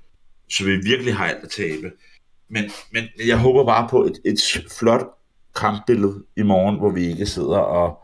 Så 0.50 0.64
vi 0.64 0.76
virkelig 0.76 1.14
har 1.14 1.26
alt 1.26 1.44
at 1.44 1.50
tabe. 1.50 1.92
Men, 2.48 2.70
men 2.92 3.04
jeg 3.26 3.38
håber 3.38 3.64
bare 3.64 3.88
på 3.90 4.04
et, 4.04 4.20
et 4.24 4.38
flot 4.78 5.06
kampbillede 5.56 6.24
i 6.36 6.42
morgen, 6.42 6.76
hvor 6.76 6.90
vi 6.90 7.06
ikke 7.06 7.26
sidder 7.26 7.58
og, 7.58 8.02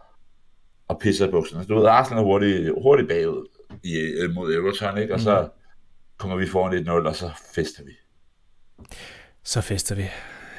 og 0.88 0.98
pisser 0.98 1.28
i 1.28 1.30
bukserne. 1.30 1.64
Du 1.64 1.74
ved, 1.74 1.86
Arsenal 1.86 2.20
er 2.22 2.24
hurtigt, 2.24 2.72
hurtigt 2.82 3.08
bagud 3.08 3.46
i, 3.84 3.94
øh, 3.96 4.34
mod 4.34 4.52
Everton, 4.52 4.98
ikke? 4.98 5.14
og 5.14 5.20
så 5.20 5.48
kommer 6.16 6.36
vi 6.36 6.46
foran 6.46 6.88
1-0, 6.88 6.90
og 6.90 7.16
så 7.16 7.30
fester 7.54 7.82
vi. 7.84 7.92
Så 9.44 9.60
fester 9.60 9.94
vi. 9.94 10.04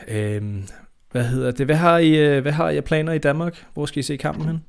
Øhm, 0.08 0.67
hvad 1.12 1.23
hedder 1.23 1.51
det? 1.51 1.65
Hvad 1.65 1.75
har, 1.75 1.97
I, 1.97 2.17
øh, 2.17 2.41
hvad 2.41 2.51
har 2.51 2.69
I 2.69 2.82
planer 2.82 3.13
i 3.13 3.17
Danmark? 3.17 3.65
Hvor 3.73 3.86
skal 3.86 3.99
I 3.99 4.03
se 4.03 4.17
kampen 4.17 4.45
hen? 4.45 4.65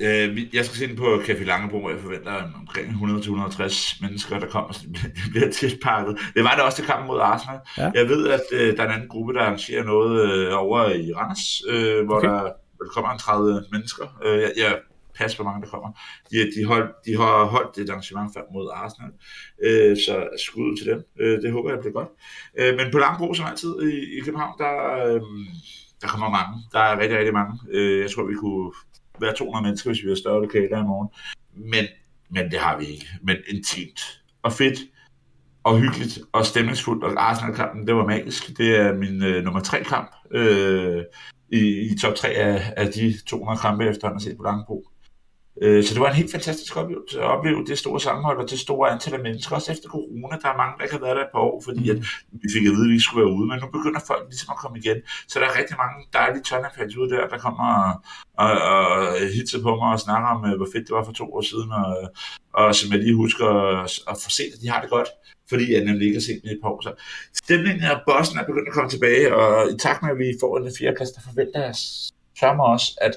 Øh, 0.00 0.54
jeg 0.54 0.64
skal 0.64 0.76
se 0.78 0.88
den 0.88 0.96
på 0.96 1.14
Café 1.14 1.44
Langebro, 1.44 1.80
hvor 1.80 1.90
jeg 1.90 1.98
forventer 2.00 2.42
omkring 2.60 2.88
100-150 2.88 4.02
mennesker, 4.02 4.38
der 4.38 4.46
kommer. 4.46 4.72
Det 4.92 5.22
bliver 5.30 5.50
tilpakket. 5.50 6.18
Det 6.34 6.44
var 6.44 6.54
det 6.54 6.62
også 6.62 6.76
til 6.76 6.86
kampen 6.86 7.06
mod 7.06 7.20
Arsenal. 7.20 7.60
Ja. 7.78 7.90
Jeg 7.94 8.08
ved, 8.08 8.28
at 8.28 8.40
øh, 8.52 8.76
der 8.76 8.82
er 8.82 8.86
en 8.86 8.92
anden 8.92 9.08
gruppe, 9.08 9.34
der 9.34 9.40
arrangerer 9.40 9.84
noget 9.84 10.32
øh, 10.32 10.62
over 10.62 10.88
i 10.88 11.12
Randers, 11.12 11.62
øh, 11.68 12.06
hvor 12.06 12.16
okay. 12.16 12.28
der, 12.28 12.42
der 12.78 12.88
kommer 12.94 13.10
en 13.10 13.18
30 13.18 13.64
mennesker. 13.72 14.04
Øh, 14.24 14.40
jeg, 14.40 14.52
jeg 14.56 14.78
passer, 15.18 15.36
hvor 15.36 15.50
mange 15.50 15.62
der 15.64 15.70
kommer. 15.70 15.90
De, 16.30 16.36
de, 16.56 16.64
hold, 16.64 16.94
de 17.06 17.16
har 17.16 17.44
holdt 17.44 17.78
et 17.78 17.90
arrangement 17.90 18.32
frem 18.34 18.44
mod 18.54 18.70
Arsenal, 18.74 19.12
øh, 19.66 19.96
så 19.96 20.28
skud 20.46 20.76
til 20.76 20.86
dem. 20.86 21.00
Øh, 21.20 21.42
det 21.42 21.52
håber 21.52 21.70
jeg 21.70 21.78
bliver 21.80 21.92
godt. 21.92 22.08
Øh, 22.58 22.76
men 22.76 22.92
på 22.92 22.98
Langebro, 22.98 23.34
som 23.34 23.46
altid 23.46 23.82
i, 23.82 24.18
i 24.18 24.20
København, 24.24 24.54
der, 24.58 24.74
øh, 25.06 25.20
der 26.02 26.08
kommer 26.08 26.30
mange. 26.30 26.54
Der 26.72 26.78
er 26.78 26.98
rigtig, 27.00 27.18
rigtig 27.18 27.34
mange. 27.34 27.52
Øh, 27.70 28.00
jeg 28.00 28.10
tror, 28.10 28.24
vi 28.24 28.34
kunne 28.34 28.72
være 29.22 29.34
200 29.34 29.64
mennesker, 29.64 29.90
hvis 29.90 30.02
vi 30.02 30.08
har 30.08 30.16
større 30.16 30.42
lokaler 30.42 30.78
i 30.78 30.86
morgen. 30.86 31.08
Men, 31.54 31.84
men 32.30 32.50
det 32.50 32.58
har 32.58 32.78
vi 32.78 32.84
ikke. 32.84 33.06
Men 33.22 33.36
intimt 33.48 34.22
og 34.42 34.52
fedt 34.52 34.78
og 35.64 35.78
hyggeligt 35.78 36.18
og 36.32 36.46
stemningsfuldt. 36.46 37.04
Og 37.04 37.30
Arsenal-kampen, 37.30 37.86
det 37.86 37.94
var 37.94 38.06
magisk. 38.06 38.58
Det 38.58 38.76
er 38.76 38.94
min 38.94 39.22
øh, 39.22 39.44
nummer 39.44 39.60
tre 39.60 39.84
kamp 39.84 40.10
øh, 40.30 41.04
i, 41.52 41.92
i 41.92 41.98
top 41.98 42.14
3 42.14 42.28
af, 42.28 42.72
af 42.76 42.92
de 42.92 43.14
200 43.26 43.60
kampe, 43.60 43.84
efter 43.84 44.06
han 44.06 44.14
har 44.14 44.20
set 44.20 44.36
på 44.36 44.42
Langebro. 44.42 44.91
Øh, 45.62 45.84
så 45.84 45.94
det 45.94 46.00
var 46.00 46.08
en 46.08 46.20
helt 46.22 46.30
fantastisk 46.30 46.76
oplevelse 46.76 47.20
at 47.20 47.24
opleve 47.24 47.66
det 47.66 47.78
store 47.78 48.00
sammenhold 48.00 48.38
og 48.38 48.50
det 48.50 48.58
store 48.58 48.90
antal 48.90 49.14
af 49.14 49.20
mennesker, 49.20 49.56
også 49.56 49.72
efter 49.72 49.88
corona. 49.88 50.36
Der 50.42 50.48
er 50.48 50.56
mange, 50.56 50.74
der 50.76 50.82
ikke 50.84 50.94
har 50.94 51.04
været 51.06 51.16
der 51.16 51.22
et 51.22 51.34
par 51.34 51.44
år, 51.50 51.62
fordi 51.64 51.90
at 51.90 51.96
mm. 51.96 52.38
vi 52.42 52.48
fik 52.54 52.64
at 52.66 52.72
vide, 52.74 52.86
at 52.86 52.90
vi 52.92 52.96
ikke 52.96 53.08
skulle 53.08 53.24
være 53.24 53.34
ude, 53.36 53.46
men 53.48 53.58
nu 53.62 53.66
begynder 53.76 54.00
folk 54.10 54.24
ligesom 54.32 54.50
at 54.54 54.60
komme 54.62 54.76
igen. 54.82 54.98
Så 55.28 55.34
der 55.40 55.46
er 55.46 55.58
rigtig 55.60 55.76
mange 55.82 55.96
dejlige 56.18 56.42
Tottenham-fans 56.48 56.96
ude 56.96 57.10
der, 57.14 57.28
der 57.32 57.38
kommer 57.46 57.66
og, 57.82 57.92
og, 58.44 58.52
og 58.68 58.86
hitser 59.36 59.62
på 59.66 59.72
mig 59.80 59.90
og 59.96 60.00
snakker 60.06 60.28
om, 60.34 60.40
øh, 60.48 60.54
hvor 60.58 60.68
fedt 60.72 60.86
det 60.88 60.94
var 60.98 61.04
for 61.04 61.16
to 61.20 61.26
år 61.36 61.44
siden, 61.50 61.70
og, 61.80 61.88
og 62.60 62.74
som 62.78 62.86
jeg 62.92 63.00
lige 63.04 63.22
husker 63.24 63.48
at 64.10 64.16
få 64.24 64.28
set, 64.38 64.52
at 64.54 64.60
de 64.62 64.70
har 64.72 64.80
det 64.82 64.90
godt 64.96 65.10
fordi 65.48 65.72
jeg 65.74 65.84
nemlig 65.84 66.04
ikke 66.06 66.18
har 66.20 66.28
set 66.28 66.40
dem 66.42 66.50
i 66.50 66.54
et 66.54 66.62
par 66.62 66.68
år. 66.68 66.80
Så 66.82 66.92
stemningen 67.44 67.84
af 67.84 67.96
bossen 68.06 68.38
er 68.38 68.44
begyndt 68.50 68.68
at 68.68 68.74
komme 68.74 68.90
tilbage, 68.90 69.34
og 69.36 69.70
i 69.72 69.76
takt 69.78 70.02
med, 70.02 70.10
at 70.10 70.18
vi 70.18 70.40
får 70.40 70.58
en 70.58 70.76
fjerdeplads, 70.78 71.10
der 71.10 71.20
forventer 71.28 71.60
jeg 71.66 71.74
sørger 72.40 72.62
også, 72.74 72.88
at 73.00 73.14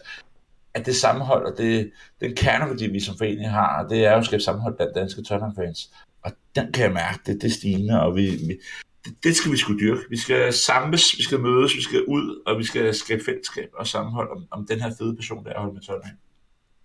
at 0.76 0.86
det 0.86 0.96
sammenhold 0.96 1.46
og 1.46 1.58
det, 1.58 1.92
den 2.22 2.36
kerneværdi, 2.36 2.88
vi 2.88 3.00
som 3.00 3.18
forening 3.18 3.50
har, 3.50 3.88
det 3.88 4.06
er 4.06 4.12
jo 4.12 4.18
at 4.18 4.26
skabe 4.26 4.44
sammenhold 4.44 4.76
blandt 4.76 4.96
danske 4.96 5.24
Tottenham-fans. 5.24 5.92
Og 6.24 6.32
den 6.56 6.72
kan 6.72 6.84
jeg 6.84 6.94
mærke, 6.94 7.20
det, 7.26 7.42
det 7.42 7.48
er 7.48 7.54
stigende, 7.54 8.02
og 8.02 8.16
vi, 8.16 8.26
vi, 8.30 8.60
det, 9.06 9.14
det 9.24 9.36
skal 9.36 9.52
vi 9.52 9.58
skulle 9.58 9.80
dyrke. 9.80 10.02
Vi 10.10 10.18
skal 10.18 10.54
samles, 10.54 11.18
vi 11.18 11.24
skal 11.24 11.40
mødes, 11.40 11.76
vi 11.76 11.82
skal 11.82 12.04
ud, 12.04 12.44
og 12.46 12.60
vi 12.60 12.64
skal 12.64 12.94
skabe 12.94 13.24
fællesskab 13.26 13.70
og 13.74 13.88
sammenhold 13.88 14.32
om, 14.32 14.46
om 14.52 14.66
den 14.70 14.82
her 14.82 14.92
fede 14.98 15.16
person, 15.16 15.46
der 15.46 15.52
er 15.52 15.60
holdt 15.60 15.74
med 15.74 15.82
Tottenham. 15.82 16.18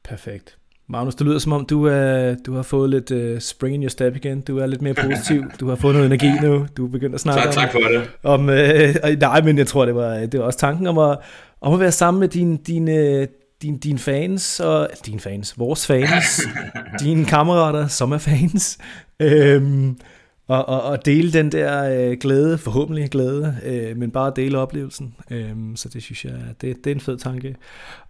Perfekt. 0.04 0.56
Magnus, 0.88 1.14
det 1.14 1.26
lyder 1.26 1.38
som 1.38 1.52
om, 1.52 1.66
du, 1.66 1.84
er, 1.84 2.34
du 2.46 2.54
har 2.54 2.62
fået 2.62 2.90
lidt 2.90 3.10
uh, 3.10 3.38
spring 3.38 3.74
in 3.74 3.82
your 3.82 3.88
step 3.88 4.16
igen. 4.16 4.40
Du 4.40 4.58
er 4.58 4.66
lidt 4.66 4.82
mere 4.82 4.94
positiv. 5.04 5.42
Du 5.60 5.68
har 5.68 5.76
fået 5.76 5.94
noget 5.94 6.06
energi 6.06 6.30
nu. 6.42 6.66
Du 6.76 6.86
er 6.86 6.90
begyndt 6.90 7.14
at 7.14 7.20
snakke 7.20 7.42
tak, 7.42 7.52
tak 7.52 7.72
for 7.72 7.78
det. 7.78 8.10
om... 8.22 8.40
uh, 8.40 9.18
nej, 9.20 9.42
men 9.42 9.58
jeg 9.58 9.66
tror, 9.66 9.84
det 9.84 9.94
var, 9.94 10.14
det 10.26 10.40
var 10.40 10.46
også 10.46 10.58
tanken 10.58 10.86
om 10.86 10.98
at, 10.98 11.18
om 11.60 11.74
at 11.74 11.80
være 11.80 11.92
sammen 11.92 12.20
med 12.20 12.28
dine, 12.28 12.58
dine, 12.66 13.26
din, 13.62 13.78
din 13.78 13.98
fans, 13.98 14.60
og 14.60 14.88
din 15.06 15.20
fans, 15.20 15.58
vores 15.58 15.86
fans, 15.86 16.40
dine 17.00 17.24
kammerater, 17.24 17.86
som 17.86 18.12
er 18.12 18.18
fans, 18.18 18.78
øhm, 19.20 19.98
og, 20.46 20.68
og, 20.68 20.82
og 20.82 21.04
dele 21.04 21.32
den 21.32 21.52
der 21.52 21.84
øh, 22.10 22.16
glæde, 22.20 22.58
forhåbentlig 22.58 23.10
glæde, 23.10 23.56
øh, 23.64 23.96
men 23.96 24.10
bare 24.10 24.32
dele 24.36 24.58
oplevelsen. 24.58 25.14
Øhm, 25.30 25.76
så 25.76 25.88
det 25.88 26.02
synes 26.02 26.24
jeg, 26.24 26.32
det, 26.60 26.84
det 26.84 26.90
er 26.90 26.94
en 26.94 27.00
fed 27.00 27.18
tanke, 27.18 27.56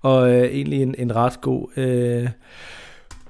og 0.00 0.30
øh, 0.30 0.44
egentlig 0.44 0.82
en, 0.82 0.94
en 0.98 1.16
ret 1.16 1.40
god 1.40 1.78
øh, 1.78 2.28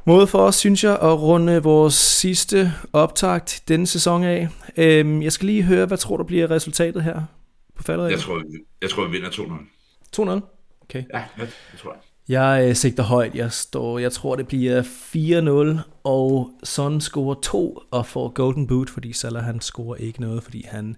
måde 0.04 0.26
for 0.26 0.38
os, 0.38 0.56
synes 0.56 0.84
jeg, 0.84 0.92
at 0.92 1.20
runde 1.20 1.62
vores 1.62 1.94
sidste 1.94 2.72
optakt 2.92 3.62
denne 3.68 3.86
sæson 3.86 4.24
af. 4.24 4.48
Øhm, 4.76 5.22
jeg 5.22 5.32
skal 5.32 5.46
lige 5.46 5.62
høre, 5.62 5.86
hvad 5.86 5.98
tror 5.98 6.16
du 6.16 6.24
bliver 6.24 6.50
resultatet 6.50 7.02
her 7.02 7.22
på 7.76 7.82
faldet? 7.82 8.10
Jeg 8.10 8.18
tror, 8.18 8.42
jeg 8.82 8.90
tror, 8.90 9.06
vi 9.06 9.10
vinder 9.10 9.30
2-0. 9.30 9.42
2-0? 10.16 10.30
Okay. 10.82 11.04
Ja, 11.14 11.22
det 11.40 11.52
tror 11.78 11.92
jeg. 11.92 12.00
Jeg 12.30 12.64
øh, 12.68 12.74
sigter 12.74 13.02
højt. 13.02 13.34
Jeg, 13.34 13.52
står, 13.52 13.98
jeg 13.98 14.12
tror, 14.12 14.36
det 14.36 14.48
bliver 14.48 14.82
4-0, 15.78 15.80
og 16.04 16.50
Son 16.64 17.00
scorer 17.00 17.34
2 17.34 17.82
og 17.90 18.06
får 18.06 18.28
Golden 18.28 18.66
Boot, 18.66 18.90
fordi 18.90 19.12
Salah 19.12 19.44
han 19.44 19.60
scorer 19.60 19.96
ikke 19.96 20.20
noget, 20.20 20.42
fordi 20.42 20.66
han 20.68 20.96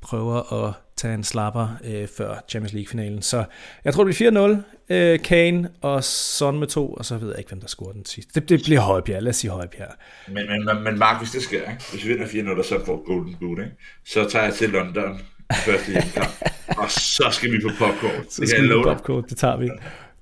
prøver 0.00 0.66
at 0.66 0.74
tage 0.96 1.14
en 1.14 1.24
slapper 1.24 1.68
øh, 1.84 2.08
før 2.16 2.44
Champions 2.48 2.72
League-finalen. 2.72 3.22
Så 3.22 3.44
jeg 3.84 3.94
tror, 3.94 4.04
det 4.04 4.16
bliver 4.16 4.56
4-0. 4.88 4.94
Øh, 4.94 5.18
Kane 5.18 5.68
og 5.80 6.04
Son 6.04 6.58
med 6.58 6.66
2, 6.66 6.92
og 6.92 7.04
så 7.04 7.16
ved 7.16 7.28
jeg 7.28 7.38
ikke, 7.38 7.48
hvem 7.48 7.60
der 7.60 7.68
scorer 7.68 7.92
den 7.92 8.04
sidste. 8.04 8.40
Det, 8.40 8.48
det 8.48 8.60
bliver 8.64 8.80
Højbjerg. 8.80 9.22
Lad 9.22 9.30
os 9.30 9.36
sige 9.36 9.50
Højbjerg. 9.50 9.94
Men, 10.28 10.46
men, 10.48 10.84
men 10.84 10.98
Mark, 10.98 11.18
hvis 11.20 11.30
det 11.30 11.42
sker, 11.42 11.70
ikke? 11.70 11.84
hvis 11.92 12.04
vi 12.04 12.12
vinder 12.12 12.52
4-0 12.54 12.58
og 12.58 12.64
så 12.64 12.84
får 12.86 13.04
Golden 13.06 13.36
Boot, 13.40 13.58
ikke? 13.58 13.70
så 14.04 14.28
tager 14.30 14.44
jeg 14.44 14.54
til 14.54 14.70
London 14.70 15.20
første 15.52 15.92
hjemmekamp, 15.92 16.30
og 16.82 16.90
så 16.90 17.28
skal 17.32 17.52
vi 17.52 17.60
på 17.62 17.68
popcorn. 17.78 18.24
Så 18.30 18.42
skal 18.46 18.62
vi 18.62 18.68
på 18.68 18.82
popcorn, 18.82 19.24
det 19.28 19.36
tager 19.36 19.56
vi. 19.56 19.70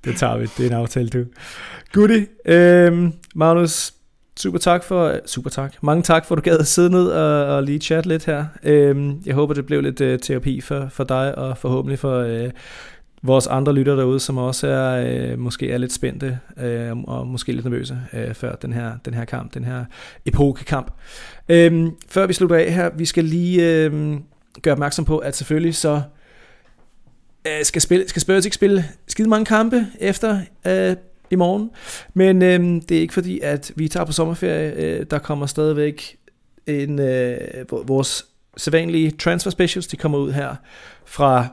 Det 0.05 0.17
tager 0.17 0.37
vi. 0.37 0.47
Det 0.59 0.61
er 0.61 0.67
en 0.67 0.77
aftale, 0.77 1.09
du. 1.09 1.25
Goodie. 1.93 2.27
Øhm, 2.47 3.13
Magnus, 3.35 3.93
super 4.41 4.59
tak 4.59 4.85
for... 4.85 5.21
Super 5.27 5.51
tak. 5.51 5.75
Mange 5.83 6.03
tak 6.03 6.27
for, 6.27 6.35
at 6.35 6.37
du 6.37 6.51
gad 6.51 6.59
at 6.59 6.67
sidde 6.67 6.91
ned 6.91 7.07
og, 7.07 7.57
og 7.57 7.63
lige 7.63 7.79
chat 7.79 8.07
lidt 8.07 8.25
her. 8.25 8.45
Øhm, 8.63 9.23
jeg 9.27 9.35
håber, 9.35 9.55
det 9.55 9.67
blev 9.67 9.81
lidt 9.81 10.01
øh, 10.01 10.19
terapi 10.19 10.61
for, 10.61 10.89
for 10.91 11.05
dig, 11.05 11.39
og 11.39 11.59
forhåbentlig 11.59 11.99
for 11.99 12.19
Øh, 12.19 12.51
vores 13.27 13.47
andre 13.47 13.73
lytter 13.73 13.97
derude, 13.97 14.21
som 14.21 14.39
også 14.39 14.67
er 14.67 15.07
øh, 15.07 15.39
måske 15.39 15.71
er 15.71 15.79
lidt 15.79 15.93
spændte 15.93 16.39
øh, 16.57 16.97
og 16.97 17.27
måske 17.27 17.53
lidt 17.53 17.65
nervøse 17.65 17.99
øh, 18.13 18.35
før 18.35 18.55
den 18.55 18.73
her, 18.73 18.93
den 19.05 19.15
her 19.15 19.25
kamp, 19.25 19.55
den 19.55 19.65
her 19.65 19.85
epokekamp. 20.27 20.91
Øhm, 21.49 21.91
før 22.09 22.27
vi 22.27 22.33
slutter 22.33 22.57
af 22.57 22.73
her, 22.73 22.91
vi 22.97 23.05
skal 23.05 23.25
lige 23.25 23.85
øh, 23.85 24.17
gøre 24.63 24.73
opmærksom 24.73 25.05
på, 25.05 25.19
at 25.19 25.37
selvfølgelig 25.37 25.75
så 25.75 26.03
øh, 27.47 27.65
skal, 27.65 27.83
spille, 27.83 28.09
skal 28.09 28.23
Spurs 28.23 28.45
ikke 28.45 28.55
spille 28.55 28.85
skide 29.07 29.29
mange 29.29 29.45
kampe 29.45 29.87
efter 30.01 30.41
øh, 30.67 30.97
i 31.31 31.37
morgen. 31.37 31.71
Men 32.15 32.43
øh, 32.43 32.83
det 32.89 32.97
er 32.97 33.01
ikke 33.01 33.15
fordi, 33.15 33.41
at 33.41 33.73
vi 33.77 33.89
tager 33.89 34.05
på 34.05 34.13
sommerferie. 34.13 34.73
Øh, 34.77 35.07
der 35.11 35.19
kommer 35.19 35.47
stadigvæk 35.47 36.17
en, 36.67 36.99
øh, 36.99 37.39
vores 37.71 38.27
sædvanlige 38.57 39.11
transfer 39.11 39.51
specials, 39.51 39.87
de 39.87 39.97
kommer 39.97 40.19
ud 40.19 40.33
her 40.33 40.55
fra 41.05 41.49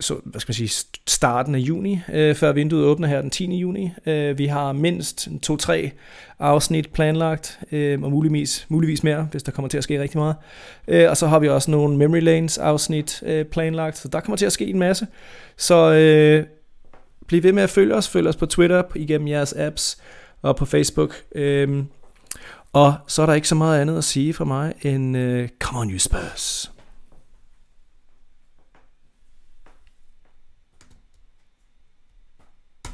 så, 0.00 0.14
hvad 0.24 0.40
skal 0.40 0.50
man 0.50 0.68
sige, 0.68 0.86
starten 1.06 1.54
af 1.54 1.58
juni, 1.58 2.00
øh, 2.12 2.34
før 2.34 2.52
vinduet 2.52 2.84
åbner 2.84 3.08
her 3.08 3.20
den 3.20 3.30
10. 3.30 3.56
juni. 3.56 3.90
Øh, 4.06 4.38
vi 4.38 4.46
har 4.46 4.72
mindst 4.72 5.28
to-tre 5.42 5.90
afsnit 6.38 6.90
planlagt, 6.92 7.60
øh, 7.72 8.02
og 8.02 8.10
muligvis, 8.10 8.66
muligvis 8.68 9.02
mere, 9.04 9.28
hvis 9.30 9.42
der 9.42 9.52
kommer 9.52 9.68
til 9.68 9.78
at 9.78 9.84
ske 9.84 10.02
rigtig 10.02 10.18
meget. 10.18 10.34
Øh, 10.88 11.10
og 11.10 11.16
så 11.16 11.26
har 11.26 11.38
vi 11.38 11.48
også 11.48 11.70
nogle 11.70 11.96
Memory 11.96 12.20
Lanes 12.20 12.58
afsnit 12.58 13.22
øh, 13.26 13.44
planlagt, 13.44 13.98
så 13.98 14.08
der 14.08 14.20
kommer 14.20 14.36
til 14.36 14.46
at 14.46 14.52
ske 14.52 14.66
en 14.66 14.78
masse. 14.78 15.06
Så 15.56 15.92
øh, 15.92 16.44
bliv 17.26 17.42
ved 17.42 17.52
med 17.52 17.62
at 17.62 17.70
følge 17.70 17.94
os. 17.94 18.08
Følg 18.08 18.28
os 18.28 18.36
på 18.36 18.46
Twitter, 18.46 18.82
igennem 18.94 19.28
jeres 19.28 19.52
apps 19.52 19.98
og 20.42 20.56
på 20.56 20.64
Facebook. 20.64 21.14
Øh, 21.34 21.84
og 22.72 22.94
så 23.06 23.22
er 23.22 23.26
der 23.26 23.34
ikke 23.34 23.48
så 23.48 23.54
meget 23.54 23.80
andet 23.80 23.98
at 23.98 24.04
sige 24.04 24.34
fra 24.34 24.44
mig 24.44 24.74
end, 24.82 25.16
øh, 25.16 25.48
come 25.60 25.80
on 25.80 25.90
you 25.90 25.98
Spurs. 25.98 26.72